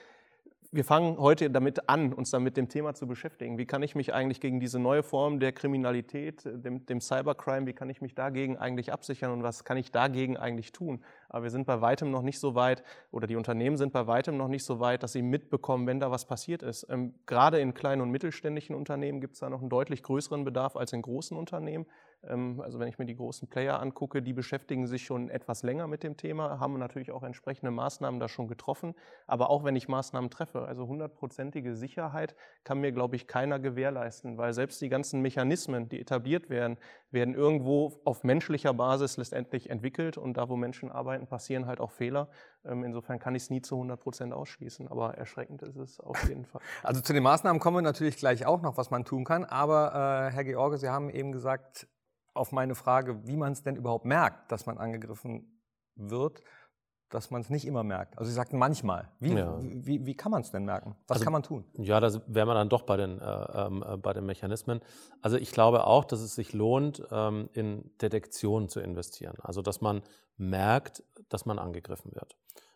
wir 0.75 0.85
fangen 0.85 1.19
heute 1.19 1.51
damit 1.51 1.91
an, 1.91 2.15
uns 2.15 2.31
dann 2.31 2.43
mit 2.43 2.57
dem 2.57 2.71
Thema 2.71 2.95
zu 2.95 3.07
beschäftigen. 3.07 3.59
Wie 3.59 3.67
kann 3.67 3.83
ich 3.83 3.95
mich 3.95 4.15
eigentlich 4.15 4.41
gegen 4.41 4.59
diese 4.59 4.79
neue 4.79 5.03
Form 5.03 5.39
der 5.39 5.53
Kriminalität, 5.53 6.47
dem, 6.47 6.87
dem, 6.87 7.03
Cybercrime, 7.03 7.67
wie 7.67 7.75
kann 7.75 7.91
ich 7.91 8.01
mich 8.01 8.15
dagegen 8.15 8.57
eigentlich 8.57 8.91
absichern 8.91 9.33
und 9.33 9.43
was 9.43 9.65
kann 9.65 9.77
ich 9.77 9.93
dagegen 9.93 10.39
eigentlich 10.39 10.73
tun? 10.73 11.05
Aber 11.29 11.43
wir 11.43 11.51
sind 11.51 11.67
bei 11.67 11.83
weitem 11.83 12.11
noch 12.11 12.23
nicht 12.23 12.41
so 12.41 12.55
weit 12.55 12.83
oder 13.11 13.27
die 13.27 13.37
Unternehmen 13.37 13.77
sind 13.77 13.93
bei 13.93 14.07
weitem 14.07 14.39
noch 14.39 14.49
nicht 14.49 14.65
so 14.65 14.81
weit, 14.81 15.03
dass 15.03 15.13
sie 15.13 15.21
mitbekommen, 15.21 15.87
wenn 15.87 16.01
da 16.01 16.11
was 16.11 16.25
passiert 16.25 16.63
ist. 16.63 16.87
Ähm, 16.89 17.13
gerade 17.27 17.61
in 17.61 17.75
kleinen 17.75 18.01
und 18.01 18.11
mittelständischen 18.11 18.75
Unternehmen 18.75 19.21
gibt 19.21 19.35
es 19.35 19.41
da 19.41 19.51
noch 19.51 19.61
einen 19.61 19.69
deutlich 19.69 20.03
größeren 20.03 20.43
Bedarf 20.43 20.77
als 20.77 20.95
in 20.95 21.03
großen 21.03 21.37
Unternehmen. 21.37 21.85
Ähm, 22.29 22.61
also 22.61 22.79
wenn 22.79 22.89
ich 22.89 22.99
mir 22.99 23.07
die 23.07 23.17
großen 23.17 23.49
Player 23.49 23.81
angucke, 23.81 24.23
die 24.23 24.33
beschäftigen 24.33 24.87
sich 24.87 25.05
schon 25.05 25.29
etwas 25.29 25.63
länger 25.63 25.87
mit 25.87 26.03
dem 26.03 26.17
Thema, 26.17 26.61
haben 26.61 26.79
natürlich 26.79 27.13
auch 27.13 27.23
entsprechende 27.23 27.71
Maßnahmen 27.71 28.21
da 28.21 28.29
schon 28.29 28.49
getroffen. 28.49 28.95
Aber 29.27 29.51
auch 29.51 29.65
wenn 29.65 29.77
ich 29.77 29.89
Maßnahmen 29.89 30.31
treffe, 30.31 30.63
also 30.63 30.87
hundertprozentige 30.87 31.75
Sicherheit 31.75 32.35
kann 32.65 32.81
mir, 32.81 32.93
glaube 32.93 33.17
ich, 33.17 33.27
keiner 33.27 33.59
gewährleisten, 33.59 34.39
weil 34.39 34.53
selbst 34.53 34.81
die 34.81 34.89
ganzen 34.89 35.21
Mechanismen, 35.21 35.89
die 35.89 36.01
etabliert 36.01 36.51
werden, 36.51 36.79
werden 37.11 37.35
irgendwo 37.35 38.01
auf 38.05 38.25
menschlicher 38.25 38.75
Basis 38.75 39.17
letztendlich 39.17 39.71
entwickelt 39.71 40.19
und 40.19 40.37
da, 40.37 40.49
wo 40.49 40.57
Menschen 40.57 40.91
arbeiten, 40.91 41.27
passieren 41.27 41.67
halt 41.67 41.81
auch 41.81 41.91
Fehler. 41.91 42.29
Ähm, 42.65 42.85
insofern 42.85 43.19
kann 43.19 43.35
ich 43.35 43.45
es 43.45 43.51
nie 43.51 43.61
zu 43.61 43.75
100 43.75 44.01
Prozent 44.01 44.33
ausschließen, 44.33 44.89
aber 44.89 45.15
erschreckend 45.15 45.63
ist 45.63 45.77
es 45.77 46.01
auf 46.01 46.29
jeden 46.29 46.45
Fall. 46.45 46.63
Also 46.83 47.01
zu 47.01 47.13
den 47.13 47.23
Maßnahmen 47.23 47.61
kommen 47.61 47.79
wir 47.79 47.83
natürlich 47.83 48.17
gleich 48.17 48.47
auch 48.47 48.61
noch, 48.63 48.77
was 48.77 48.91
man 48.91 49.05
tun 49.05 49.25
kann. 49.25 49.45
Aber 49.45 50.29
äh, 50.29 50.35
Herr 50.35 50.45
George, 50.45 50.79
Sie 50.79 50.89
haben 50.89 51.11
eben 51.11 51.33
gesagt, 51.33 51.87
auf 52.35 52.53
meine 52.53 52.75
Frage, 52.75 53.27
wie 53.27 53.37
man 53.37 53.53
es 53.53 53.62
denn 53.62 53.77
überhaupt 53.77 54.05
merkt, 54.05 54.51
dass 54.53 54.66
man 54.66 54.79
angegriffen 54.79 55.61
wird, 55.95 56.42
dass 57.12 57.31
man 57.31 57.42
es 57.42 57.51
nicht 57.51 57.66
immer 57.66 57.85
merkt. 57.85 58.18
Also 58.18 58.31
Sie 58.31 58.35
sagten 58.35 58.59
manchmal. 58.59 59.11
Wie, 59.21 59.35
ja. 59.35 59.59
wie, 59.61 60.07
wie, 60.07 60.14
kann 60.14 60.33
man 60.33 60.40
es 60.40 60.51
denn 60.51 60.64
merken? 60.64 60.97
Was 61.07 61.16
also, 61.16 61.25
kann 61.25 61.33
man 61.33 61.42
tun? 61.42 61.64
Ja, 61.75 62.01
da 62.01 62.11
wären 62.27 62.49
wir 62.49 62.55
dann 62.55 62.71
doch 62.71 62.83
bei 62.83 62.97
den, 62.97 63.21
äh, 63.21 63.25
ähm, 63.25 63.85
äh, 63.87 63.97
bei 63.99 64.14
den 64.14 64.25
Mechanismen. 64.25 64.81
Also 65.21 65.37
ich 65.37 65.53
glaube 65.53 65.87
auch, 65.87 66.05
dass 66.07 66.21
es 66.21 66.35
sich 66.35 66.55
lohnt, 66.55 67.07
ähm, 67.11 67.51
in 67.53 67.90
Detektion 67.99 68.68
zu 68.68 68.81
investieren. 68.81 69.37
Also 69.42 69.61
dass 69.61 69.83
man 69.83 70.03
merkt, 70.37 71.05
dass 71.29 71.45
man 71.45 71.59
angegriffen 71.59 72.14
wird. 72.14 72.35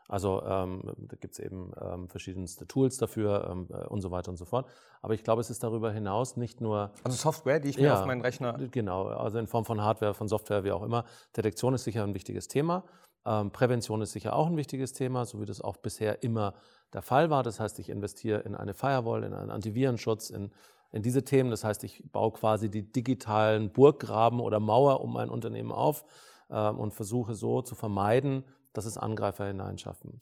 Also 0.08 0.42
ähm, 0.42 0.82
da 0.98 1.16
gibt 1.16 1.34
es 1.34 1.38
eben 1.38 1.72
ähm, 1.80 2.08
verschiedenste 2.08 2.66
Tools 2.66 2.96
dafür 2.96 3.48
ähm, 3.50 3.68
äh, 3.70 3.86
und 3.86 4.00
so 4.00 4.10
weiter 4.10 4.30
und 4.30 4.36
so 4.36 4.44
fort. 4.44 4.68
Aber 5.02 5.14
ich 5.14 5.24
glaube, 5.24 5.40
es 5.40 5.50
ist 5.50 5.62
darüber 5.62 5.90
hinaus 5.92 6.36
nicht 6.36 6.60
nur. 6.60 6.92
Also 7.04 7.16
Software, 7.16 7.60
die 7.60 7.70
ich 7.70 7.76
mir 7.76 7.84
Ja, 7.84 8.00
auf 8.00 8.06
meinen 8.06 8.20
Rechner. 8.20 8.58
Genau, 8.70 9.06
also 9.06 9.38
in 9.38 9.46
Form 9.46 9.64
von 9.64 9.82
Hardware, 9.82 10.14
von 10.14 10.28
Software, 10.28 10.64
wie 10.64 10.72
auch 10.72 10.82
immer. 10.82 11.04
Detektion 11.36 11.74
ist 11.74 11.84
sicher 11.84 12.04
ein 12.04 12.14
wichtiges 12.14 12.48
Thema. 12.48 12.84
Ähm, 13.26 13.50
Prävention 13.50 14.00
ist 14.02 14.12
sicher 14.12 14.34
auch 14.34 14.46
ein 14.46 14.56
wichtiges 14.56 14.92
Thema, 14.92 15.24
so 15.24 15.40
wie 15.40 15.46
das 15.46 15.60
auch 15.60 15.76
bisher 15.76 16.22
immer 16.22 16.54
der 16.92 17.02
Fall 17.02 17.28
war. 17.28 17.42
Das 17.42 17.58
heißt, 17.58 17.78
ich 17.80 17.88
investiere 17.88 18.40
in 18.40 18.54
eine 18.54 18.72
Firewall, 18.72 19.24
in 19.24 19.34
einen 19.34 19.50
Antivirenschutz, 19.50 20.30
in, 20.30 20.52
in 20.92 21.02
diese 21.02 21.24
Themen. 21.24 21.50
Das 21.50 21.64
heißt, 21.64 21.82
ich 21.82 22.04
baue 22.12 22.32
quasi 22.32 22.70
die 22.70 22.90
digitalen 22.90 23.72
Burggraben 23.72 24.38
oder 24.38 24.60
Mauer 24.60 25.00
um 25.00 25.12
mein 25.12 25.28
Unternehmen 25.28 25.72
auf 25.72 26.04
ähm, 26.50 26.78
und 26.78 26.94
versuche 26.94 27.34
so 27.34 27.62
zu 27.62 27.74
vermeiden, 27.74 28.44
dass 28.76 28.84
es 28.84 28.98
Angreifer 28.98 29.46
hineinschaffen. 29.46 30.18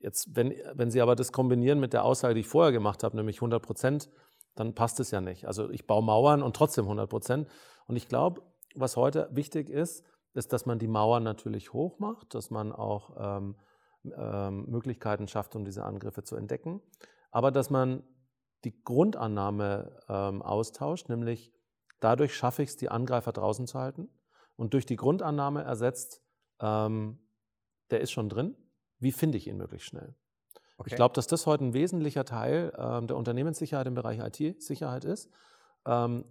Jetzt, 0.00 0.34
wenn, 0.34 0.54
wenn 0.74 0.90
Sie 0.90 1.00
aber 1.00 1.14
das 1.14 1.32
kombinieren 1.32 1.78
mit 1.78 1.92
der 1.92 2.04
Aussage, 2.04 2.34
die 2.34 2.40
ich 2.40 2.48
vorher 2.48 2.72
gemacht 2.72 3.04
habe, 3.04 3.16
nämlich 3.16 3.36
100 3.36 3.62
Prozent, 3.62 4.10
dann 4.54 4.74
passt 4.74 5.00
es 5.00 5.10
ja 5.10 5.20
nicht. 5.20 5.46
Also 5.46 5.70
ich 5.70 5.86
baue 5.86 6.02
Mauern 6.02 6.42
und 6.42 6.56
trotzdem 6.56 6.84
100 6.84 7.08
Prozent. 7.08 7.48
Und 7.86 7.96
ich 7.96 8.08
glaube, 8.08 8.42
was 8.74 8.96
heute 8.96 9.28
wichtig 9.32 9.70
ist, 9.70 10.04
ist, 10.34 10.52
dass 10.52 10.66
man 10.66 10.78
die 10.78 10.88
Mauern 10.88 11.22
natürlich 11.22 11.72
hoch 11.72 11.98
macht, 11.98 12.34
dass 12.34 12.50
man 12.50 12.72
auch 12.72 13.16
ähm, 13.18 13.56
ähm, 14.16 14.64
Möglichkeiten 14.68 15.28
schafft, 15.28 15.54
um 15.54 15.64
diese 15.64 15.84
Angriffe 15.84 16.24
zu 16.24 16.36
entdecken, 16.36 16.80
aber 17.30 17.50
dass 17.50 17.70
man 17.70 18.02
die 18.64 18.82
Grundannahme 18.82 19.98
ähm, 20.08 20.42
austauscht, 20.42 21.08
nämlich 21.08 21.52
dadurch 22.00 22.34
schaffe 22.34 22.62
ich 22.62 22.70
es, 22.70 22.76
die 22.76 22.90
Angreifer 22.90 23.32
draußen 23.32 23.66
zu 23.66 23.78
halten 23.78 24.08
und 24.56 24.74
durch 24.74 24.86
die 24.86 24.96
Grundannahme 24.96 25.62
ersetzt, 25.62 26.22
ähm, 26.60 27.18
der 27.92 28.00
ist 28.00 28.10
schon 28.10 28.28
drin, 28.28 28.56
wie 28.98 29.12
finde 29.12 29.38
ich 29.38 29.46
ihn 29.46 29.56
möglichst 29.56 29.88
schnell? 29.88 30.14
Okay. 30.78 30.90
Ich 30.90 30.96
glaube, 30.96 31.14
dass 31.14 31.26
das 31.26 31.46
heute 31.46 31.64
ein 31.64 31.74
wesentlicher 31.74 32.24
Teil 32.24 32.72
ähm, 32.76 33.06
der 33.06 33.16
Unternehmenssicherheit 33.16 33.86
im 33.86 33.94
Bereich 33.94 34.18
IT-Sicherheit 34.18 35.04
ist. 35.04 35.30
Ähm, 35.86 36.24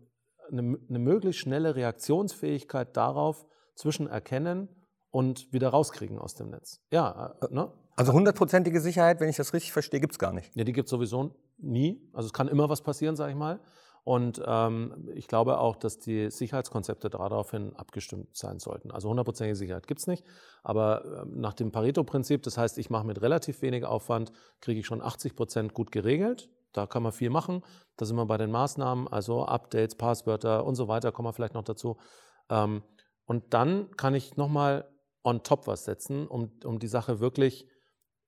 eine, 0.51 0.77
eine 0.89 0.99
möglichst 0.99 1.39
schnelle 1.41 1.75
Reaktionsfähigkeit 1.75 2.97
darauf 2.97 3.45
zwischen 3.75 4.07
erkennen 4.07 4.67
und 5.09 5.51
wieder 5.53 5.69
rauskriegen 5.69 6.19
aus 6.19 6.35
dem 6.35 6.49
Netz. 6.49 6.81
Ja, 6.91 7.35
äh, 7.41 7.53
ne? 7.53 7.71
Also 7.95 8.13
hundertprozentige 8.13 8.81
Sicherheit, 8.81 9.19
wenn 9.19 9.29
ich 9.29 9.35
das 9.35 9.53
richtig 9.53 9.73
verstehe, 9.73 9.99
gibt 9.99 10.13
es 10.13 10.19
gar 10.19 10.33
nicht. 10.33 10.55
Ja, 10.55 10.63
die 10.63 10.73
gibt 10.73 10.87
es 10.87 10.89
sowieso 10.89 11.35
nie. 11.57 12.01
Also 12.13 12.27
es 12.27 12.33
kann 12.33 12.47
immer 12.47 12.69
was 12.69 12.81
passieren, 12.81 13.15
sage 13.15 13.31
ich 13.31 13.37
mal. 13.37 13.59
Und 14.03 14.41
ähm, 14.45 15.09
ich 15.13 15.27
glaube 15.27 15.59
auch, 15.59 15.75
dass 15.75 15.99
die 15.99 16.31
Sicherheitskonzepte 16.31 17.09
daraufhin 17.09 17.75
abgestimmt 17.75 18.35
sein 18.35 18.57
sollten. 18.59 18.91
Also 18.91 19.09
hundertprozentige 19.09 19.55
Sicherheit 19.55 19.87
gibt 19.87 19.99
es 19.99 20.07
nicht. 20.07 20.25
Aber 20.63 21.23
ähm, 21.23 21.39
nach 21.39 21.53
dem 21.53 21.71
Pareto-Prinzip, 21.71 22.41
das 22.41 22.57
heißt, 22.57 22.79
ich 22.79 22.89
mache 22.89 23.05
mit 23.05 23.21
relativ 23.21 23.61
wenig 23.61 23.85
Aufwand, 23.85 24.31
kriege 24.59 24.79
ich 24.79 24.87
schon 24.87 25.01
80 25.01 25.35
Prozent 25.35 25.73
gut 25.73 25.91
geregelt. 25.91 26.49
Da 26.73 26.87
kann 26.87 27.03
man 27.03 27.11
viel 27.11 27.29
machen. 27.29 27.63
Da 27.97 28.05
sind 28.05 28.15
wir 28.15 28.25
bei 28.25 28.37
den 28.37 28.49
Maßnahmen, 28.49 29.07
also 29.07 29.45
Updates, 29.45 29.95
Passwörter 29.95 30.65
und 30.65 30.75
so 30.75 30.87
weiter, 30.87 31.11
kommen 31.11 31.27
wir 31.27 31.33
vielleicht 31.33 31.53
noch 31.53 31.63
dazu. 31.63 31.97
Ähm, 32.49 32.81
und 33.25 33.53
dann 33.53 33.91
kann 33.97 34.15
ich 34.15 34.35
nochmal 34.35 34.89
on 35.23 35.43
top 35.43 35.67
was 35.67 35.85
setzen, 35.85 36.27
um, 36.27 36.51
um 36.63 36.79
die 36.79 36.87
Sache 36.87 37.19
wirklich 37.19 37.67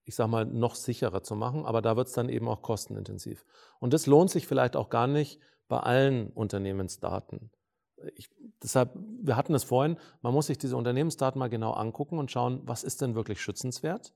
ich 0.04 0.14
sage 0.14 0.30
mal, 0.30 0.44
noch 0.44 0.74
sicherer 0.74 1.22
zu 1.22 1.34
machen, 1.34 1.64
aber 1.64 1.80
da 1.80 1.96
wird 1.96 2.08
es 2.08 2.12
dann 2.12 2.28
eben 2.28 2.46
auch 2.48 2.62
kostenintensiv. 2.62 3.44
Und 3.80 3.94
das 3.94 4.06
lohnt 4.06 4.30
sich 4.30 4.46
vielleicht 4.46 4.76
auch 4.76 4.90
gar 4.90 5.06
nicht 5.06 5.40
bei 5.68 5.80
allen 5.80 6.28
Unternehmensdaten. 6.30 7.50
Ich, 8.16 8.28
deshalb, 8.62 8.90
wir 8.94 9.36
hatten 9.36 9.54
es 9.54 9.64
vorhin, 9.64 9.96
man 10.20 10.34
muss 10.34 10.46
sich 10.46 10.58
diese 10.58 10.76
Unternehmensdaten 10.76 11.38
mal 11.38 11.48
genau 11.48 11.72
angucken 11.72 12.18
und 12.18 12.30
schauen, 12.30 12.60
was 12.64 12.84
ist 12.84 13.00
denn 13.00 13.14
wirklich 13.14 13.40
schützenswert 13.40 14.12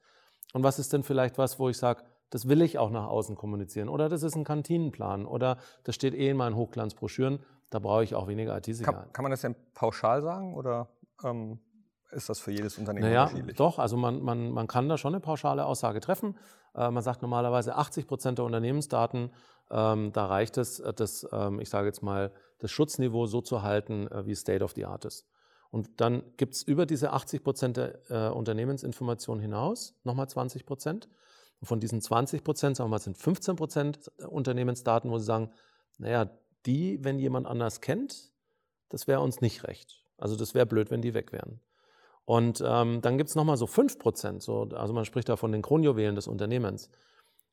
und 0.53 0.63
was 0.63 0.79
ist 0.79 0.93
denn 0.93 1.03
vielleicht 1.03 1.39
was, 1.39 1.59
wo 1.59 1.69
ich 1.69 1.79
sage, 1.79 2.03
das 2.31 2.49
will 2.49 2.61
ich 2.61 2.79
auch 2.79 2.91
nach 2.91 3.07
außen 3.07 3.37
kommunizieren 3.37 3.89
oder 3.89 4.09
das 4.09 4.23
ist 4.23 4.37
ein 4.37 4.45
Kantinenplan 4.45 5.25
oder 5.25 5.57
das 5.85 5.95
steht 5.95 6.15
eh 6.15 6.29
in 6.29 6.37
meinen 6.37 6.57
Hochglanzbroschüren, 6.57 7.41
da 7.71 7.79
brauche 7.79 8.05
ich 8.05 8.15
auch 8.15 8.29
weniger 8.29 8.57
IT-Sicherheit. 8.57 9.05
Kann, 9.05 9.13
kann 9.13 9.23
man 9.23 9.31
das 9.31 9.41
denn 9.41 9.57
pauschal 9.73 10.21
sagen 10.21 10.55
oder 10.55 10.89
ähm, 11.25 11.59
ist 12.11 12.29
das 12.29 12.41
für 12.41 12.51
jedes 12.51 12.79
Unternehmen 12.79 13.07
Naja, 13.07 13.25
unterschiedlich? 13.25 13.57
doch, 13.57 13.79
also 13.79 13.97
man, 13.97 14.23
man, 14.23 14.51
man 14.51 14.67
kann 14.67 14.89
da 14.89 14.97
schon 14.97 15.15
eine 15.15 15.21
pauschale 15.21 15.67
Aussage 15.67 16.01
treffen. 16.01 16.37
Äh, 16.79 16.91
man 16.91 17.03
sagt 17.03 17.23
normalerweise 17.23 17.75
80 17.75 18.07
Prozent 18.07 18.38
der 18.38 18.45
Unternehmensdaten, 18.45 19.31
ähm, 19.71 20.12
da 20.12 20.27
reicht 20.27 20.57
es, 20.57 20.81
äh, 20.81 20.95
das, 20.95 21.27
ähm, 21.33 21.61
ich 21.61 21.69
sage 21.69 21.88
jetzt 21.88 22.03
mal, 22.03 22.33
das 22.59 22.71
Schutzniveau 22.71 23.27
so 23.27 23.41
zu 23.41 23.62
halten, 23.62 24.07
äh, 24.09 24.25
wie 24.27 24.35
State 24.35 24.64
of 24.64 24.73
the 24.73 24.87
Art 24.87 25.05
ist. 25.05 25.27
Und 25.71 26.01
dann 26.01 26.23
gibt 26.37 26.55
es 26.55 26.62
über 26.62 26.87
diese 26.87 27.12
80 27.12 27.43
Prozent 27.43 27.77
der 27.77 28.11
äh, 28.11 28.31
Unternehmensinformation 28.31 29.41
hinaus 29.41 29.99
nochmal 30.05 30.29
20 30.29 30.64
Prozent. 30.64 31.09
Und 31.61 31.67
von 31.67 31.81
diesen 31.81 32.01
20 32.01 32.43
Prozent, 32.45 32.77
sagen 32.77 32.88
wir 32.88 32.93
mal, 32.93 33.01
sind 33.01 33.19
15 33.19 33.57
Prozent 33.57 34.11
Unternehmensdaten, 34.29 35.11
wo 35.11 35.19
sie 35.19 35.27
sagen, 35.27 35.51
naja, 35.99 36.31
die, 36.64 37.05
wenn 37.05 37.19
jemand 37.19 37.47
anders 37.47 37.81
kennt, 37.81 38.33
das 38.88 39.07
wäre 39.07 39.21
uns 39.21 39.41
nicht 39.41 39.64
recht. 39.64 40.05
Also 40.17 40.37
das 40.37 40.55
wäre 40.55 40.64
blöd, 40.64 40.91
wenn 40.91 41.03
die 41.03 41.12
weg 41.12 41.33
wären. 41.33 41.61
Und 42.29 42.62
ähm, 42.62 43.01
dann 43.01 43.17
gibt 43.17 43.31
es 43.31 43.37
nochmal 43.37 43.57
so 43.57 43.67
5 43.67 43.99
Prozent, 43.99 44.43
so, 44.43 44.69
also 44.75 44.93
man 44.93 45.07
spricht 45.07 45.31
da 45.31 45.37
von 45.37 45.51
den 45.51 45.62
Kronjuwelen 45.62 46.14
des 46.14 46.29
Unternehmens. 46.29 46.91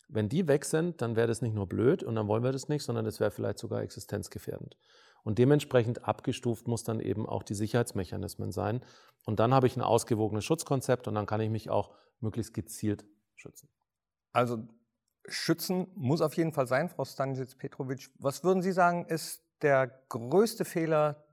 Wenn 0.09 0.27
die 0.27 0.49
weg 0.49 0.65
sind, 0.65 1.01
dann 1.01 1.15
wäre 1.15 1.27
das 1.27 1.41
nicht 1.41 1.55
nur 1.55 1.65
blöd 1.65 2.03
und 2.03 2.15
dann 2.15 2.27
wollen 2.27 2.43
wir 2.43 2.51
das 2.51 2.67
nicht, 2.67 2.83
sondern 2.83 3.05
das 3.05 3.21
wäre 3.21 3.31
vielleicht 3.31 3.57
sogar 3.57 3.83
existenzgefährdend. 3.83 4.75
Und 5.23 5.39
dementsprechend 5.39 6.03
abgestuft 6.03 6.67
muss 6.67 6.83
dann 6.83 6.99
eben 6.99 7.25
auch 7.25 7.43
die 7.43 7.53
Sicherheitsmechanismen 7.53 8.51
sein. 8.51 8.83
Und 9.23 9.39
dann 9.39 9.53
habe 9.53 9.65
ich 9.65 9.77
ein 9.77 9.81
ausgewogenes 9.81 10.43
Schutzkonzept 10.43 11.07
und 11.07 11.15
dann 11.15 11.25
kann 11.25 11.39
ich 11.39 11.49
mich 11.49 11.69
auch 11.69 11.95
möglichst 12.19 12.53
gezielt 12.53 13.05
schützen. 13.35 13.69
Also 14.33 14.57
schützen 15.25 15.87
muss 15.95 16.19
auf 16.19 16.33
jeden 16.35 16.51
Fall 16.51 16.67
sein, 16.67 16.89
Frau 16.89 17.05
Stanisic 17.05 17.57
Petrovic. 17.57 18.11
Was 18.19 18.43
würden 18.43 18.61
Sie 18.61 18.73
sagen, 18.73 19.05
ist 19.05 19.41
der 19.61 19.87
größte 20.09 20.65
Fehler, 20.65 21.23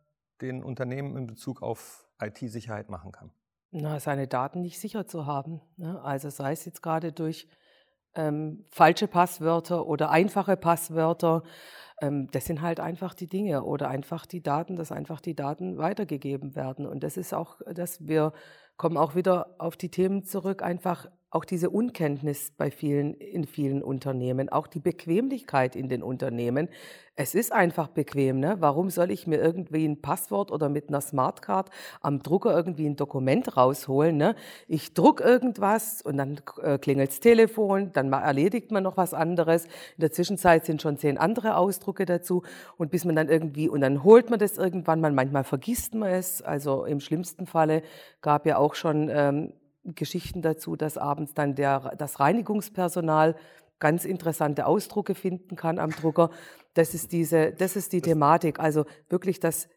den 0.40 0.62
Unternehmen 0.62 1.16
in 1.16 1.26
Bezug 1.26 1.60
auf 1.60 2.06
IT-Sicherheit 2.22 2.88
machen 2.88 3.12
kann? 3.12 3.30
Na, 3.70 4.00
seine 4.00 4.28
Daten 4.28 4.60
nicht 4.60 4.78
sicher 4.78 5.06
zu 5.06 5.26
haben. 5.26 5.60
Ne? 5.76 6.00
Also 6.02 6.28
sei 6.28 6.52
es 6.52 6.64
jetzt 6.64 6.82
gerade 6.82 7.12
durch 7.12 7.48
ähm, 8.14 8.66
falsche 8.70 9.08
Passwörter 9.08 9.86
oder 9.86 10.10
einfache 10.10 10.56
Passwörter. 10.56 11.42
Ähm, 12.00 12.28
das 12.32 12.44
sind 12.44 12.60
halt 12.60 12.80
einfach 12.80 13.14
die 13.14 13.28
Dinge 13.28 13.64
oder 13.64 13.88
einfach 13.88 14.26
die 14.26 14.42
Daten, 14.42 14.76
dass 14.76 14.92
einfach 14.92 15.20
die 15.20 15.34
Daten 15.34 15.78
weitergegeben 15.78 16.54
werden. 16.54 16.86
Und 16.86 17.02
das 17.02 17.16
ist 17.16 17.32
auch, 17.32 17.60
dass 17.72 18.06
wir 18.06 18.32
kommen 18.76 18.96
auch 18.96 19.14
wieder 19.14 19.54
auf 19.58 19.76
die 19.76 19.90
Themen 19.90 20.24
zurück, 20.24 20.62
einfach 20.62 21.08
auch 21.32 21.46
diese 21.46 21.70
Unkenntnis 21.70 22.52
bei 22.58 22.70
vielen, 22.70 23.14
in 23.14 23.44
vielen 23.44 23.82
Unternehmen, 23.82 24.50
auch 24.50 24.66
die 24.66 24.80
Bequemlichkeit 24.80 25.76
in 25.76 25.88
den 25.88 26.02
Unternehmen. 26.02 26.68
Es 27.16 27.34
ist 27.34 27.52
einfach 27.52 27.88
bequem. 27.88 28.38
Ne? 28.38 28.56
Warum 28.60 28.90
soll 28.90 29.10
ich 29.10 29.26
mir 29.26 29.38
irgendwie 29.38 29.86
ein 29.86 30.02
Passwort 30.02 30.50
oder 30.50 30.68
mit 30.68 30.88
einer 30.88 31.00
Smartcard 31.00 31.70
am 32.02 32.22
Drucker 32.22 32.54
irgendwie 32.54 32.84
ein 32.86 32.96
Dokument 32.96 33.56
rausholen? 33.56 34.18
Ne? 34.18 34.34
Ich 34.68 34.92
druck 34.92 35.22
irgendwas 35.22 36.02
und 36.02 36.18
dann 36.18 36.38
äh, 36.62 36.76
klingelt's 36.76 37.20
Telefon, 37.20 37.92
dann 37.94 38.12
erledigt 38.12 38.70
man 38.70 38.82
noch 38.82 38.98
was 38.98 39.14
anderes. 39.14 39.64
In 39.64 40.02
der 40.02 40.12
Zwischenzeit 40.12 40.66
sind 40.66 40.82
schon 40.82 40.98
zehn 40.98 41.16
andere 41.16 41.56
Ausdrucke 41.56 42.04
dazu 42.04 42.42
und 42.76 42.90
bis 42.90 43.06
man 43.06 43.16
dann 43.16 43.30
irgendwie, 43.30 43.70
und 43.70 43.80
dann 43.80 44.04
holt 44.04 44.28
man 44.28 44.38
das 44.38 44.58
irgendwann 44.58 45.00
mal, 45.00 45.12
manchmal 45.12 45.44
vergisst 45.44 45.94
man 45.94 46.10
es. 46.10 46.42
Also 46.42 46.84
im 46.84 47.00
schlimmsten 47.00 47.46
Falle 47.46 47.82
gab 48.20 48.44
ja 48.44 48.58
auch 48.58 48.74
schon 48.74 49.08
ähm, 49.10 49.54
Geschichten 49.84 50.42
dazu, 50.42 50.76
dass 50.76 50.98
abends 50.98 51.34
dann 51.34 51.54
der, 51.54 51.94
das 51.96 52.20
Reinigungspersonal 52.20 53.36
ganz 53.80 54.04
interessante 54.04 54.66
Ausdrucke 54.66 55.14
finden 55.14 55.56
kann 55.56 55.78
am 55.78 55.90
Drucker. 55.90 56.30
Das 56.74 56.94
ist 56.94 57.12
diese, 57.12 57.52
das 57.52 57.74
ist 57.74 57.92
die 57.92 58.00
Thematik. 58.00 58.60
Also 58.60 58.84
wirklich, 59.08 59.40
dass 59.40 59.68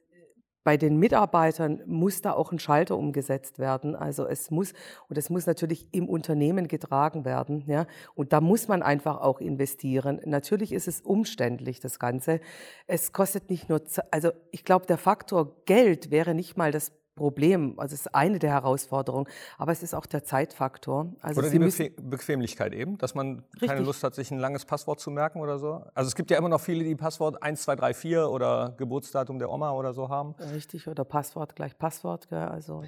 bei 0.65 0.78
den 0.78 0.98
Mitarbeitern 0.98 1.84
muss 1.86 2.22
da 2.22 2.34
auch 2.34 2.52
ein 2.52 2.58
Schalter 2.58 2.98
umgesetzt 2.98 3.60
werden. 3.60 3.96
Also 3.96 4.28
es 4.28 4.50
muss, 4.50 4.74
und 5.08 5.18
es 5.18 5.30
muss 5.30 5.46
natürlich 5.46 5.88
im 5.91 6.10
Unternehmen 6.10 6.68
getragen 6.68 7.24
werden, 7.24 7.63
ja. 7.68 7.86
Und 8.15 8.34
da 8.34 8.41
muss 8.41 8.68
man 8.68 8.82
einfach 8.82 9.22
auch 9.22 9.39
investieren. 9.39 10.20
Natürlich 10.26 10.74
ist 10.74 10.88
es 10.88 11.02
umständlich, 11.02 11.80
das 11.80 12.00
Ganze. 12.00 12.41
Es 12.88 13.13
kostet 13.13 13.52
nicht 13.52 13.70
nur, 13.70 13.80
also 14.10 14.32
ich 14.52 14.65
glaube, 14.65 14.88
der 14.88 14.98
Faktor 14.98 15.56
Geld 15.66 16.10
wäre 16.10 16.34
nicht 16.34 16.58
mal 16.58 16.72
das 16.72 16.91
Problem, 17.16 17.80
also 17.80 17.93
es 17.93 18.01
ist 18.01 18.16
eine 18.16 18.39
der 18.39 18.51
Herausforderungen, 18.51 19.28
aber 19.57 19.72
es 19.72 19.82
ist 19.82 19.93
auch 19.93 20.05
der 20.05 20.24
Zeitfaktor. 20.24 21.13
Also 21.22 21.39
oder 21.39 21.49
Sie 21.49 21.59
die 21.59 21.66
Bequem 21.66 22.09
Bequemlichkeit 22.09 22.74
eben, 22.74 22.97
dass 22.97 23.16
man 23.16 23.43
keine 23.57 23.72
Richtig. 23.72 23.86
Lust 23.86 24.03
hat, 24.03 24.16
sich 24.16 24.32
ein 24.32 24.39
langes 24.39 24.66
Passwort 24.66 24.99
zu 24.99 25.11
merken 25.11 25.39
oder 25.39 25.57
so. 25.57 25.86
Also 25.93 26.09
es 26.09 26.16
gibt 26.16 26.30
ja 26.30 26.38
immer 26.38 26.49
noch 26.49 26.59
viele, 26.59 26.84
die 26.84 26.95
Passwort 26.95 27.41
1, 27.41 27.61
2, 27.63 27.76
3, 27.78 27.93
4 27.93 28.30
oder 28.30 28.76
Geburtsdatum 28.78 29.39
der 29.39 29.49
Oma 29.49 29.72
oder 29.72 29.93
so 29.93 30.09
haben. 30.09 30.36
richtig, 30.53 30.88
oder 30.88 31.05
Passwort 31.05 31.55
gleich 31.55 31.78
Passwort, 31.78 32.28
gell? 32.28 32.39
also 32.39 32.84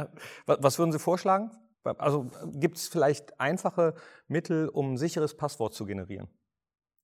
was 0.46 0.78
würden 0.78 0.92
Sie 0.92 0.98
vorschlagen? 0.98 1.50
Also 1.98 2.26
gibt 2.52 2.78
es 2.78 2.88
vielleicht 2.88 3.38
einfache 3.38 3.94
Mittel, 4.26 4.68
um 4.68 4.94
ein 4.94 4.96
sicheres 4.96 5.36
Passwort 5.36 5.74
zu 5.74 5.86
generieren? 5.86 6.28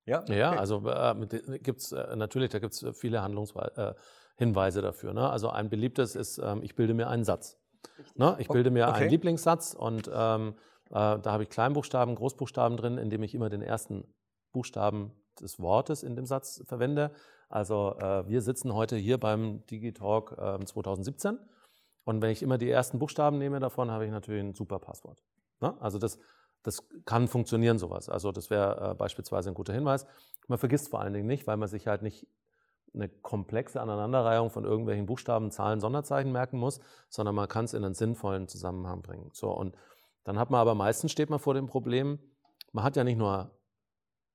Ja, 0.06 0.24
Ja, 0.28 0.50
Okay. 0.50 0.58
also 0.58 0.88
äh, 0.88 1.58
gibt 1.58 1.80
es 1.80 1.92
äh, 1.92 2.16
natürlich, 2.16 2.50
da 2.50 2.58
gibt 2.58 2.74
es 2.74 2.84
viele 2.98 3.22
Handlungshinweise 3.22 3.94
äh, 3.94 3.94
Hinweise 4.36 4.82
dafür. 4.82 5.12
Ne? 5.14 5.28
Also 5.28 5.50
ein 5.50 5.68
beliebtes 5.68 6.16
ist, 6.16 6.38
ähm, 6.38 6.62
ich 6.62 6.74
bilde 6.74 6.94
mir 6.94 7.08
einen 7.08 7.24
Satz. 7.24 7.58
Ne? 8.16 8.36
Ich 8.38 8.48
bilde 8.48 8.70
mir 8.70 8.88
Okay. 8.88 9.02
einen 9.02 9.10
Lieblingssatz 9.10 9.74
und 9.74 10.10
ähm, 10.12 10.54
Äh, 10.90 11.18
da 11.20 11.32
habe 11.32 11.44
ich 11.44 11.48
Kleinbuchstaben, 11.48 12.14
Großbuchstaben 12.16 12.76
drin, 12.76 12.98
indem 12.98 13.22
ich 13.22 13.34
immer 13.34 13.48
den 13.48 13.62
ersten 13.62 14.04
Buchstaben 14.52 15.12
des 15.40 15.58
Wortes 15.58 16.02
in 16.02 16.16
dem 16.16 16.26
Satz 16.26 16.62
verwende. 16.66 17.12
Also 17.48 17.96
äh, 17.98 18.28
wir 18.28 18.42
sitzen 18.42 18.74
heute 18.74 18.96
hier 18.96 19.16
beim 19.18 19.64
Digitalk 19.70 20.32
äh, 20.36 20.62
2017 20.62 21.38
und 22.04 22.20
wenn 22.20 22.30
ich 22.30 22.42
immer 22.42 22.58
die 22.58 22.68
ersten 22.68 22.98
Buchstaben 22.98 23.38
nehme 23.38 23.58
davon, 23.58 23.90
habe 23.90 24.04
ich 24.04 24.10
natürlich 24.10 24.42
ein 24.42 24.54
super 24.54 24.80
Passwort. 24.80 25.22
Ne? 25.60 25.74
Also 25.80 25.98
das, 25.98 26.18
das 26.62 26.86
kann 27.04 27.28
funktionieren, 27.28 27.78
sowas. 27.78 28.08
Also 28.08 28.32
das 28.32 28.50
wäre 28.50 28.90
äh, 28.90 28.94
beispielsweise 28.94 29.50
ein 29.50 29.54
guter 29.54 29.72
Hinweis. 29.72 30.06
Man 30.48 30.58
vergisst 30.58 30.90
vor 30.90 31.00
allen 31.00 31.12
Dingen 31.12 31.26
nicht, 31.26 31.46
weil 31.46 31.56
man 31.56 31.68
sich 31.68 31.86
halt 31.86 32.02
nicht 32.02 32.26
eine 32.94 33.08
komplexe 33.08 33.80
Aneinanderreihung 33.80 34.50
von 34.50 34.64
irgendwelchen 34.64 35.06
Buchstaben, 35.06 35.50
Zahlen, 35.50 35.80
Sonderzeichen 35.80 36.30
merken 36.30 36.58
muss, 36.58 36.80
sondern 37.08 37.34
man 37.34 37.48
kann 37.48 37.64
es 37.64 37.74
in 37.74 37.84
einen 37.84 37.94
sinnvollen 37.94 38.48
Zusammenhang 38.48 39.02
bringen. 39.02 39.30
So, 39.32 39.50
und 39.50 39.76
dann 40.24 40.38
hat 40.38 40.50
man 40.50 40.60
aber 40.60 40.74
meistens 40.74 41.10
steht 41.10 41.30
man 41.30 41.38
vor 41.38 41.54
dem 41.54 41.66
Problem, 41.66 42.18
man 42.72 42.84
hat 42.84 42.96
ja 42.96 43.04
nicht 43.04 43.18
nur, 43.18 43.50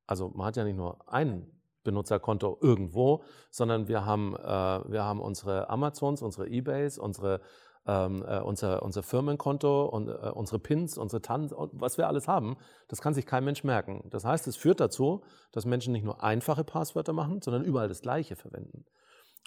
also 0.05 0.29
man 0.29 0.47
hat 0.47 0.57
ja 0.57 0.63
nicht 0.63 0.75
nur 0.75 1.07
ein 1.07 1.51
Benutzerkonto 1.83 2.57
irgendwo, 2.61 3.23
sondern 3.49 3.87
wir 3.87 4.05
haben, 4.05 4.35
äh, 4.35 4.91
wir 4.91 5.03
haben 5.03 5.21
unsere 5.21 5.69
Amazons, 5.69 6.21
unsere 6.21 6.47
Ebays, 6.49 6.97
unsere 6.97 7.41
ähm, 7.87 8.23
äh, 8.27 8.39
unser, 8.39 8.83
unser 8.83 9.01
Firmenkonto 9.01 9.85
und 9.85 10.09
äh, 10.09 10.11
unsere 10.11 10.59
Pins, 10.59 10.97
unsere 10.97 11.21
TAN, 11.21 11.49
was 11.71 11.97
wir 11.97 12.07
alles 12.07 12.27
haben, 12.27 12.57
das 12.89 13.01
kann 13.01 13.13
sich 13.13 13.25
kein 13.25 13.45
Mensch 13.45 13.63
merken. 13.63 14.03
Das 14.09 14.25
heißt, 14.25 14.45
es 14.47 14.57
führt 14.57 14.79
dazu, 14.79 15.23
dass 15.51 15.65
Menschen 15.65 15.93
nicht 15.93 16.03
nur 16.03 16.23
einfache 16.23 16.63
Passwörter 16.63 17.13
machen, 17.13 17.41
sondern 17.41 17.63
überall 17.63 17.87
das 17.87 18.01
Gleiche 18.01 18.35
verwenden. 18.35 18.85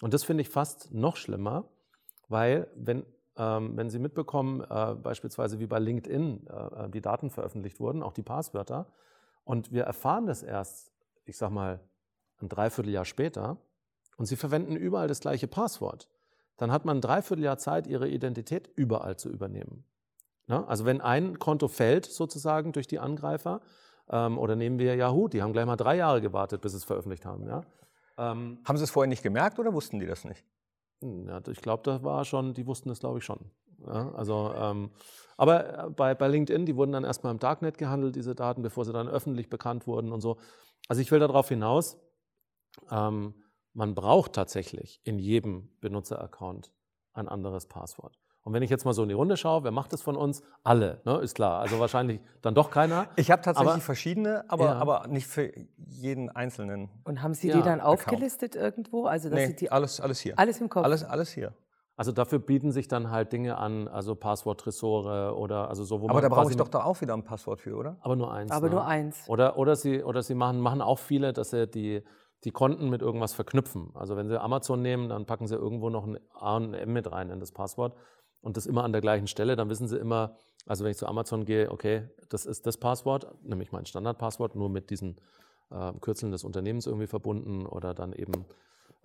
Und 0.01 0.13
das 0.13 0.23
finde 0.23 0.41
ich 0.41 0.49
fast 0.49 0.91
noch 0.91 1.15
schlimmer, 1.15 1.69
weil 2.27 2.67
wenn, 2.75 3.05
ähm, 3.37 3.77
wenn 3.77 3.89
Sie 3.89 3.99
mitbekommen, 3.99 4.61
äh, 4.61 4.95
beispielsweise 4.95 5.59
wie 5.59 5.67
bei 5.67 5.77
LinkedIn 5.77 6.47
äh, 6.47 6.89
die 6.89 7.01
Daten 7.01 7.29
veröffentlicht 7.29 7.79
wurden, 7.79 8.01
auch 8.01 8.13
die 8.13 8.23
Passwörter, 8.23 8.91
und 9.43 9.71
wir 9.71 9.83
erfahren 9.83 10.25
das 10.25 10.43
erst, 10.43 10.91
ich 11.25 11.37
sag 11.37 11.51
mal, 11.51 11.79
ein 12.41 12.49
Dreivierteljahr 12.49 13.05
später, 13.05 13.57
und 14.17 14.25
Sie 14.25 14.35
verwenden 14.35 14.75
überall 14.75 15.07
das 15.07 15.19
gleiche 15.19 15.47
Passwort, 15.47 16.07
dann 16.61 16.71
hat 16.71 16.85
man 16.85 16.97
ein 16.97 17.01
Dreivierteljahr 17.01 17.57
Zeit, 17.57 17.87
ihre 17.87 18.07
Identität 18.07 18.69
überall 18.75 19.17
zu 19.17 19.29
übernehmen. 19.29 19.83
Ja, 20.47 20.63
also 20.65 20.85
wenn 20.85 21.01
ein 21.01 21.39
Konto 21.39 21.67
fällt 21.67 22.05
sozusagen 22.05 22.71
durch 22.71 22.85
die 22.85 22.99
Angreifer, 22.99 23.61
ähm, 24.11 24.37
oder 24.37 24.55
nehmen 24.55 24.77
wir 24.77 24.95
Yahoo, 24.95 25.27
die 25.27 25.41
haben 25.41 25.53
gleich 25.53 25.65
mal 25.65 25.75
drei 25.75 25.95
Jahre 25.95 26.21
gewartet, 26.21 26.61
bis 26.61 26.73
sie 26.73 26.77
es 26.77 26.83
veröffentlicht 26.83 27.25
haben. 27.25 27.47
Ja. 27.47 27.61
Ähm, 28.19 28.59
haben 28.63 28.77
Sie 28.77 28.83
es 28.83 28.91
vorher 28.91 29.09
nicht 29.09 29.23
gemerkt 29.23 29.57
oder 29.57 29.73
wussten 29.73 29.99
die 29.99 30.05
das 30.05 30.23
nicht? 30.23 30.45
Ja, 31.01 31.41
ich 31.47 31.61
glaube, 31.61 31.81
das 31.83 32.03
war 32.03 32.25
schon, 32.25 32.53
die 32.53 32.67
wussten 32.67 32.91
es, 32.91 32.99
glaube 32.99 33.17
ich, 33.17 33.25
schon. 33.25 33.49
Ja, 33.87 34.11
also, 34.11 34.53
ähm, 34.55 34.91
aber 35.37 35.87
äh, 35.87 35.89
bei, 35.89 36.13
bei 36.13 36.27
LinkedIn, 36.27 36.67
die 36.67 36.75
wurden 36.75 36.91
dann 36.91 37.05
erstmal 37.05 37.31
im 37.31 37.39
Darknet 37.39 37.79
gehandelt, 37.79 38.15
diese 38.15 38.35
Daten, 38.35 38.61
bevor 38.61 38.85
sie 38.85 38.93
dann 38.93 39.07
öffentlich 39.07 39.49
bekannt 39.49 39.87
wurden 39.87 40.11
und 40.11 40.21
so. 40.21 40.37
Also 40.87 41.01
ich 41.01 41.11
will 41.11 41.19
darauf 41.19 41.49
hinaus, 41.49 41.97
ähm, 42.91 43.33
man 43.73 43.95
braucht 43.95 44.33
tatsächlich 44.33 45.01
in 45.03 45.19
jedem 45.19 45.69
Benutzeraccount 45.79 46.71
ein 47.13 47.27
anderes 47.27 47.67
Passwort. 47.67 48.17
Und 48.43 48.53
wenn 48.53 48.63
ich 48.63 48.71
jetzt 48.71 48.85
mal 48.85 48.93
so 48.93 49.03
in 49.03 49.09
die 49.09 49.15
Runde 49.15 49.37
schaue, 49.37 49.63
wer 49.63 49.71
macht 49.71 49.93
das 49.93 50.01
von 50.01 50.15
uns? 50.15 50.41
Alle, 50.63 51.01
ne? 51.05 51.19
ist 51.19 51.35
klar. 51.35 51.61
Also 51.61 51.79
wahrscheinlich 51.79 52.21
dann 52.41 52.55
doch 52.55 52.71
keiner. 52.71 53.07
Ich 53.15 53.29
habe 53.29 53.43
tatsächlich 53.43 53.73
aber, 53.73 53.81
verschiedene, 53.81 54.45
aber, 54.47 54.65
ja. 54.65 54.73
aber 54.73 55.07
nicht 55.07 55.27
für 55.27 55.51
jeden 55.77 56.29
einzelnen. 56.29 56.89
Und 57.03 57.21
haben 57.21 57.35
Sie 57.35 57.49
ja. 57.49 57.57
die 57.57 57.61
dann 57.61 57.81
aufgelistet 57.81 58.55
Account. 58.55 58.77
irgendwo? 58.77 59.05
Also 59.05 59.29
dass 59.29 59.37
nee, 59.37 59.47
Sie 59.47 59.55
die 59.55 59.71
alles, 59.71 60.01
alles 60.01 60.19
hier. 60.21 60.39
Alles 60.39 60.59
im 60.59 60.69
Kopf. 60.69 60.83
Alles, 60.83 61.03
alles 61.03 61.31
hier. 61.31 61.53
Also 61.95 62.11
dafür 62.11 62.39
bieten 62.39 62.71
sich 62.71 62.87
dann 62.87 63.11
halt 63.11 63.31
Dinge 63.31 63.57
an, 63.57 63.87
also 63.87 64.15
Passwort-Tresore 64.15 65.37
oder 65.37 65.69
also 65.69 65.83
so, 65.83 66.01
wo 66.01 66.09
Aber 66.09 66.21
da 66.21 66.29
brauche 66.29 66.49
ich 66.49 66.57
doch 66.57 66.69
da 66.69 66.83
auch 66.83 66.99
wieder 67.01 67.13
ein 67.13 67.23
Passwort 67.23 67.61
für, 67.61 67.75
oder? 67.75 67.97
Aber 68.01 68.15
nur 68.15 68.33
eins. 68.33 68.49
Aber 68.49 68.69
ne? 68.69 68.75
nur 68.75 68.85
eins. 68.87 69.23
Oder, 69.27 69.55
oder 69.55 69.75
sie, 69.75 70.03
oder 70.03 70.23
sie 70.23 70.33
machen, 70.33 70.59
machen 70.61 70.81
auch 70.81 70.97
viele, 70.97 71.31
dass 71.31 71.51
sie 71.51 71.67
die 71.67 72.01
die 72.43 72.51
Konten 72.51 72.89
mit 72.89 73.01
irgendwas 73.01 73.33
verknüpfen. 73.33 73.91
Also 73.93 74.15
wenn 74.15 74.27
Sie 74.27 74.39
Amazon 74.39 74.81
nehmen, 74.81 75.09
dann 75.09 75.25
packen 75.25 75.47
Sie 75.47 75.55
irgendwo 75.55 75.89
noch 75.89 76.05
ein 76.05 76.17
A 76.33 76.57
und 76.57 76.73
ein 76.73 76.73
M 76.73 76.93
mit 76.93 77.11
rein 77.11 77.29
in 77.29 77.39
das 77.39 77.51
Passwort 77.51 77.95
und 78.41 78.57
das 78.57 78.65
immer 78.65 78.83
an 78.83 78.91
der 78.91 79.01
gleichen 79.01 79.27
Stelle. 79.27 79.55
Dann 79.55 79.69
wissen 79.69 79.87
Sie 79.87 79.97
immer, 79.97 80.35
also 80.65 80.83
wenn 80.83 80.91
ich 80.91 80.97
zu 80.97 81.07
Amazon 81.07 81.45
gehe, 81.45 81.71
okay, 81.71 82.09
das 82.29 82.45
ist 82.45 82.65
das 82.65 82.77
Passwort, 82.77 83.27
nämlich 83.43 83.71
mein 83.71 83.85
Standardpasswort, 83.85 84.55
nur 84.55 84.69
mit 84.69 84.89
diesen 84.89 85.17
äh, 85.69 85.93
Kürzeln 86.01 86.31
des 86.31 86.43
Unternehmens 86.43 86.87
irgendwie 86.87 87.07
verbunden 87.07 87.65
oder 87.65 87.93
dann 87.93 88.13
eben 88.13 88.45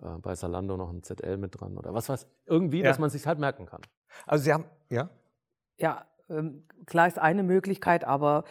äh, 0.01 0.17
bei 0.19 0.35
Salando 0.35 0.77
noch 0.77 0.89
ein 0.89 1.03
ZL 1.03 1.37
mit 1.37 1.59
dran 1.59 1.77
oder 1.77 1.93
was 1.93 2.09
weiß 2.09 2.27
irgendwie, 2.45 2.79
ja. 2.79 2.85
dass 2.85 2.99
man 2.99 3.09
sich 3.09 3.25
halt 3.27 3.39
merken 3.39 3.65
kann. 3.65 3.81
Also 4.25 4.43
Sie 4.43 4.53
haben, 4.53 4.65
ja? 4.89 5.09
Ja, 5.77 6.05
ähm, 6.29 6.65
klar 6.85 7.07
ist 7.07 7.19
eine 7.19 7.43
Möglichkeit, 7.43 8.03
aber 8.03 8.43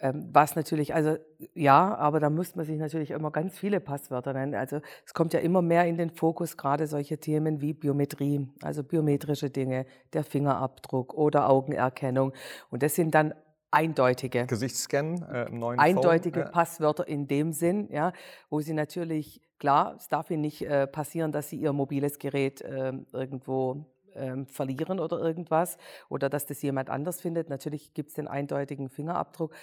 ähm, 0.00 0.28
was 0.32 0.56
natürlich, 0.56 0.94
also 0.94 1.16
ja, 1.54 1.94
aber 1.94 2.20
da 2.20 2.30
muss 2.30 2.56
man 2.56 2.64
sich 2.64 2.78
natürlich 2.78 3.10
immer 3.10 3.30
ganz 3.30 3.58
viele 3.58 3.80
Passwörter 3.80 4.32
nennen. 4.32 4.54
Also 4.54 4.80
es 5.06 5.14
kommt 5.14 5.32
ja 5.32 5.40
immer 5.40 5.62
mehr 5.62 5.86
in 5.86 5.96
den 5.96 6.10
Fokus, 6.10 6.56
gerade 6.56 6.86
solche 6.86 7.18
Themen 7.18 7.60
wie 7.60 7.72
Biometrie, 7.72 8.48
also 8.62 8.82
biometrische 8.82 9.50
Dinge, 9.50 9.86
der 10.12 10.24
Fingerabdruck 10.24 11.14
oder 11.14 11.48
Augenerkennung. 11.48 12.32
Und 12.70 12.82
das 12.82 12.94
sind 12.94 13.14
dann 13.14 13.34
eindeutige 13.70 14.46
Gesichtsscan 14.46 15.22
äh, 15.22 15.50
neuen 15.50 15.78
eindeutige 15.78 16.42
Phone. 16.42 16.52
Passwörter 16.52 17.08
in 17.08 17.26
dem 17.26 17.52
Sinn, 17.52 17.88
ja, 17.90 18.12
wo 18.50 18.60
sie 18.60 18.72
natürlich 18.72 19.42
klar, 19.58 19.96
es 19.96 20.08
darf 20.08 20.30
ihnen 20.30 20.42
nicht 20.42 20.62
äh, 20.62 20.86
passieren, 20.86 21.32
dass 21.32 21.48
sie 21.48 21.56
ihr 21.56 21.72
mobiles 21.72 22.18
Gerät 22.18 22.60
äh, 22.60 22.92
irgendwo 23.12 23.86
ähm, 24.16 24.46
verlieren 24.46 25.00
oder 25.00 25.18
irgendwas 25.18 25.76
oder 26.08 26.28
dass 26.28 26.46
das 26.46 26.62
jemand 26.62 26.90
anders 26.90 27.20
findet. 27.20 27.48
Natürlich 27.48 27.94
gibt 27.94 28.10
es 28.10 28.14
den 28.14 28.28
eindeutigen 28.28 28.88
Fingerabdruck. 28.88 29.54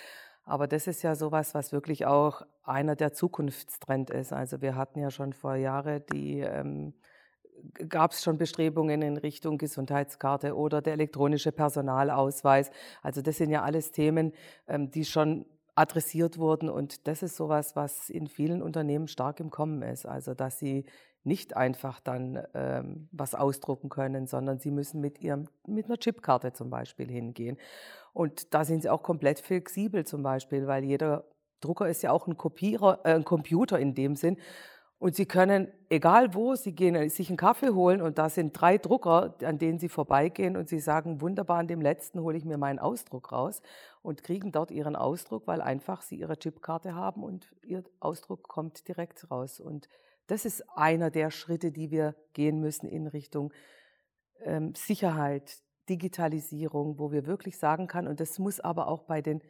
Aber 0.44 0.68
das 0.68 0.88
ist 0.88 1.04
ja 1.04 1.16
sowas, 1.16 1.54
was 1.54 1.72
wirklich 1.72 2.06
auch 2.06 2.42
einer 2.64 2.96
der 2.96 3.14
Zukunftstrend 3.14 4.10
ist. 4.10 4.34
Also 4.34 4.62
wir 4.62 4.76
hatten 4.76 5.00
ja 5.00 5.12
schon 5.12 5.34
vor 5.34 5.56
Jahren 5.56 6.04
die, 6.12 6.40
ähm, 6.40 6.94
gab 7.90 8.12
es 8.12 8.24
schon 8.24 8.38
Bestrebungen 8.38 9.02
in 9.02 9.18
Richtung 9.18 9.58
Gesundheitskarte 9.58 10.56
oder 10.56 10.82
der 10.82 10.94
elektronische 10.94 11.52
Personalausweis. 11.52 12.72
Also 13.02 13.22
das 13.22 13.38
sind 13.38 13.52
ja 13.52 13.62
alles 13.62 13.92
Themen, 13.92 14.34
ähm, 14.68 14.90
die 14.90 15.06
schon 15.06 15.46
adressiert 15.76 16.38
wurden 16.38 16.70
und 16.70 17.08
das 17.08 17.24
ist 17.24 17.36
sowas, 17.36 17.76
was 17.76 18.10
in 18.10 18.28
vielen 18.28 18.62
Unternehmen 18.62 19.08
stark 19.08 19.40
im 19.40 19.50
Kommen 19.50 19.82
ist. 19.82 20.06
Also 20.06 20.34
dass 20.34 20.60
sie 20.60 20.86
nicht 21.24 21.56
einfach 21.56 22.00
dann 22.00 22.44
ähm, 22.54 23.08
was 23.12 23.36
ausdrucken 23.36 23.90
können, 23.90 24.26
sondern 24.26 24.60
sie 24.60 24.72
müssen 24.72 25.02
mit, 25.02 25.22
ihrem, 25.22 25.48
mit 25.68 25.86
einer 25.86 25.98
Chipkarte 25.98 26.54
zum 26.54 26.70
Beispiel 26.70 27.10
hingehen. 27.10 27.58
Und 28.14 28.54
da 28.54 28.66
sind 28.66 28.82
sie 28.82 28.90
auch 28.90 29.04
komplett 29.04 29.40
flexibel 29.40 30.06
zum 30.06 30.24
Beispiel, 30.24 30.68
weil 30.68 30.84
jeder 30.84 31.26
Drucker 31.62 31.88
ist 31.88 32.02
ja 32.02 32.12
auch 32.12 32.28
ein, 32.28 32.38
Kopierer, 32.38 33.02
äh, 33.04 33.14
ein 33.14 33.24
Computer 33.24 33.80
in 33.80 33.94
dem 33.94 34.16
Sinn. 34.16 34.38
Und 34.98 35.16
Sie 35.16 35.26
können, 35.26 35.68
egal 35.90 36.36
wo, 36.36 36.54
Sie 36.56 36.74
gehen 36.74 36.96
äh, 36.96 37.10
sich 37.10 37.30
einen 37.30 37.38
Kaffee 37.38 37.72
holen 37.72 38.02
und 38.02 38.18
da 38.18 38.30
sind 38.30 38.60
drei 38.60 38.78
Drucker, 38.78 39.36
an 39.44 39.58
denen 39.58 39.80
Sie 39.80 39.90
vorbeigehen 39.90 40.58
und 40.58 40.70
Sie 40.70 40.80
sagen, 40.80 41.22
wunderbar, 41.22 41.58
an 41.58 41.68
dem 41.68 41.82
letzten 41.82 42.22
hole 42.22 42.38
ich 42.38 42.46
mir 42.46 42.58
meinen 42.58 42.80
Ausdruck 42.80 43.32
raus 43.32 43.62
und 44.02 44.24
kriegen 44.24 44.52
dort 44.52 44.72
Ihren 44.72 44.96
Ausdruck, 44.96 45.48
weil 45.48 45.62
einfach 45.62 46.02
Sie 46.02 46.16
Ihre 46.16 46.38
Chipkarte 46.38 46.96
haben 46.96 47.24
und 47.24 47.56
Ihr 47.64 47.84
Ausdruck 48.00 48.48
kommt 48.48 48.88
direkt 48.88 49.30
raus. 49.30 49.60
Und 49.60 49.90
das 50.28 50.46
ist 50.46 50.64
einer 50.76 51.12
der 51.12 51.32
Schritte, 51.32 51.72
die 51.72 51.92
wir 51.92 52.16
gehen 52.34 52.60
müssen 52.60 52.88
in 52.88 53.08
Richtung 53.08 53.52
ähm, 54.44 54.74
Sicherheit, 54.76 55.60
Digitalisierung, 55.90 57.00
wo 57.00 57.12
wir 57.12 57.26
wirklich 57.26 57.58
sagen 57.58 57.88
können, 57.88 58.08
und 58.08 58.20
das 58.20 58.40
muss 58.40 58.60
aber 58.60 58.88
auch 58.88 59.04
bei 59.04 59.22
den 59.22 59.42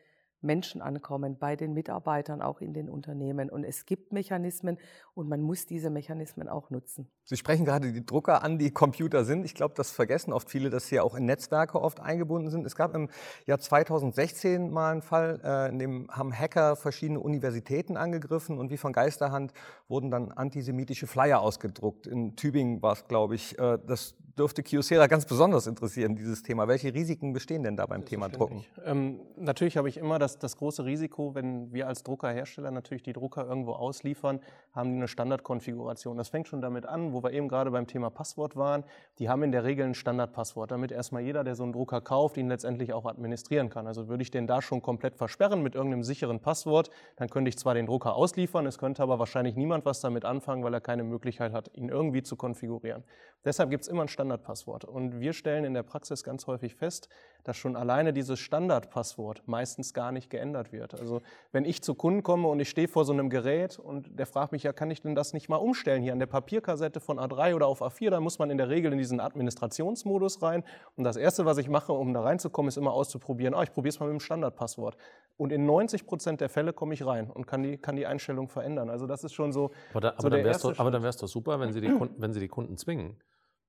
Menschen 0.42 0.82
ankommen, 0.82 1.38
bei 1.38 1.56
den 1.56 1.74
Mitarbeitern, 1.74 2.42
auch 2.42 2.62
in 2.62 2.74
den 2.74 2.90
Unternehmen. 2.90 3.50
Und 3.50 3.64
es 3.64 3.86
gibt 3.86 4.12
Mechanismen 4.12 4.78
und 5.14 5.30
man 5.30 5.42
muss 5.42 5.66
diese 5.66 5.90
Mechanismen 5.90 6.48
auch 6.48 6.70
nutzen. 6.70 7.08
Sie 7.24 7.38
sprechen 7.38 7.66
gerade 7.66 7.92
die 7.92 8.06
Drucker 8.06 8.44
an, 8.44 8.58
die 8.58 8.72
Computer 8.72 9.24
sind. 9.24 9.46
Ich 9.46 9.56
glaube, 9.56 9.74
das 9.76 9.92
vergessen 9.92 10.34
oft 10.34 10.50
viele, 10.50 10.70
dass 10.70 10.88
sie 10.88 11.00
auch 11.00 11.16
in 11.16 11.26
Netzwerke 11.26 11.82
oft 11.82 12.00
eingebunden 12.00 12.50
sind. 12.50 12.66
Es 12.66 12.76
gab 12.76 12.96
im 12.96 13.10
Jahr 13.46 13.60
2016 13.60 14.70
mal 14.70 14.92
einen 14.92 15.02
Fall, 15.02 15.40
äh, 15.44 15.70
in 15.70 15.80
dem 15.80 16.08
haben 16.12 16.34
Hacker 16.34 16.76
verschiedene 16.76 17.20
Universitäten 17.20 17.98
angegriffen 17.98 18.58
und 18.58 18.70
wie 18.70 18.78
von 18.78 18.94
Geisterhand 18.94 19.54
wurden 19.88 20.12
dann 20.12 20.32
antisemitische 20.32 21.08
Flyer 21.08 21.42
ausgedruckt. 21.42 22.08
In 22.08 22.36
Tübingen 22.36 22.82
war 22.82 22.94
es, 22.94 23.08
glaube 23.08 23.36
ich. 23.36 23.58
Äh, 23.60 23.80
das 23.86 24.16
dürfte 24.38 24.64
Kyocera 24.64 25.08
ganz 25.08 25.26
besonders 25.26 25.68
interessieren, 25.68 26.16
dieses 26.16 26.44
Thema. 26.44 26.68
Welche 26.68 26.94
Risiken 26.94 27.34
bestehen 27.34 27.64
denn 27.64 27.76
da 27.76 27.86
beim 27.86 28.06
Thema 28.06 28.30
Drucken? 28.30 28.66
Ähm, 28.84 29.20
natürlich 29.38 29.78
habe 29.78 29.90
ich 29.90 29.98
immer 29.98 30.20
das 30.20 30.31
das, 30.32 30.40
das 30.40 30.58
große 30.58 30.86
Risiko, 30.86 31.36
wenn 31.36 31.74
wir 31.74 31.88
als 31.88 32.04
Druckerhersteller 32.04 32.72
natürlich 32.72 33.04
die 33.04 33.14
Drucker 33.14 33.46
irgendwo 33.46 33.74
ausliefern, 33.74 34.40
haben 34.74 34.92
die 34.92 34.98
eine 34.98 35.08
Standardkonfiguration. 35.08 36.18
Das 36.18 36.30
fängt 36.30 36.48
schon 36.48 36.62
damit 36.62 36.86
an, 36.86 37.14
wo 37.14 37.24
wir 37.24 37.32
eben 37.32 37.48
gerade 37.48 37.72
beim 37.72 37.88
Thema 37.88 38.10
Passwort 38.10 38.56
waren. 38.56 38.84
Die 39.20 39.30
haben 39.30 39.44
in 39.44 39.52
der 39.52 39.64
Regel 39.64 39.86
ein 39.86 39.94
Standardpasswort, 39.94 40.72
damit 40.72 40.92
erstmal 40.92 41.22
jeder, 41.22 41.44
der 41.44 41.56
so 41.56 41.64
einen 41.64 41.74
Drucker 41.74 42.02
kauft, 42.02 42.38
ihn 42.38 42.48
letztendlich 42.48 42.94
auch 42.94 43.06
administrieren 43.06 43.70
kann. 43.70 43.88
Also 43.88 44.08
würde 44.08 44.24
ich 44.24 44.32
den 44.32 44.48
da 44.48 44.62
schon 44.62 44.82
komplett 44.82 45.16
versperren 45.16 45.62
mit 45.62 45.76
irgendeinem 45.76 46.04
sicheren 46.04 46.40
Passwort, 46.40 46.90
dann 47.16 47.30
könnte 47.30 47.50
ich 47.50 47.58
zwar 47.58 47.74
den 47.74 47.86
Drucker 47.86 48.16
ausliefern, 48.16 48.66
es 48.66 48.78
könnte 48.78 49.04
aber 49.04 49.20
wahrscheinlich 49.20 49.56
niemand 49.56 49.86
was 49.86 50.02
damit 50.02 50.26
anfangen, 50.26 50.64
weil 50.64 50.74
er 50.74 50.82
keine 50.82 51.04
Möglichkeit 51.04 51.54
hat, 51.54 51.76
ihn 51.76 51.90
irgendwie 51.90 52.24
zu 52.24 52.36
konfigurieren. 52.36 53.04
Deshalb 53.44 53.72
gibt 53.72 53.84
es 53.84 53.88
immer 53.88 54.04
ein 54.04 54.08
Standardpasswort. 54.08 54.86
Und 54.86 55.20
wir 55.20 55.34
stellen 55.34 55.66
in 55.66 55.74
der 55.74 55.84
Praxis 55.84 56.24
ganz 56.24 56.46
häufig 56.46 56.76
fest, 56.76 57.10
dass 57.44 57.58
schon 57.58 57.76
alleine 57.76 58.14
dieses 58.14 58.40
Standardpasswort 58.40 59.48
meistens 59.48 59.94
gar 59.94 60.12
nicht 60.12 60.21
geändert 60.30 60.72
wird. 60.72 61.00
Also 61.00 61.22
wenn 61.52 61.66
ich 61.66 61.82
zu 61.82 61.96
Kunden 61.96 62.24
komme 62.24 62.48
und 62.48 62.60
ich 62.60 62.70
stehe 62.70 62.88
vor 62.88 63.06
so 63.06 63.14
einem 63.14 63.30
Gerät 63.30 63.80
und 63.80 64.20
der 64.20 64.26
fragt 64.26 64.52
mich, 64.52 64.64
ja, 64.64 64.74
kann 64.74 64.92
ich 64.92 65.02
denn 65.02 65.16
das 65.16 65.34
nicht 65.34 65.50
mal 65.50 65.58
umstellen 65.58 66.04
hier 66.04 66.14
an 66.14 66.20
der 66.20 66.28
Papierkassette 66.28 67.00
von 67.00 67.20
A3 67.20 67.56
oder 67.56 67.68
auf 67.68 67.82
A4, 67.82 68.10
dann 68.10 68.24
muss 68.24 68.40
man 68.40 68.50
in 68.50 68.58
der 68.58 68.70
Regel 68.70 68.92
in 68.92 68.98
diesen 68.98 69.20
Administrationsmodus 69.20 70.42
rein. 70.42 70.64
Und 70.96 71.04
das 71.04 71.18
Erste, 71.18 71.46
was 71.46 71.58
ich 71.58 71.70
mache, 71.70 71.94
um 71.94 72.14
da 72.14 72.22
reinzukommen, 72.22 72.68
ist 72.68 72.78
immer 72.78 72.94
auszuprobieren, 72.94 73.54
oh, 73.54 73.62
ich 73.62 73.74
probiere 73.74 73.90
es 73.90 74.00
mal 74.00 74.08
mit 74.08 74.14
dem 74.14 74.20
Standardpasswort. 74.20 74.98
Und 75.38 75.52
in 75.52 75.66
90 75.66 76.06
Prozent 76.06 76.42
der 76.42 76.50
Fälle 76.50 76.74
komme 76.74 76.94
ich 76.94 77.06
rein 77.06 77.30
und 77.30 77.48
kann 77.48 77.64
die, 77.64 77.78
kann 77.78 77.96
die 77.96 78.06
Einstellung 78.06 78.50
verändern. 78.50 78.90
Also 78.90 79.08
das 79.08 79.24
ist 79.24 79.34
schon 79.34 79.52
so. 79.52 79.72
Aber, 79.92 80.02
da, 80.02 80.14
aber, 80.18 80.30
doch, 80.30 80.80
aber 80.80 80.92
dann 80.92 81.02
wäre 81.02 81.10
es 81.10 81.18
doch 81.18 81.28
super, 81.28 81.60
wenn 81.60 81.74
Sie 81.74 81.82
die 81.82 81.90
Kunden, 81.90 82.22
wenn 82.22 82.34
Sie 82.34 82.40
die 82.40 82.48
Kunden 82.48 82.78
zwingen. 82.78 83.18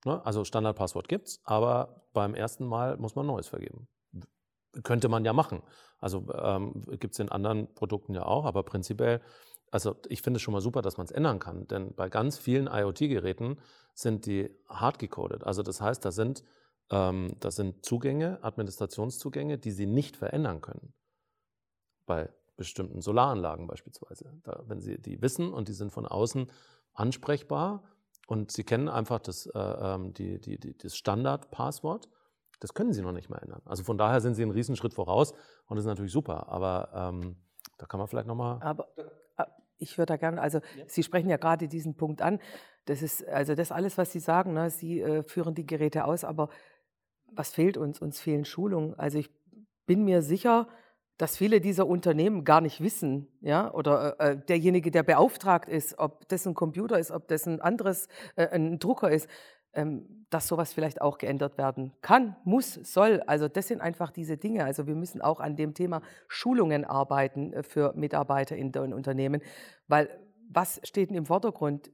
Ne? 0.05 0.25
Also 0.25 0.45
Standardpasswort 0.45 1.09
gibt 1.09 1.29
es, 1.29 1.41
aber 1.45 2.03
beim 2.13 2.35
ersten 2.35 2.67
Mal 2.67 2.97
muss 2.97 3.15
man 3.15 3.27
neues 3.27 3.49
vergeben. 3.49 3.89
Könnte 4.83 5.09
man 5.09 5.25
ja 5.25 5.33
machen. 5.33 5.63
Also 5.99 6.27
ähm, 6.33 6.85
gibt 6.99 7.15
es 7.15 7.19
in 7.19 7.29
anderen 7.29 7.73
Produkten 7.75 8.15
ja 8.15 8.25
auch, 8.25 8.45
aber 8.45 8.63
prinzipiell, 8.63 9.21
also 9.71 9.97
ich 10.09 10.23
finde 10.23 10.39
es 10.39 10.43
schon 10.43 10.53
mal 10.53 10.61
super, 10.61 10.83
dass 10.83 10.97
man 10.97 11.07
es 11.07 11.13
ändern 11.13 11.39
kann, 11.39 11.67
denn 11.69 11.95
bei 11.95 12.09
ganz 12.09 12.39
vielen 12.39 12.67
IoT-Geräten 12.67 13.59
sind 13.95 14.27
die 14.27 14.51
hard 14.69 14.99
gecodet. 14.99 15.45
Also 15.45 15.63
das 15.63 15.81
heißt, 15.81 16.05
da 16.05 16.11
sind, 16.11 16.43
ähm, 16.91 17.37
das 17.41 17.57
sind 17.57 17.85
Zugänge, 17.85 18.39
Administrationszugänge, 18.43 19.59
die 19.59 19.71
Sie 19.71 19.87
nicht 19.87 20.17
verändern 20.17 20.61
können. 20.61 20.95
Bei 22.07 22.31
bestimmten 22.57 23.01
Solaranlagen 23.01 23.67
beispielsweise. 23.67 24.41
Da, 24.43 24.63
wenn 24.67 24.81
Sie 24.81 24.99
die 25.01 25.21
wissen 25.23 25.53
und 25.53 25.69
die 25.69 25.73
sind 25.73 25.93
von 25.93 26.07
außen 26.07 26.51
ansprechbar, 26.95 27.83
und 28.27 28.51
Sie 28.51 28.65
kennen 28.65 28.89
einfach 28.89 29.19
das, 29.19 29.47
äh, 29.47 29.59
ähm, 29.59 30.15
die, 30.15 30.41
die, 30.41 30.59
die, 30.59 30.77
das 30.77 30.97
Standard-Passwort. 30.97 32.09
Das 32.63 32.75
können 32.75 32.93
Sie 32.93 33.03
noch 33.03 33.11
nicht 33.11 33.29
mehr 33.29 33.43
ändern. 33.43 33.61
Also 33.65 33.83
von 33.83 33.99
daher 33.99 34.21
sind 34.21 34.35
Sie 34.35 34.43
einen 34.43 34.53
Riesenschritt 34.53 34.95
voraus 34.95 35.33
und 35.67 35.77
das 35.77 35.85
ist 35.85 35.89
natürlich 35.89 36.13
super. 36.13 36.49
Aber 36.49 36.91
ähm, 36.95 37.35
da 37.77 37.87
kann 37.87 37.99
man 37.99 38.07
vielleicht 38.07 38.29
nochmal. 38.29 38.63
Aber 38.63 38.87
äh, 39.37 39.45
ich 39.79 39.99
würde 39.99 40.13
da 40.13 40.17
gerne, 40.17 40.41
also 40.41 40.59
ja. 40.59 40.85
Sie 40.87 41.03
sprechen 41.03 41.29
ja 41.29 41.39
gerade 41.39 41.67
diesen 41.67 41.97
Punkt 41.97 42.23
an. 42.23 42.39
Das 42.85 43.03
ist 43.03 43.27
also 43.27 43.57
das 43.57 43.73
alles, 43.73 43.99
was 43.99 44.13
Sie 44.13 44.21
sagen. 44.21 44.53
Ne? 44.53 44.71
Sie 44.71 45.01
äh, 45.01 45.25
führen 45.25 45.57
die 45.57 45.67
Geräte 45.67 46.05
aus, 46.05 46.23
aber 46.23 46.51
was 47.33 47.51
fehlt 47.51 47.77
uns? 47.77 48.01
Uns 48.01 48.21
fehlen 48.21 48.45
Schulungen. 48.45 48.95
Also 48.95 49.19
ich 49.19 49.29
bin 49.87 50.05
mir 50.05 50.23
sicher, 50.23 50.69
dass 51.19 51.37
viele 51.37 51.61
dieser 51.61 51.89
Unternehmen 51.89 52.45
gar 52.45 52.61
nicht 52.61 52.81
wissen, 52.81 53.27
ja, 53.41 53.73
oder 53.75 54.21
äh, 54.21 54.33
äh, 54.33 54.37
derjenige, 54.37 54.93
der 54.93 55.03
beauftragt 55.03 55.69
ist, 55.69 55.99
ob 55.99 56.29
das 56.29 56.47
ein 56.47 56.55
Computer 56.55 56.97
ist, 56.97 57.11
ob 57.11 57.27
das 57.27 57.45
ein 57.47 57.61
anderes, 57.61 58.07
äh, 58.37 58.47
ein 58.49 58.79
Drucker 58.79 59.11
ist, 59.11 59.29
dass 60.31 60.49
sowas 60.49 60.73
vielleicht 60.73 61.01
auch 61.01 61.19
geändert 61.19 61.59
werden 61.59 61.93
kann, 62.03 62.37
muss, 62.45 62.75
soll. 62.75 63.23
Also 63.27 63.49
das 63.49 63.69
sind 63.69 63.81
einfach 63.81 64.11
diese 64.11 64.37
Dinge. 64.37 64.65
Also 64.65 64.87
wir 64.87 64.95
müssen 64.95 65.21
auch 65.21 65.41
an 65.41 65.57
dem 65.57 65.75
Thema 65.75 66.03
Schulungen 66.29 66.85
arbeiten 66.85 67.53
äh, 67.53 67.63
für 67.63 67.93
Mitarbeiter 67.95 68.57
in 68.57 68.73
den 68.73 68.93
Unternehmen, 68.93 69.43
weil 69.89 70.09
was 70.49 70.81
steht 70.85 71.11
denn 71.11 71.17
im 71.17 71.27
Vordergrund? 71.27 71.91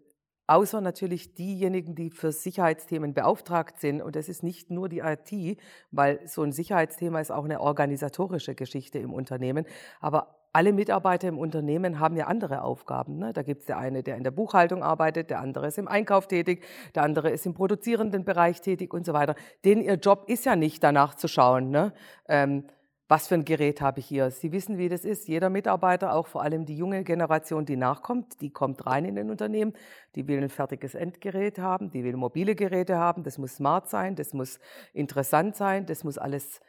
außer 0.48 0.80
natürlich 0.80 1.34
diejenigen, 1.34 1.94
die 1.94 2.10
für 2.10 2.32
Sicherheitsthemen 2.32 3.12
beauftragt 3.12 3.78
sind. 3.78 4.00
Und 4.00 4.16
das 4.16 4.28
ist 4.28 4.42
nicht 4.42 4.70
nur 4.70 4.88
die 4.88 5.00
IT, 5.00 5.58
weil 5.90 6.26
so 6.26 6.42
ein 6.42 6.52
Sicherheitsthema 6.52 7.20
ist 7.20 7.30
auch 7.30 7.44
eine 7.44 7.60
organisatorische 7.60 8.54
Geschichte 8.54 8.98
im 8.98 9.12
Unternehmen. 9.12 9.66
Aber 10.00 10.37
alle 10.58 10.72
Mitarbeiter 10.72 11.28
im 11.28 11.38
Unternehmen 11.38 12.00
haben 12.00 12.16
ja 12.16 12.26
andere 12.26 12.62
Aufgaben. 12.62 13.16
Ne? 13.16 13.32
Da 13.32 13.42
gibt 13.42 13.60
es 13.60 13.66
der 13.66 13.78
eine, 13.78 14.02
der 14.02 14.16
in 14.16 14.24
der 14.24 14.32
Buchhaltung 14.32 14.82
arbeitet, 14.82 15.30
der 15.30 15.38
andere 15.38 15.68
ist 15.68 15.78
im 15.78 15.86
Einkauf 15.86 16.26
tätig, 16.26 16.64
der 16.96 17.04
andere 17.04 17.30
ist 17.30 17.46
im 17.46 17.54
produzierenden 17.54 18.24
Bereich 18.24 18.60
tätig 18.60 18.92
und 18.92 19.06
so 19.06 19.12
weiter. 19.12 19.36
Denen 19.64 19.82
ihr 19.82 19.94
Job 19.94 20.24
ist 20.26 20.46
ja 20.46 20.56
nicht 20.56 20.82
danach 20.82 21.14
zu 21.14 21.28
schauen. 21.28 21.70
Ne? 21.70 21.92
Ähm, 22.26 22.64
was 23.06 23.28
für 23.28 23.36
ein 23.36 23.44
Gerät 23.44 23.80
habe 23.80 24.00
ich 24.00 24.06
hier? 24.06 24.32
Sie 24.32 24.50
wissen, 24.50 24.78
wie 24.78 24.88
das 24.88 25.04
ist. 25.04 25.28
Jeder 25.28 25.48
Mitarbeiter, 25.48 26.12
auch 26.12 26.26
vor 26.26 26.42
allem 26.42 26.66
die 26.66 26.76
junge 26.76 27.04
Generation, 27.04 27.64
die 27.64 27.76
nachkommt, 27.76 28.40
die 28.40 28.50
kommt 28.50 28.84
rein 28.84 29.04
in 29.04 29.14
den 29.14 29.30
Unternehmen, 29.30 29.74
die 30.16 30.26
will 30.26 30.42
ein 30.42 30.48
fertiges 30.48 30.96
Endgerät 30.96 31.60
haben, 31.60 31.92
die 31.92 32.02
will 32.02 32.16
mobile 32.16 32.56
Geräte 32.56 32.96
haben, 32.96 33.22
das 33.22 33.38
muss 33.38 33.54
smart 33.54 33.88
sein, 33.88 34.16
das 34.16 34.34
muss 34.34 34.58
interessant 34.92 35.54
sein, 35.54 35.86
das 35.86 36.02
muss 36.02 36.18
alles 36.18 36.60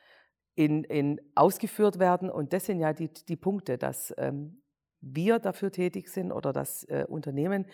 in, 0.56 0.84
in 0.84 1.22
ausgeführt 1.36 2.00
werden. 2.00 2.30
Und 2.30 2.54
das 2.54 2.66
sind 2.66 2.80
ja 2.80 2.94
die, 2.94 3.10
die 3.10 3.36
Punkte, 3.36 3.78
dass 3.78 4.14
ähm, 4.18 4.62
wir 5.02 5.40
dafür 5.40 5.72
tätig 5.72 6.10
sind 6.10 6.32
oder 6.32 6.54
das 6.54 6.84
äh, 6.86 7.06
Unternehmen 7.08 7.66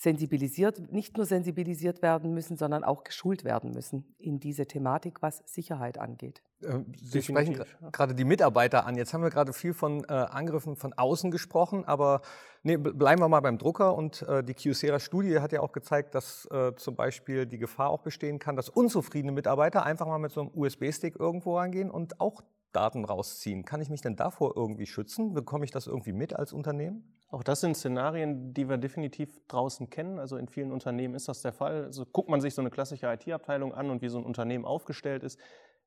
sensibilisiert, 0.00 0.90
nicht 0.90 1.18
nur 1.18 1.26
sensibilisiert 1.26 2.00
werden 2.00 2.32
müssen, 2.32 2.56
sondern 2.56 2.84
auch 2.84 3.04
geschult 3.04 3.44
werden 3.44 3.72
müssen 3.72 4.14
in 4.18 4.40
diese 4.40 4.64
Thematik, 4.64 5.20
was 5.20 5.42
Sicherheit 5.44 5.98
angeht. 5.98 6.42
Äh, 6.62 6.78
Sie 6.96 7.20
sprechen 7.20 7.62
gerade 7.92 8.14
die 8.14 8.24
Mitarbeiter 8.24 8.86
an. 8.86 8.96
Jetzt 8.96 9.12
haben 9.12 9.22
wir 9.22 9.28
gerade 9.28 9.52
viel 9.52 9.74
von 9.74 10.04
äh, 10.04 10.12
Angriffen 10.12 10.76
von 10.76 10.94
außen 10.94 11.30
gesprochen, 11.30 11.84
aber 11.84 12.22
nee, 12.62 12.78
bleiben 12.78 13.20
wir 13.20 13.28
mal 13.28 13.40
beim 13.40 13.58
Drucker. 13.58 13.94
Und 13.94 14.22
äh, 14.22 14.42
die 14.42 14.54
Kyocera-Studie 14.54 15.38
hat 15.40 15.52
ja 15.52 15.60
auch 15.60 15.72
gezeigt, 15.72 16.14
dass 16.14 16.46
äh, 16.50 16.74
zum 16.76 16.96
Beispiel 16.96 17.44
die 17.44 17.58
Gefahr 17.58 17.90
auch 17.90 18.00
bestehen 18.00 18.38
kann, 18.38 18.56
dass 18.56 18.70
unzufriedene 18.70 19.32
Mitarbeiter 19.32 19.84
einfach 19.84 20.06
mal 20.06 20.18
mit 20.18 20.32
so 20.32 20.40
einem 20.40 20.50
USB-Stick 20.54 21.20
irgendwo 21.20 21.58
reingehen 21.58 21.90
und 21.90 22.22
auch 22.22 22.40
Daten 22.72 23.04
rausziehen. 23.04 23.64
Kann 23.64 23.80
ich 23.80 23.90
mich 23.90 24.00
denn 24.00 24.16
davor 24.16 24.56
irgendwie 24.56 24.86
schützen? 24.86 25.34
Bekomme 25.34 25.64
ich 25.64 25.70
das 25.70 25.86
irgendwie 25.86 26.12
mit 26.12 26.34
als 26.34 26.52
Unternehmen? 26.52 27.16
Auch 27.28 27.42
das 27.42 27.60
sind 27.60 27.76
Szenarien, 27.76 28.54
die 28.54 28.68
wir 28.68 28.76
definitiv 28.76 29.40
draußen 29.46 29.88
kennen. 29.90 30.18
Also 30.18 30.36
in 30.36 30.48
vielen 30.48 30.72
Unternehmen 30.72 31.14
ist 31.14 31.28
das 31.28 31.42
der 31.42 31.52
Fall. 31.52 31.84
Also 31.84 32.04
guckt 32.04 32.28
man 32.28 32.40
sich 32.40 32.54
so 32.54 32.62
eine 32.62 32.70
klassische 32.70 33.06
IT-Abteilung 33.06 33.72
an 33.72 33.90
und 33.90 34.02
wie 34.02 34.08
so 34.08 34.18
ein 34.18 34.24
Unternehmen 34.24 34.64
aufgestellt 34.64 35.22
ist, 35.22 35.38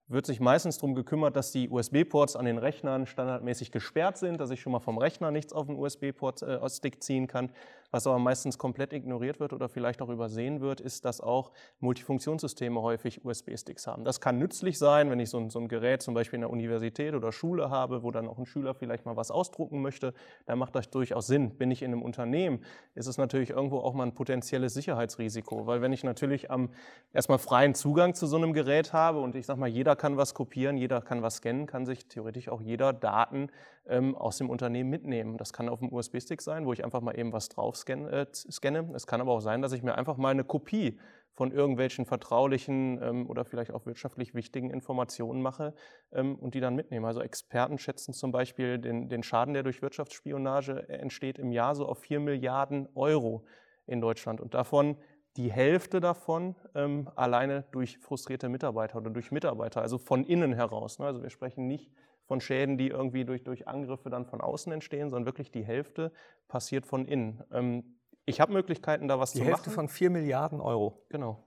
wird 0.08 0.26
sich 0.26 0.40
meistens 0.40 0.78
darum 0.78 0.96
gekümmert, 0.96 1.36
dass 1.36 1.52
die 1.52 1.70
USB-Ports 1.70 2.36
an 2.36 2.46
den 2.46 2.58
Rechnern 2.58 3.06
standardmäßig 3.06 3.72
gesperrt 3.72 4.18
sind, 4.18 4.40
dass 4.40 4.52
ich 4.52 4.62
schon 4.62 4.72
mal 4.72 4.80
vom 4.80 4.98
Rechner 4.98 5.32
nichts 5.32 5.54
auf 5.54 5.68
den 5.68 5.76
USB-Port-Stick 5.78 6.96
äh, 6.96 7.00
ziehen 7.00 7.28
kann. 7.28 7.52
Was 7.94 8.08
aber 8.08 8.18
meistens 8.18 8.58
komplett 8.58 8.92
ignoriert 8.92 9.40
wird 9.40 9.54
oder 9.54 9.70
vielleicht 9.70 10.02
auch 10.02 10.10
übersehen 10.10 10.62
wird, 10.62 10.82
ist, 10.82 11.06
dass 11.06 11.22
auch 11.22 11.52
Multifunktionssysteme 11.80 12.82
häufig 12.82 13.24
USB-Sticks 13.24 13.86
haben. 13.86 14.04
Das 14.04 14.20
kann 14.20 14.40
nützlich 14.40 14.80
sein, 14.80 15.12
wenn 15.12 15.20
ich 15.20 15.30
so 15.30 15.38
ein, 15.38 15.52
so 15.52 15.60
ein, 15.60 15.68
Gerät 15.68 16.02
zum 16.02 16.16
Beispiel 16.16 16.38
in 16.38 16.42
der 16.42 16.50
Universität 16.50 17.14
oder 17.14 17.32
Schule 17.32 17.70
habe, 17.70 18.02
wo 18.02 18.10
dann 18.10 18.28
auch 18.28 18.40
ein 18.40 18.48
Schüler 18.48 18.74
vielleicht 18.74 19.06
mal 19.06 19.16
was 19.16 19.30
ausdrucken 19.30 19.84
möchte. 19.84 20.16
Da 20.48 20.56
macht 20.56 20.74
das 20.74 20.90
durchaus 20.90 21.28
Sinn. 21.28 21.52
Bin 21.52 21.70
ich 21.70 21.84
in 21.84 21.92
einem 21.92 22.02
Unternehmen, 22.02 22.66
ist 22.96 23.06
es 23.06 23.20
natürlich 23.20 23.52
irgendwo 23.52 23.78
auch 23.78 23.94
mal 23.94 24.08
ein 24.08 24.16
potenzielles 24.16 24.74
Sicherheitsrisiko. 24.74 25.68
Weil 25.68 25.84
wenn 25.84 25.94
ich 25.94 26.04
natürlich 26.04 26.50
am 26.50 26.72
erstmal 27.14 27.38
freien 27.38 27.76
Zugang 27.76 28.16
zu 28.16 28.26
so 28.26 28.38
einem 28.38 28.54
Gerät 28.54 28.94
habe 28.94 29.20
und 29.20 29.36
ich 29.36 29.46
sage 29.46 29.60
mal, 29.60 29.70
jeder 29.70 29.96
kann 29.96 30.18
was 30.18 30.34
kopieren, 30.34 30.78
jeder 30.78 31.00
kann 31.00 31.22
was 31.22 31.36
scannen, 31.36 31.68
kann 31.68 31.86
sich 31.86 32.08
theoretisch 32.08 32.50
auch 32.50 32.60
jeder 32.60 32.92
Daten 32.92 33.50
ähm, 33.88 34.16
aus 34.16 34.38
dem 34.38 34.50
Unternehmen 34.50 34.90
mitnehmen. 34.90 35.38
Das 35.38 35.54
kann 35.54 35.70
auf 35.70 35.80
dem 35.80 35.92
USB-Stick 35.92 36.42
sein, 36.42 36.66
wo 36.66 36.74
ich 36.74 36.84
einfach 36.84 37.02
mal 37.02 37.18
eben 37.18 37.34
was 37.34 37.50
drauf 37.50 37.76
scanne. 37.76 38.10
Äh, 38.12 38.26
scanne. 38.34 38.90
Es 38.96 39.08
kann 39.08 39.22
aber 39.22 39.32
auch 39.32 39.42
sein, 39.42 39.62
dass 39.62 39.74
ich 39.74 39.84
mir 39.84 39.96
einfach 39.96 40.18
mal 40.18 40.30
eine 40.30 40.44
Kopie 40.44 41.00
von 41.34 41.52
irgendwelchen 41.52 42.06
vertraulichen 42.06 43.02
ähm, 43.02 43.30
oder 43.30 43.44
vielleicht 43.44 43.72
auch 43.72 43.86
wirtschaftlich 43.86 44.36
wichtigen 44.36 44.70
Informationen 44.70 45.42
mache 45.42 45.74
ähm, 46.12 46.36
und 46.36 46.54
die 46.54 46.60
dann 46.60 46.76
mitnehme. 46.76 47.08
Also 47.08 47.22
Experten 47.22 47.78
schätzen 47.78 48.14
zum 48.14 48.32
Beispiel 48.32 48.78
den, 48.78 49.10
den 49.10 49.24
Schaden, 49.24 49.54
der 49.54 49.64
durch 49.64 49.82
Wirtschaftsspionage 49.82 50.88
entsteht, 50.90 51.40
im 51.40 51.52
Jahr 51.52 51.76
so 51.76 51.88
auf 51.88 52.00
4 52.00 52.20
Milliarden 52.20 52.88
Euro 52.94 53.46
in 53.88 54.00
Deutschland. 54.00 54.40
Und 54.40 54.54
davon 54.54 54.98
die 55.36 55.52
Hälfte 55.52 56.00
davon 56.00 56.56
ähm, 56.76 57.10
alleine 57.16 57.64
durch 57.72 57.98
frustrierte 57.98 58.50
Mitarbeiter 58.50 58.98
oder 59.00 59.10
durch 59.10 59.32
Mitarbeiter, 59.32 59.82
also 59.82 59.98
von 59.98 60.24
innen 60.24 60.54
heraus. 60.54 61.00
Ne? 61.00 61.08
Also 61.08 61.24
wir 61.24 61.32
sprechen 61.32 61.68
nicht 61.68 61.92
von 62.26 62.42
Schäden, 62.42 62.78
die 62.78 62.88
irgendwie 62.88 63.26
durch, 63.26 63.44
durch 63.44 63.68
Angriffe 63.68 64.10
dann 64.10 64.26
von 64.26 64.42
außen 64.42 64.72
entstehen, 64.72 65.10
sondern 65.10 65.26
wirklich 65.26 65.52
die 65.52 65.64
Hälfte 65.64 66.12
passiert 66.48 66.86
von 66.86 67.06
innen. 67.06 67.44
Ähm, 67.52 67.98
ich 68.26 68.40
habe 68.40 68.54
Möglichkeiten, 68.54 69.08
da 69.08 69.20
was 69.20 69.34
die 69.34 69.40
zu 69.40 69.44
machen. 69.44 69.50
Die 69.50 69.56
Hälfte 69.56 69.70
von 69.72 69.90
4 69.90 70.10
Milliarden 70.10 70.62
Euro. 70.62 71.06
Genau. 71.10 71.44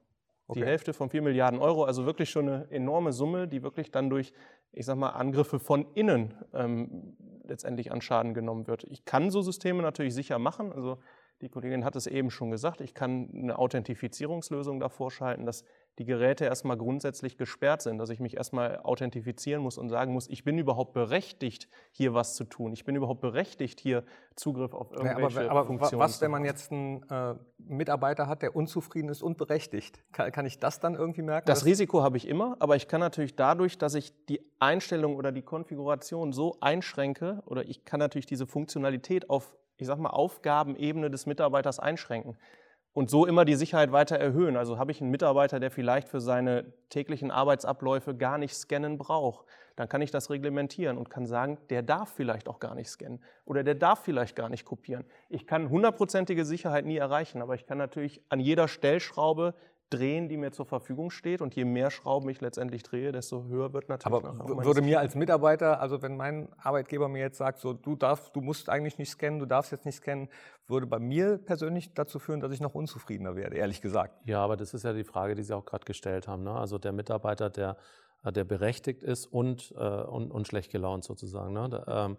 Okay. 0.48 0.60
Die 0.60 0.66
Hälfte 0.66 0.92
von 0.92 1.10
4 1.10 1.22
Milliarden 1.22 1.58
Euro, 1.58 1.84
also 1.84 2.06
wirklich 2.06 2.30
schon 2.30 2.48
eine 2.48 2.70
enorme 2.70 3.12
Summe, 3.12 3.48
die 3.48 3.62
wirklich 3.62 3.90
dann 3.90 4.10
durch, 4.10 4.32
ich 4.72 4.86
sag 4.86 4.96
mal, 4.96 5.10
Angriffe 5.10 5.58
von 5.58 5.86
innen 5.94 6.34
ähm, 6.52 7.16
letztendlich 7.44 7.90
an 7.90 8.00
Schaden 8.00 8.34
genommen 8.34 8.66
wird. 8.66 8.84
Ich 8.84 9.04
kann 9.04 9.30
so 9.30 9.42
Systeme 9.42 9.82
natürlich 9.82 10.14
sicher 10.14 10.38
machen. 10.38 10.72
Also 10.72 10.98
die 11.40 11.48
Kollegin 11.48 11.84
hat 11.84 11.96
es 11.96 12.06
eben 12.06 12.30
schon 12.30 12.50
gesagt, 12.50 12.80
ich 12.80 12.94
kann 12.94 13.28
eine 13.34 13.58
Authentifizierungslösung 13.58 14.78
davor 14.78 15.10
schalten, 15.10 15.46
dass 15.46 15.64
die 15.98 16.04
Geräte 16.04 16.44
erstmal 16.44 16.76
grundsätzlich 16.76 17.38
gesperrt 17.38 17.80
sind, 17.80 17.98
dass 17.98 18.10
ich 18.10 18.20
mich 18.20 18.36
erstmal 18.36 18.80
authentifizieren 18.80 19.62
muss 19.62 19.78
und 19.78 19.88
sagen 19.88 20.12
muss, 20.12 20.28
ich 20.28 20.44
bin 20.44 20.58
überhaupt 20.58 20.92
berechtigt, 20.92 21.68
hier 21.90 22.12
was 22.12 22.34
zu 22.34 22.44
tun. 22.44 22.72
Ich 22.72 22.84
bin 22.84 22.96
überhaupt 22.96 23.22
berechtigt, 23.22 23.80
hier 23.80 24.04
Zugriff 24.34 24.74
auf 24.74 24.92
irgendwelche 24.92 25.44
ja, 25.44 25.50
aber, 25.50 25.60
aber 25.60 25.66
Funktionen 25.66 26.00
was, 26.00 26.20
wenn 26.20 26.30
man 26.30 26.44
jetzt 26.44 26.70
einen 26.70 27.02
äh, 27.08 27.34
Mitarbeiter 27.58 28.26
hat, 28.26 28.42
der 28.42 28.54
unzufrieden 28.54 29.08
ist 29.08 29.22
und 29.22 29.38
berechtigt? 29.38 30.02
Kann, 30.12 30.30
kann 30.32 30.44
ich 30.44 30.58
das 30.58 30.80
dann 30.80 30.94
irgendwie 30.94 31.22
merken? 31.22 31.46
Das 31.46 31.64
Risiko 31.64 32.02
habe 32.02 32.18
ich 32.18 32.28
immer, 32.28 32.56
aber 32.58 32.76
ich 32.76 32.88
kann 32.88 33.00
natürlich 33.00 33.34
dadurch, 33.34 33.78
dass 33.78 33.94
ich 33.94 34.12
die 34.26 34.40
Einstellung 34.58 35.16
oder 35.16 35.32
die 35.32 35.42
Konfiguration 35.42 36.32
so 36.32 36.58
einschränke, 36.60 37.42
oder 37.46 37.64
ich 37.64 37.86
kann 37.86 38.00
natürlich 38.00 38.26
diese 38.26 38.46
Funktionalität 38.46 39.30
auf, 39.30 39.56
ich 39.78 39.86
sag 39.86 39.98
mal, 39.98 40.10
Aufgabenebene 40.10 41.10
des 41.10 41.24
Mitarbeiters 41.24 41.78
einschränken 41.78 42.36
und 42.96 43.10
so 43.10 43.26
immer 43.26 43.44
die 43.44 43.56
Sicherheit 43.56 43.92
weiter 43.92 44.16
erhöhen. 44.16 44.56
Also 44.56 44.78
habe 44.78 44.90
ich 44.90 45.02
einen 45.02 45.10
Mitarbeiter, 45.10 45.60
der 45.60 45.70
vielleicht 45.70 46.08
für 46.08 46.18
seine 46.18 46.64
täglichen 46.88 47.30
Arbeitsabläufe 47.30 48.14
gar 48.14 48.38
nicht 48.38 48.54
scannen 48.54 48.96
braucht, 48.96 49.44
dann 49.76 49.86
kann 49.86 50.00
ich 50.00 50.10
das 50.10 50.30
reglementieren 50.30 50.96
und 50.96 51.10
kann 51.10 51.26
sagen, 51.26 51.58
der 51.68 51.82
darf 51.82 52.08
vielleicht 52.08 52.48
auch 52.48 52.58
gar 52.58 52.74
nicht 52.74 52.88
scannen 52.88 53.22
oder 53.44 53.62
der 53.64 53.74
darf 53.74 53.98
vielleicht 54.02 54.34
gar 54.34 54.48
nicht 54.48 54.64
kopieren. 54.64 55.04
Ich 55.28 55.46
kann 55.46 55.68
hundertprozentige 55.68 56.46
Sicherheit 56.46 56.86
nie 56.86 56.96
erreichen, 56.96 57.42
aber 57.42 57.54
ich 57.54 57.66
kann 57.66 57.76
natürlich 57.76 58.22
an 58.30 58.40
jeder 58.40 58.66
Stellschraube 58.66 59.52
drehen, 59.90 60.28
die 60.28 60.36
mir 60.36 60.52
zur 60.52 60.66
Verfügung 60.66 61.10
steht. 61.10 61.40
Und 61.40 61.54
je 61.54 61.64
mehr 61.64 61.90
Schrauben 61.90 62.28
ich 62.28 62.40
letztendlich 62.40 62.82
drehe, 62.82 63.12
desto 63.12 63.44
höher 63.44 63.72
wird 63.72 63.88
natürlich. 63.88 64.24
Aber 64.24 64.64
würde 64.64 64.82
mir 64.82 65.00
als 65.00 65.14
Mitarbeiter, 65.14 65.80
also 65.80 66.02
wenn 66.02 66.16
mein 66.16 66.48
Arbeitgeber 66.58 67.08
mir 67.08 67.20
jetzt 67.20 67.38
sagt, 67.38 67.60
so 67.60 67.72
du 67.72 67.94
darfst, 67.94 68.34
du 68.34 68.40
musst 68.40 68.68
eigentlich 68.68 68.98
nicht 68.98 69.10
scannen, 69.10 69.38
du 69.38 69.46
darfst 69.46 69.72
jetzt 69.72 69.84
nicht 69.84 69.96
scannen, 69.96 70.28
würde 70.66 70.86
bei 70.86 70.98
mir 70.98 71.38
persönlich 71.38 71.94
dazu 71.94 72.18
führen, 72.18 72.40
dass 72.40 72.52
ich 72.52 72.60
noch 72.60 72.74
unzufriedener 72.74 73.36
werde, 73.36 73.56
ehrlich 73.56 73.80
gesagt. 73.80 74.14
Ja, 74.26 74.42
aber 74.42 74.56
das 74.56 74.74
ist 74.74 74.82
ja 74.82 74.92
die 74.92 75.04
Frage, 75.04 75.34
die 75.34 75.42
Sie 75.42 75.54
auch 75.54 75.64
gerade 75.64 75.84
gestellt 75.84 76.26
haben. 76.26 76.42
Ne? 76.42 76.52
Also 76.52 76.78
der 76.78 76.92
Mitarbeiter, 76.92 77.50
der, 77.50 77.76
der 78.24 78.44
berechtigt 78.44 79.02
ist 79.02 79.26
und, 79.26 79.72
äh, 79.76 79.84
und, 79.84 80.32
und 80.32 80.48
schlecht 80.48 80.72
gelaunt 80.72 81.04
sozusagen. 81.04 81.52
Ne? 81.52 81.68
Da, 81.68 82.06
ähm, 82.06 82.16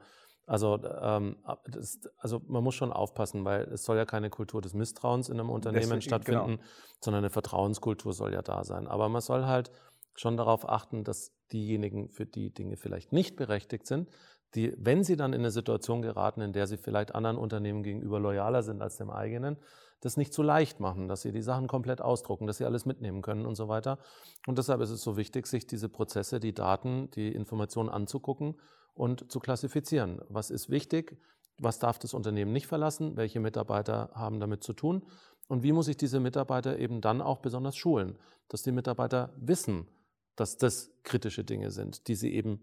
also, 0.47 0.79
ähm, 1.01 1.35
das, 1.65 1.99
also 2.17 2.41
man 2.47 2.63
muss 2.63 2.73
schon 2.73 2.93
aufpassen, 2.93 3.43
weil 3.43 3.63
es 3.65 3.83
soll 3.83 3.97
ja 3.97 4.05
keine 4.05 4.29
Kultur 4.29 4.61
des 4.61 4.73
Misstrauens 4.73 5.27
in 5.27 5.39
einem 5.39 5.49
Unternehmen 5.49 5.81
Deswegen, 5.81 6.01
stattfinden, 6.01 6.55
genau. 6.55 6.69
sondern 7.01 7.25
eine 7.25 7.29
Vertrauenskultur 7.29 8.13
soll 8.13 8.33
ja 8.33 8.41
da 8.41 8.63
sein. 8.63 8.87
Aber 8.87 9.09
man 9.09 9.21
soll 9.21 9.45
halt 9.45 9.71
schon 10.15 10.37
darauf 10.37 10.67
achten, 10.67 11.03
dass 11.03 11.33
diejenigen, 11.51 12.09
für 12.09 12.25
die 12.25 12.53
Dinge 12.53 12.77
vielleicht 12.77 13.11
nicht 13.11 13.35
berechtigt 13.35 13.87
sind, 13.87 14.09
die, 14.55 14.73
wenn 14.77 15.03
sie 15.03 15.17
dann 15.17 15.33
in 15.33 15.41
eine 15.41 15.51
Situation 15.51 16.01
geraten, 16.01 16.39
in 16.39 16.53
der 16.53 16.65
sie 16.65 16.77
vielleicht 16.77 17.13
anderen 17.13 17.37
Unternehmen 17.37 17.83
gegenüber 17.83 18.17
loyaler 18.17 18.63
sind 18.63 18.81
als 18.81 18.95
dem 18.95 19.09
eigenen, 19.09 19.57
das 19.99 20.15
nicht 20.15 20.33
zu 20.33 20.43
leicht 20.43 20.79
machen, 20.79 21.09
dass 21.09 21.23
sie 21.23 21.33
die 21.33 21.41
Sachen 21.41 21.67
komplett 21.67 22.01
ausdrucken, 22.01 22.47
dass 22.47 22.57
sie 22.57 22.65
alles 22.65 22.85
mitnehmen 22.85 23.21
können 23.21 23.45
und 23.45 23.55
so 23.55 23.67
weiter. 23.67 23.99
Und 24.45 24.57
deshalb 24.57 24.79
ist 24.79 24.91
es 24.91 25.01
so 25.01 25.17
wichtig, 25.17 25.45
sich 25.45 25.67
diese 25.67 25.89
Prozesse, 25.89 26.39
die 26.39 26.53
Daten, 26.53 27.11
die 27.11 27.33
Informationen 27.33 27.89
anzugucken 27.89 28.55
und 28.97 29.31
zu 29.31 29.39
klassifizieren. 29.39 30.21
Was 30.29 30.49
ist 30.49 30.69
wichtig? 30.69 31.17
Was 31.59 31.79
darf 31.79 31.99
das 31.99 32.13
Unternehmen 32.13 32.51
nicht 32.51 32.67
verlassen? 32.67 33.15
Welche 33.15 33.39
Mitarbeiter 33.39 34.11
haben 34.13 34.39
damit 34.39 34.63
zu 34.63 34.73
tun? 34.73 35.05
Und 35.47 35.63
wie 35.63 35.71
muss 35.71 35.87
ich 35.87 35.97
diese 35.97 36.19
Mitarbeiter 36.19 36.77
eben 36.77 37.01
dann 37.01 37.21
auch 37.21 37.39
besonders 37.39 37.77
schulen, 37.77 38.17
dass 38.49 38.63
die 38.63 38.71
Mitarbeiter 38.71 39.33
wissen, 39.37 39.87
dass 40.35 40.57
das 40.57 40.91
kritische 41.03 41.43
Dinge 41.43 41.71
sind, 41.71 42.07
die 42.07 42.15
sie 42.15 42.33
eben 42.33 42.61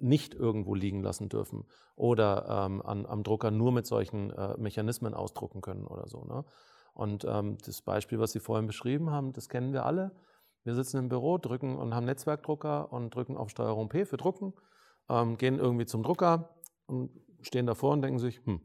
nicht 0.00 0.34
irgendwo 0.34 0.74
liegen 0.74 1.02
lassen 1.02 1.28
dürfen 1.28 1.64
oder 1.96 2.66
ähm, 2.66 2.80
an, 2.82 3.04
am 3.06 3.22
Drucker 3.22 3.50
nur 3.50 3.72
mit 3.72 3.86
solchen 3.86 4.30
äh, 4.30 4.56
Mechanismen 4.56 5.14
ausdrucken 5.14 5.60
können 5.60 5.86
oder 5.86 6.06
so. 6.08 6.24
Ne? 6.24 6.44
Und 6.94 7.24
ähm, 7.24 7.58
das 7.64 7.82
Beispiel, 7.82 8.18
was 8.18 8.32
Sie 8.32 8.40
vorhin 8.40 8.66
beschrieben 8.66 9.10
haben, 9.10 9.32
das 9.32 9.48
kennen 9.48 9.72
wir 9.72 9.84
alle. 9.84 10.12
Wir 10.64 10.74
sitzen 10.74 10.98
im 10.98 11.08
Büro, 11.08 11.38
drücken 11.38 11.76
und 11.76 11.94
haben 11.94 12.06
Netzwerkdrucker 12.06 12.92
und 12.92 13.14
drücken 13.14 13.36
auf 13.36 13.50
Steuerung 13.50 13.88
P 13.88 14.04
für 14.04 14.16
Drucken 14.16 14.54
ähm, 15.10 15.36
gehen 15.36 15.58
irgendwie 15.58 15.86
zum 15.86 16.02
Drucker 16.02 16.54
und 16.86 17.10
stehen 17.42 17.66
davor 17.66 17.92
und 17.92 18.02
denken 18.02 18.18
sich, 18.18 18.40
hm, 18.44 18.60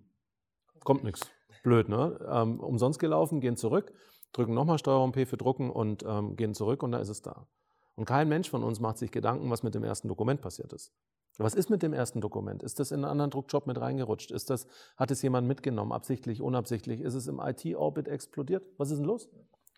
kommt 0.84 1.04
nichts. 1.04 1.30
Blöd, 1.64 1.90
ne? 1.90 2.20
Ähm, 2.32 2.60
umsonst 2.60 3.00
gelaufen, 3.00 3.42
gehen 3.42 3.58
zurück, 3.58 3.92
drücken 4.34 4.54
nochmal 4.54 4.78
Steuerung 4.78 5.12
P 5.12 5.26
für 5.26 5.38
Drucken 5.38 5.72
und 5.72 6.04
ähm, 6.08 6.36
gehen 6.36 6.54
zurück 6.54 6.84
und 6.84 6.92
da 6.92 7.00
ist 7.00 7.10
es 7.10 7.22
da. 7.22 7.48
Und 7.96 8.06
kein 8.06 8.30
Mensch 8.30 8.50
von 8.50 8.64
uns 8.64 8.80
macht 8.80 8.98
sich 8.98 9.12
Gedanken, 9.12 9.50
was 9.50 9.64
mit 9.64 9.74
dem 9.74 9.84
ersten 9.84 10.08
Dokument 10.08 10.42
passiert 10.42 10.74
ist. 10.74 10.94
Was 11.38 11.54
ist 11.54 11.70
mit 11.70 11.84
dem 11.84 11.92
ersten 11.92 12.22
Dokument? 12.22 12.64
Ist 12.64 12.80
das 12.80 12.92
in 12.92 12.98
einen 12.98 13.06
anderen 13.06 13.32
Druckjob 13.32 13.68
mit 13.68 13.80
reingerutscht? 13.80 14.32
Ist 14.32 14.50
das, 14.50 14.68
hat 14.96 15.12
es 15.12 15.22
jemand 15.22 15.48
mitgenommen, 15.48 15.92
absichtlich, 15.92 16.42
unabsichtlich? 16.42 17.02
Ist 17.02 17.14
es 17.14 17.28
im 17.28 17.40
IT-Orbit 17.40 18.08
explodiert? 18.08 18.64
Was 18.78 18.92
ist 18.92 19.00
denn 19.00 19.06
los? 19.06 19.30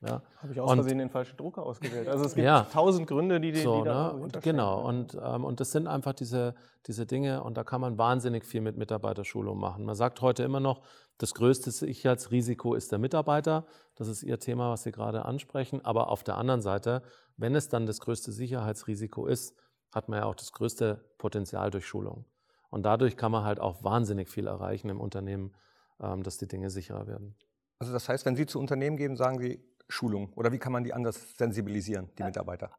Ja. 0.01 0.21
Habe 0.37 0.53
ich 0.53 0.59
aus 0.59 0.69
und, 0.69 0.77
Versehen 0.77 0.99
den 0.99 1.09
falschen 1.09 1.37
Drucker 1.37 1.63
ausgewählt. 1.63 2.07
Also 2.07 2.25
es 2.25 2.35
gibt 2.35 2.45
ja, 2.45 2.67
tausend 2.71 3.07
Gründe, 3.07 3.39
die, 3.39 3.51
die, 3.51 3.61
so, 3.61 3.79
die 3.79 3.85
da 3.85 4.13
ne? 4.13 4.19
und 4.19 4.41
Genau, 4.43 4.87
und, 4.87 5.17
ähm, 5.19 5.43
und 5.43 5.59
das 5.59 5.71
sind 5.71 5.87
einfach 5.87 6.13
diese, 6.13 6.53
diese 6.85 7.07
Dinge 7.07 7.43
und 7.43 7.57
da 7.57 7.63
kann 7.63 7.81
man 7.81 7.97
wahnsinnig 7.97 8.45
viel 8.45 8.61
mit 8.61 8.77
Mitarbeiterschulung 8.77 9.59
machen. 9.59 9.85
Man 9.85 9.95
sagt 9.95 10.21
heute 10.21 10.43
immer 10.43 10.59
noch, 10.59 10.83
das 11.17 11.33
größte 11.33 11.71
Sicherheitsrisiko 11.71 12.75
ist 12.75 12.91
der 12.91 12.99
Mitarbeiter. 12.99 13.65
Das 13.95 14.07
ist 14.07 14.21
Ihr 14.21 14.39
Thema, 14.39 14.69
was 14.69 14.83
Sie 14.83 14.91
gerade 14.91 15.25
ansprechen. 15.25 15.83
Aber 15.83 16.09
auf 16.09 16.23
der 16.23 16.37
anderen 16.37 16.61
Seite, 16.61 17.01
wenn 17.37 17.55
es 17.55 17.69
dann 17.69 17.87
das 17.87 17.99
größte 17.99 18.31
Sicherheitsrisiko 18.31 19.25
ist, 19.25 19.55
hat 19.91 20.09
man 20.09 20.19
ja 20.19 20.25
auch 20.25 20.35
das 20.35 20.51
größte 20.51 21.03
Potenzial 21.17 21.71
durch 21.71 21.87
Schulung. 21.87 22.25
Und 22.69 22.83
dadurch 22.83 23.17
kann 23.17 23.31
man 23.31 23.45
halt 23.45 23.59
auch 23.59 23.83
wahnsinnig 23.83 24.29
viel 24.29 24.45
erreichen 24.45 24.89
im 24.89 24.99
Unternehmen, 24.99 25.55
ähm, 25.99 26.21
dass 26.21 26.37
die 26.37 26.47
Dinge 26.47 26.69
sicherer 26.69 27.07
werden. 27.07 27.35
Also 27.79 27.93
das 27.93 28.09
heißt, 28.09 28.25
wenn 28.25 28.35
Sie 28.35 28.45
zu 28.45 28.59
Unternehmen 28.59 28.97
gehen, 28.97 29.15
sagen 29.15 29.39
Sie, 29.39 29.59
Schulung? 29.89 30.33
Oder 30.35 30.51
wie 30.51 30.57
kann 30.57 30.73
man 30.73 30.83
die 30.83 30.93
anders 30.93 31.37
sensibilisieren, 31.37 32.09
die 32.17 32.23
Mitarbeiter? 32.23 32.71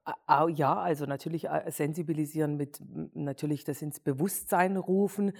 Ja, 0.54 0.76
also 0.76 1.06
natürlich 1.06 1.48
äh, 1.48 1.70
sensibilisieren 1.70 2.56
mit 2.56 2.82
natürlich 3.14 3.64
das 3.64 3.80
ins 3.80 3.98
Bewusstsein 3.98 4.76
rufen. 4.76 5.32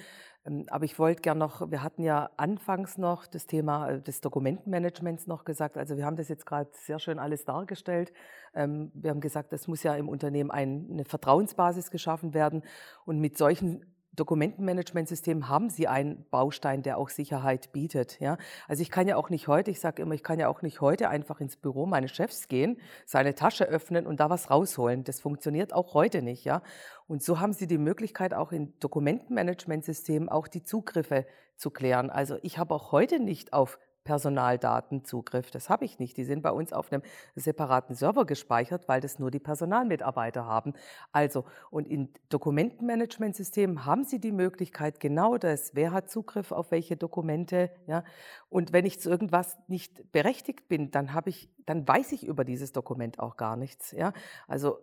Ähm, 0.45 0.65
aber 0.69 0.85
ich 0.85 0.97
wollte 0.97 1.21
gerne 1.21 1.39
noch, 1.39 1.69
wir 1.69 1.83
hatten 1.83 2.03
ja 2.03 2.29
anfangs 2.37 2.97
noch 2.97 3.27
das 3.27 3.45
Thema 3.45 3.89
äh, 3.89 4.01
des 4.01 4.21
Dokumentenmanagements 4.21 5.27
noch 5.27 5.45
gesagt. 5.45 5.77
Also 5.77 5.95
wir 5.95 6.05
haben 6.05 6.15
das 6.15 6.27
jetzt 6.27 6.45
gerade 6.45 6.69
sehr 6.73 6.99
schön 6.99 7.19
alles 7.19 7.45
dargestellt. 7.45 8.13
Ähm, 8.55 8.91
wir 8.95 9.11
haben 9.11 9.21
gesagt, 9.21 9.53
es 9.53 9.67
muss 9.67 9.83
ja 9.83 9.95
im 9.95 10.09
Unternehmen 10.09 10.51
eine 10.51 11.05
Vertrauensbasis 11.05 11.91
geschaffen 11.91 12.33
werden. 12.33 12.63
Und 13.05 13.19
mit 13.19 13.37
solchen 13.37 13.85
Dokumentenmanagementsystem 14.13 15.49
haben 15.49 15.69
Sie 15.69 15.87
einen 15.87 16.25
Baustein, 16.29 16.81
der 16.81 16.97
auch 16.97 17.09
Sicherheit 17.09 17.71
bietet. 17.71 18.19
Ja? 18.19 18.37
Also 18.67 18.81
ich 18.81 18.89
kann 18.89 19.07
ja 19.07 19.15
auch 19.15 19.29
nicht 19.29 19.47
heute, 19.47 19.71
ich 19.71 19.79
sage 19.79 20.01
immer, 20.01 20.15
ich 20.15 20.23
kann 20.23 20.39
ja 20.39 20.47
auch 20.47 20.61
nicht 20.61 20.81
heute 20.81 21.09
einfach 21.09 21.39
ins 21.39 21.57
Büro 21.57 21.85
meines 21.85 22.11
Chefs 22.11 22.47
gehen, 22.47 22.77
seine 23.05 23.35
Tasche 23.35 23.65
öffnen 23.65 24.07
und 24.07 24.19
da 24.19 24.29
was 24.29 24.49
rausholen. 24.49 25.03
Das 25.03 25.19
funktioniert 25.19 25.73
auch 25.73 25.93
heute 25.93 26.21
nicht. 26.21 26.43
Ja? 26.43 26.61
Und 27.07 27.23
so 27.23 27.39
haben 27.39 27.53
Sie 27.53 27.67
die 27.67 27.77
Möglichkeit, 27.77 28.33
auch 28.33 28.51
in 28.51 28.77
Dokumentenmanagementsystemen 28.79 30.29
auch 30.29 30.47
die 30.47 30.63
Zugriffe 30.63 31.25
zu 31.55 31.71
klären. 31.71 32.09
Also 32.09 32.37
ich 32.41 32.57
habe 32.57 32.73
auch 32.73 32.91
heute 32.91 33.19
nicht 33.19 33.53
auf 33.53 33.79
Personaldatenzugriff. 34.09 35.51
Das 35.51 35.69
habe 35.69 35.85
ich 35.85 35.99
nicht. 35.99 36.17
Die 36.17 36.23
sind 36.23 36.41
bei 36.41 36.49
uns 36.49 36.73
auf 36.73 36.91
einem 36.91 37.03
separaten 37.35 37.93
Server 37.93 38.25
gespeichert, 38.25 38.87
weil 38.87 39.01
das 39.01 39.19
nur 39.19 39.29
die 39.29 39.37
Personalmitarbeiter 39.37 40.47
haben. 40.47 40.73
Also, 41.11 41.45
und 41.69 41.87
in 41.87 42.09
Dokumentenmanagementsystemen 42.29 43.85
haben 43.85 44.03
Sie 44.05 44.19
die 44.19 44.31
Möglichkeit, 44.31 44.99
genau 44.99 45.37
das, 45.37 45.75
wer 45.75 45.91
hat 45.91 46.09
Zugriff 46.09 46.51
auf 46.51 46.71
welche 46.71 46.97
Dokumente, 46.97 47.69
ja. 47.85 48.03
Und 48.49 48.73
wenn 48.73 48.83
ich 48.83 48.99
zu 48.99 49.11
irgendwas 49.11 49.59
nicht 49.67 50.11
berechtigt 50.11 50.67
bin, 50.67 50.89
dann 50.89 51.13
habe 51.13 51.29
ich, 51.29 51.47
dann 51.67 51.87
weiß 51.87 52.11
ich 52.13 52.25
über 52.25 52.43
dieses 52.43 52.71
Dokument 52.71 53.19
auch 53.19 53.37
gar 53.37 53.57
nichts, 53.57 53.91
ja. 53.91 54.11
Also, 54.47 54.79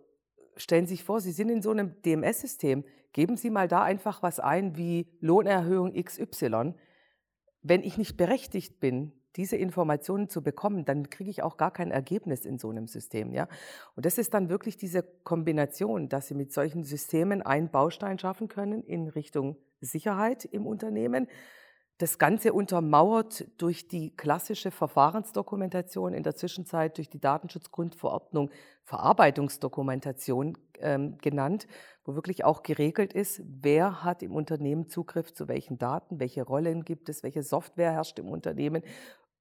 stellen 0.55 0.85
Sie 0.85 0.95
sich 0.95 1.03
vor, 1.03 1.19
Sie 1.19 1.33
sind 1.33 1.49
in 1.49 1.61
so 1.61 1.71
einem 1.71 2.01
DMS-System, 2.03 2.85
geben 3.11 3.35
Sie 3.35 3.49
mal 3.49 3.67
da 3.67 3.83
einfach 3.83 4.23
was 4.23 4.39
ein 4.39 4.77
wie 4.77 5.11
Lohnerhöhung 5.19 6.01
XY 6.01 6.75
wenn 7.69 7.83
ich 7.83 7.97
nicht 7.97 8.17
berechtigt 8.17 8.79
bin, 8.79 9.11
diese 9.35 9.55
Informationen 9.55 10.29
zu 10.29 10.41
bekommen, 10.41 10.83
dann 10.83 11.09
kriege 11.09 11.29
ich 11.29 11.43
auch 11.43 11.57
gar 11.57 11.71
kein 11.71 11.91
Ergebnis 11.91 12.45
in 12.45 12.57
so 12.57 12.69
einem 12.69 12.87
System. 12.87 13.31
Ja? 13.33 13.47
Und 13.95 14.05
das 14.05 14.17
ist 14.17 14.33
dann 14.33 14.49
wirklich 14.49 14.77
diese 14.77 15.03
Kombination, 15.23 16.09
dass 16.09 16.27
Sie 16.27 16.33
mit 16.33 16.51
solchen 16.51 16.83
Systemen 16.83 17.43
einen 17.43 17.69
Baustein 17.69 18.17
schaffen 18.17 18.47
können 18.47 18.83
in 18.83 19.07
Richtung 19.07 19.57
Sicherheit 19.79 20.43
im 20.45 20.65
Unternehmen. 20.65 21.27
Das 21.99 22.19
Ganze 22.19 22.53
untermauert 22.53 23.47
durch 23.57 23.87
die 23.87 24.15
klassische 24.15 24.69
Verfahrensdokumentation, 24.69 26.13
in 26.13 26.21
der 26.21 26.35
Zwischenzeit 26.35 26.97
durch 26.97 27.09
die 27.09 27.19
Datenschutzgrundverordnung 27.19 28.51
Verarbeitungsdokumentation 28.83 30.59
ähm, 30.79 31.17
genannt, 31.17 31.67
wo 32.05 32.13
wirklich 32.13 32.45
auch 32.45 32.61
geregelt 32.61 33.13
ist, 33.13 33.41
wer 33.43 34.03
hat 34.03 34.21
im 34.21 34.35
Unternehmen 34.35 34.89
Zugriff 34.89 35.33
zu 35.33 35.47
welchen 35.47 35.79
Daten, 35.79 36.19
welche 36.19 36.43
Rollen 36.43 36.85
gibt 36.85 37.09
es, 37.09 37.23
welche 37.23 37.41
Software 37.41 37.93
herrscht 37.93 38.19
im 38.19 38.29
Unternehmen 38.29 38.83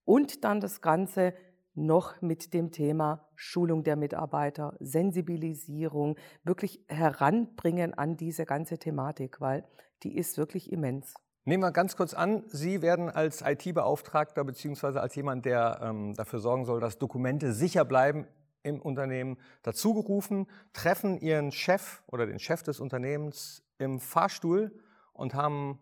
und 0.06 0.42
dann 0.42 0.60
das 0.60 0.80
Ganze 0.80 1.34
noch 1.74 2.22
mit 2.22 2.54
dem 2.54 2.72
Thema 2.72 3.28
Schulung 3.34 3.84
der 3.84 3.96
Mitarbeiter, 3.96 4.74
Sensibilisierung, 4.80 6.16
wirklich 6.42 6.82
heranbringen 6.88 7.92
an 7.92 8.16
diese 8.16 8.46
ganze 8.46 8.78
Thematik, 8.78 9.42
weil 9.42 9.68
die 10.02 10.16
ist 10.16 10.38
wirklich 10.38 10.72
immens. 10.72 11.14
Nehmen 11.48 11.62
wir 11.62 11.70
ganz 11.70 11.96
kurz 11.96 12.12
an, 12.12 12.42
Sie 12.48 12.82
werden 12.82 13.08
als 13.08 13.40
IT-Beauftragter 13.40 14.42
bzw. 14.42 14.98
als 14.98 15.14
jemand, 15.14 15.44
der 15.44 15.78
ähm, 15.80 16.12
dafür 16.14 16.40
sorgen 16.40 16.64
soll, 16.64 16.80
dass 16.80 16.98
Dokumente 16.98 17.52
sicher 17.52 17.84
bleiben, 17.84 18.26
im 18.64 18.82
Unternehmen 18.82 19.38
dazugerufen, 19.62 20.48
treffen 20.72 21.20
ihren 21.20 21.52
Chef 21.52 22.02
oder 22.08 22.26
den 22.26 22.40
Chef 22.40 22.64
des 22.64 22.80
Unternehmens 22.80 23.62
im 23.78 24.00
Fahrstuhl 24.00 24.72
und 25.12 25.34
haben 25.34 25.78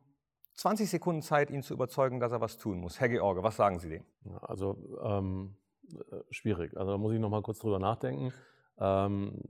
20 0.52 0.90
Sekunden 0.90 1.22
Zeit, 1.22 1.50
ihn 1.50 1.62
zu 1.62 1.72
überzeugen, 1.72 2.20
dass 2.20 2.30
er 2.30 2.42
was 2.42 2.58
tun 2.58 2.78
muss. 2.78 3.00
Herr 3.00 3.08
George, 3.08 3.42
was 3.42 3.56
sagen 3.56 3.78
Sie 3.78 3.88
dem? 3.88 4.04
Also 4.42 4.76
ähm, 5.02 5.56
äh, 5.94 6.16
schwierig. 6.28 6.76
Also 6.76 6.92
da 6.92 6.98
muss 6.98 7.14
ich 7.14 7.20
noch 7.20 7.30
mal 7.30 7.40
kurz 7.40 7.60
drüber 7.60 7.78
nachdenken. 7.78 8.34
Ähm, 8.78 9.40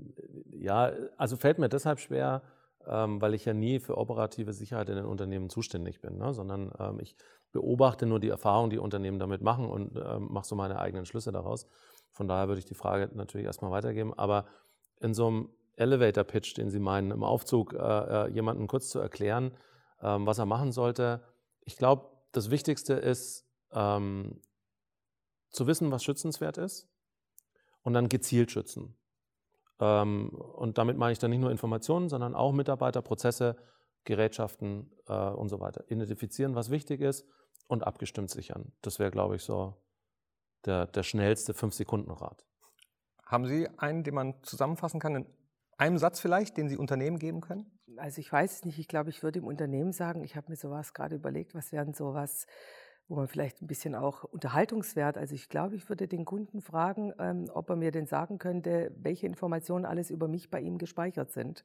ja, 0.52 0.92
also 1.16 1.36
fällt 1.36 1.58
mir 1.58 1.68
deshalb 1.68 1.98
schwer, 1.98 2.42
ähm, 2.86 3.20
weil 3.20 3.34
ich 3.34 3.44
ja 3.44 3.54
nie 3.54 3.80
für 3.80 3.96
operative 3.96 4.52
Sicherheit 4.52 4.88
in 4.88 4.96
den 4.96 5.06
Unternehmen 5.06 5.50
zuständig 5.50 6.00
bin, 6.00 6.18
ne? 6.18 6.34
sondern 6.34 6.72
ähm, 6.78 7.00
ich 7.00 7.16
beobachte 7.52 8.06
nur 8.06 8.20
die 8.20 8.28
Erfahrungen, 8.28 8.70
die 8.70 8.78
Unternehmen 8.78 9.18
damit 9.18 9.42
machen 9.42 9.66
und 9.66 9.96
ähm, 9.96 10.28
mache 10.30 10.46
so 10.46 10.56
meine 10.56 10.78
eigenen 10.78 11.06
Schlüsse 11.06 11.32
daraus. 11.32 11.66
Von 12.12 12.28
daher 12.28 12.48
würde 12.48 12.58
ich 12.58 12.64
die 12.64 12.74
Frage 12.74 13.10
natürlich 13.14 13.46
erstmal 13.46 13.70
weitergeben. 13.70 14.12
Aber 14.14 14.46
in 15.00 15.14
so 15.14 15.26
einem 15.26 15.48
Elevator-Pitch, 15.76 16.56
den 16.56 16.70
Sie 16.70 16.80
meinen, 16.80 17.10
im 17.10 17.24
Aufzug 17.24 17.72
äh, 17.72 17.76
äh 17.76 18.28
jemandem 18.30 18.66
kurz 18.66 18.88
zu 18.88 18.98
erklären, 18.98 19.52
ähm, 20.00 20.26
was 20.26 20.38
er 20.38 20.46
machen 20.46 20.72
sollte, 20.72 21.22
ich 21.60 21.76
glaube, 21.76 22.10
das 22.32 22.50
Wichtigste 22.50 22.94
ist, 22.94 23.46
ähm, 23.72 24.40
zu 25.50 25.66
wissen, 25.66 25.90
was 25.90 26.04
schützenswert 26.04 26.58
ist 26.58 26.88
und 27.82 27.92
dann 27.94 28.08
gezielt 28.08 28.50
schützen. 28.50 28.96
Ähm, 29.80 30.30
und 30.30 30.78
damit 30.78 30.96
meine 30.96 31.12
ich 31.12 31.18
dann 31.18 31.30
nicht 31.30 31.40
nur 31.40 31.50
Informationen, 31.50 32.08
sondern 32.08 32.34
auch 32.34 32.52
Mitarbeiter, 32.52 33.02
Prozesse, 33.02 33.56
Gerätschaften 34.04 34.90
äh, 35.08 35.30
und 35.30 35.48
so 35.48 35.60
weiter. 35.60 35.84
Identifizieren, 35.88 36.54
was 36.54 36.70
wichtig 36.70 37.00
ist 37.00 37.26
und 37.66 37.86
abgestimmt 37.86 38.30
sichern. 38.30 38.72
Das 38.82 38.98
wäre, 38.98 39.10
glaube 39.10 39.36
ich, 39.36 39.42
so 39.42 39.74
der, 40.64 40.86
der 40.86 41.02
schnellste 41.02 41.52
5-Sekunden-Rat. 41.52 42.46
Haben 43.24 43.46
Sie 43.46 43.68
einen, 43.78 44.04
den 44.04 44.14
man 44.14 44.42
zusammenfassen 44.42 45.00
kann 45.00 45.16
in 45.16 45.26
einem 45.78 45.98
Satz 45.98 46.20
vielleicht, 46.20 46.56
den 46.56 46.68
Sie 46.68 46.76
Unternehmen 46.76 47.18
geben 47.18 47.40
können? 47.40 47.66
Also 47.96 48.20
ich 48.20 48.30
weiß 48.30 48.52
es 48.52 48.64
nicht. 48.64 48.78
Ich 48.78 48.88
glaube, 48.88 49.10
ich 49.10 49.22
würde 49.22 49.38
im 49.38 49.46
Unternehmen 49.46 49.92
sagen, 49.92 50.22
ich 50.24 50.36
habe 50.36 50.50
mir 50.50 50.56
sowas 50.56 50.94
gerade 50.94 51.16
überlegt, 51.16 51.54
was 51.54 51.72
wären 51.72 51.94
sowas, 51.94 52.46
wo 53.08 53.16
man 53.16 53.28
vielleicht 53.28 53.60
ein 53.60 53.66
bisschen 53.66 53.94
auch 53.94 54.24
Unterhaltungswert, 54.24 55.18
also 55.18 55.34
ich 55.34 55.48
glaube, 55.48 55.76
ich 55.76 55.88
würde 55.88 56.08
den 56.08 56.24
Kunden 56.24 56.62
fragen, 56.62 57.12
ähm, 57.18 57.50
ob 57.52 57.68
er 57.70 57.76
mir 57.76 57.90
denn 57.90 58.06
sagen 58.06 58.38
könnte, 58.38 58.92
welche 58.96 59.26
Informationen 59.26 59.84
alles 59.84 60.10
über 60.10 60.28
mich 60.28 60.50
bei 60.50 60.60
ihm 60.60 60.78
gespeichert 60.78 61.30
sind. 61.30 61.64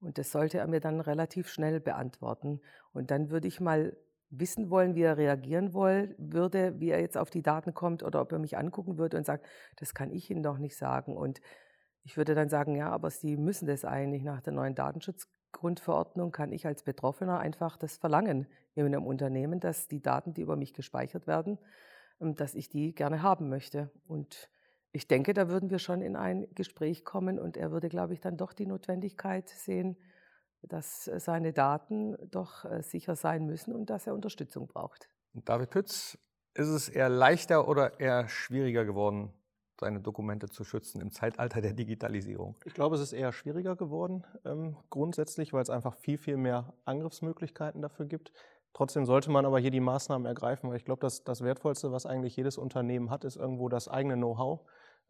Und 0.00 0.18
das 0.18 0.32
sollte 0.32 0.58
er 0.58 0.66
mir 0.66 0.80
dann 0.80 1.00
relativ 1.00 1.48
schnell 1.48 1.80
beantworten. 1.80 2.60
Und 2.92 3.10
dann 3.10 3.30
würde 3.30 3.48
ich 3.48 3.60
mal 3.60 3.96
wissen 4.30 4.70
wollen, 4.70 4.94
wie 4.94 5.02
er 5.02 5.16
reagieren 5.16 5.74
woll, 5.74 6.14
würde, 6.18 6.78
wie 6.78 6.90
er 6.90 7.00
jetzt 7.00 7.18
auf 7.18 7.30
die 7.30 7.42
Daten 7.42 7.74
kommt 7.74 8.02
oder 8.02 8.20
ob 8.20 8.32
er 8.32 8.38
mich 8.38 8.56
angucken 8.56 8.96
würde 8.96 9.16
und 9.16 9.26
sagt, 9.26 9.46
das 9.76 9.92
kann 9.92 10.10
ich 10.10 10.30
Ihnen 10.30 10.42
doch 10.42 10.58
nicht 10.58 10.76
sagen. 10.76 11.16
Und 11.16 11.40
ich 12.02 12.16
würde 12.16 12.34
dann 12.34 12.48
sagen, 12.48 12.76
ja, 12.76 12.90
aber 12.90 13.10
Sie 13.10 13.36
müssen 13.36 13.66
das 13.66 13.84
eigentlich 13.84 14.22
nach 14.22 14.40
der 14.40 14.52
neuen 14.52 14.74
Datenschutzgrundverordnung, 15.50 16.32
kann 16.32 16.52
ich 16.52 16.66
als 16.66 16.82
Betroffener 16.82 17.38
einfach 17.38 17.76
das 17.76 17.96
verlangen 17.96 18.46
in 18.74 18.86
einem 18.86 19.06
Unternehmen, 19.06 19.60
dass 19.60 19.88
die 19.88 20.00
Daten, 20.00 20.34
die 20.34 20.42
über 20.42 20.56
mich 20.56 20.72
gespeichert 20.72 21.26
werden, 21.26 21.58
ähm, 22.20 22.34
dass 22.34 22.54
ich 22.54 22.68
die 22.68 22.94
gerne 22.94 23.22
haben 23.22 23.48
möchte. 23.48 23.90
Und 24.06 24.50
ich 24.92 25.06
denke, 25.06 25.34
da 25.34 25.48
würden 25.48 25.70
wir 25.70 25.78
schon 25.78 26.02
in 26.02 26.16
ein 26.16 26.46
Gespräch 26.54 27.04
kommen 27.04 27.38
und 27.38 27.56
er 27.56 27.70
würde, 27.70 27.88
glaube 27.88 28.14
ich, 28.14 28.20
dann 28.20 28.36
doch 28.36 28.52
die 28.52 28.66
Notwendigkeit 28.66 29.48
sehen, 29.48 29.96
dass 30.62 31.08
äh, 31.08 31.20
seine 31.20 31.52
Daten 31.52 32.16
doch 32.30 32.64
äh, 32.64 32.82
sicher 32.82 33.16
sein 33.16 33.46
müssen 33.46 33.74
und 33.74 33.90
dass 33.90 34.06
er 34.06 34.14
Unterstützung 34.14 34.66
braucht. 34.66 35.08
David 35.32 35.70
Pütz, 35.70 36.18
ist 36.54 36.68
es 36.68 36.88
eher 36.88 37.08
leichter 37.08 37.68
oder 37.68 38.00
eher 38.00 38.28
schwieriger 38.28 38.84
geworden, 38.84 39.32
seine 39.80 40.00
Dokumente 40.00 40.48
zu 40.48 40.62
schützen 40.62 41.00
im 41.00 41.10
Zeitalter 41.10 41.60
der 41.60 41.72
Digitalisierung? 41.72 42.54
Ich 42.64 42.74
glaube, 42.74 42.94
es 42.94 43.02
ist 43.02 43.12
eher 43.12 43.32
schwieriger 43.32 43.74
geworden, 43.74 44.24
ähm, 44.44 44.76
grundsätzlich, 44.90 45.52
weil 45.52 45.62
es 45.62 45.70
einfach 45.70 45.94
viel, 45.96 46.18
viel 46.18 46.36
mehr 46.36 46.72
Angriffsmöglichkeiten 46.84 47.82
dafür 47.82 48.06
gibt. 48.06 48.32
Trotzdem 48.72 49.04
sollte 49.04 49.30
man 49.30 49.46
aber 49.46 49.58
hier 49.58 49.72
die 49.72 49.80
Maßnahmen 49.80 50.26
ergreifen, 50.26 50.70
weil 50.70 50.76
ich 50.76 50.84
glaube, 50.84 51.00
dass 51.00 51.24
das 51.24 51.42
Wertvollste, 51.42 51.90
was 51.90 52.06
eigentlich 52.06 52.36
jedes 52.36 52.56
Unternehmen 52.56 53.10
hat, 53.10 53.24
ist 53.24 53.36
irgendwo 53.36 53.68
das 53.68 53.88
eigene 53.88 54.14
Know-how. 54.14 54.60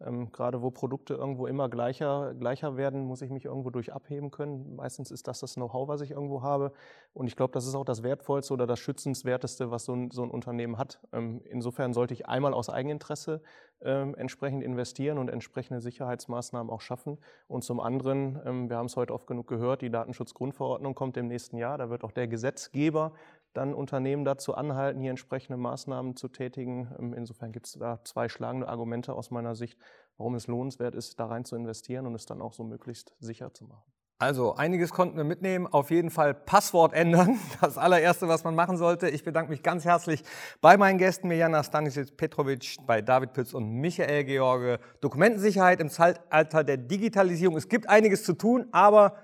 Ähm, 0.05 0.33
gerade 0.33 0.63
wo 0.63 0.71
Produkte 0.71 1.15
irgendwo 1.15 1.47
immer 1.47 1.69
gleicher, 1.69 2.35
gleicher 2.35 2.77
werden, 2.77 3.05
muss 3.05 3.23
ich 3.23 3.31
mich 3.31 3.45
irgendwo 3.45 3.71
durch 3.71 3.93
abheben 3.93 4.31
können. 4.31 4.77
Meistens 4.77 5.11
ist 5.11 5.29
das 5.29 5.41
das 5.41 5.55
Know-how, 5.55 5.89
was 5.89 6.01
ich 6.01 6.13
irgendwo 6.13 6.43
habe. 6.43 6.73
Und 7.13 7.27
ich 7.27 7.37
glaube, 7.37 7.53
das 7.53 7.67
ist 7.67 7.75
auch 7.75 7.85
das 7.85 8.03
Wertvollste 8.03 8.55
oder 8.55 8.67
das 8.67 8.79
Schützenswerteste, 8.79 9.71
was 9.71 9.85
so 9.85 9.95
ein, 9.95 10.11
so 10.11 10.23
ein 10.23 10.31
Unternehmen 10.31 10.79
hat. 10.79 11.01
Ähm, 11.13 11.43
insofern 11.45 11.93
sollte 11.93 12.15
ich 12.15 12.27
einmal 12.27 12.55
aus 12.55 12.71
Eigeninteresse 12.71 13.43
ähm, 13.83 14.15
entsprechend 14.15 14.63
investieren 14.63 15.19
und 15.19 15.29
entsprechende 15.29 15.81
Sicherheitsmaßnahmen 15.81 16.71
auch 16.71 16.81
schaffen. 16.81 17.19
Und 17.49 17.65
zum 17.65 17.81
anderen, 17.81 18.41
ähm, 18.45 18.69
wir 18.69 18.77
haben 18.77 18.87
es 18.87 18.97
heute 18.97 19.15
oft 19.15 19.27
genug 19.27 19.47
gehört, 19.49 19.83
die 19.83 19.91
Datenschutzgrundverordnung 19.91 20.95
kommt 20.95 21.17
im 21.17 21.29
nächsten 21.29 21.57
Jahr. 21.57 21.79
Da 21.79 21.91
wird 21.91 22.05
auch 22.05 22.13
der 22.13 22.29
Gesetzgeber 22.29 23.13
dann 23.53 23.75
Unternehmen 23.75 24.25
dazu 24.25 24.55
anhalten, 24.55 25.01
hier 25.01 25.11
entsprechende 25.11 25.57
Maßnahmen 25.57 26.17
zu 26.17 26.29
tätigen. 26.29 26.95
Ähm, 26.99 27.15
insofern 27.15 27.53
gibt 27.53 27.67
es 27.67 27.73
da 27.73 28.03
zwei 28.05 28.29
schlagende 28.29 28.69
Argumente 28.69 29.13
aus 29.15 29.31
meiner 29.31 29.55
Sicht, 29.55 29.79
warum 30.17 30.35
es 30.35 30.47
lohnenswert 30.47 30.95
ist, 30.95 31.19
da 31.19 31.27
rein 31.27 31.45
zu 31.45 31.57
investieren 31.57 32.07
und 32.07 32.15
es 32.15 32.27
dann 32.27 32.41
auch 32.41 32.53
so 32.53 32.65
möglichst 32.65 33.15
sicher 33.19 33.53
zu 33.53 33.65
machen. 33.65 33.91
Also 34.21 34.55
einiges 34.55 34.91
konnten 34.91 35.17
wir 35.17 35.25
mitnehmen. 35.25 35.67
Auf 35.67 35.91
jeden 35.91 36.11
Fall 36.11 36.35
Passwort 36.35 36.93
ändern. 36.93 37.39
Das 37.63 37.79
allererste, 37.79 38.29
was 38.29 38.45
man 38.45 38.55
machen 38.55 38.77
sollte. 38.77 39.09
Ich 39.09 39.25
bedanke 39.25 39.51
mich 39.51 39.63
ganz 39.63 39.85
herzlich 39.87 40.23
bei 40.61 40.77
meinen 40.77 40.99
Gästen 40.99 41.29
Mirjana 41.29 41.63
Stanisic 41.63 42.17
Petrovic, 42.19 42.77
bei 42.87 43.01
David 43.01 43.33
Pütz 43.33 43.55
und 43.55 43.71
Michael 43.71 44.25
George. 44.25 44.79
Dokumentensicherheit 45.01 45.81
im 45.81 45.89
Zeitalter 45.89 46.65
der 46.65 46.77
Digitalisierung. 46.77 47.57
Es 47.57 47.69
gibt 47.69 47.89
einiges 47.89 48.23
zu 48.23 48.35
tun, 48.35 48.67
aber 48.73 49.15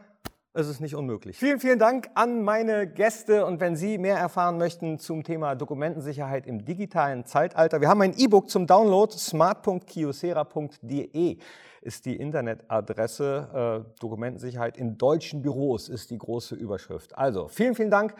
es 0.57 0.69
ist 0.69 0.81
nicht 0.81 0.95
unmöglich. 0.95 1.37
Vielen, 1.37 1.61
vielen 1.61 1.79
Dank 1.79 2.09
an 2.15 2.43
meine 2.43 2.87
Gäste 2.87 3.45
und 3.45 3.61
wenn 3.61 3.77
Sie 3.77 3.99
mehr 3.99 4.17
erfahren 4.17 4.57
möchten 4.57 4.99
zum 4.99 5.23
Thema 5.23 5.55
Dokumentensicherheit 5.55 6.47
im 6.47 6.65
digitalen 6.65 7.27
Zeitalter, 7.27 7.83
wir 7.83 7.89
haben 7.89 8.01
ein 8.01 8.15
E-Book 8.17 8.49
zum 8.49 8.67
Download, 8.67 9.13
smart.kiosera.de 9.13 11.37
ist 11.83 12.07
die 12.07 12.17
Internetadresse. 12.17 13.85
Äh, 13.87 14.01
Dokumentensicherheit 14.01 14.77
in 14.77 14.99
deutschen 14.99 15.43
Büros 15.43 15.89
ist 15.89 16.11
die 16.11 16.19
große 16.19 16.57
Überschrift. 16.57 17.17
Also 17.17 17.49
vielen, 17.49 17.75
vielen 17.75 17.91
Dank, 17.91 18.15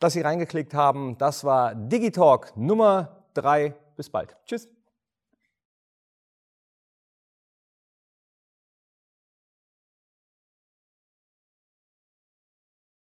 dass 0.00 0.12
Sie 0.12 0.20
reingeklickt 0.20 0.74
haben. 0.74 1.16
Das 1.18 1.44
war 1.44 1.74
Digitalk 1.74 2.56
Nummer 2.56 3.22
drei. 3.32 3.74
Bis 3.96 4.10
bald. 4.10 4.36
Tschüss. 4.44 4.75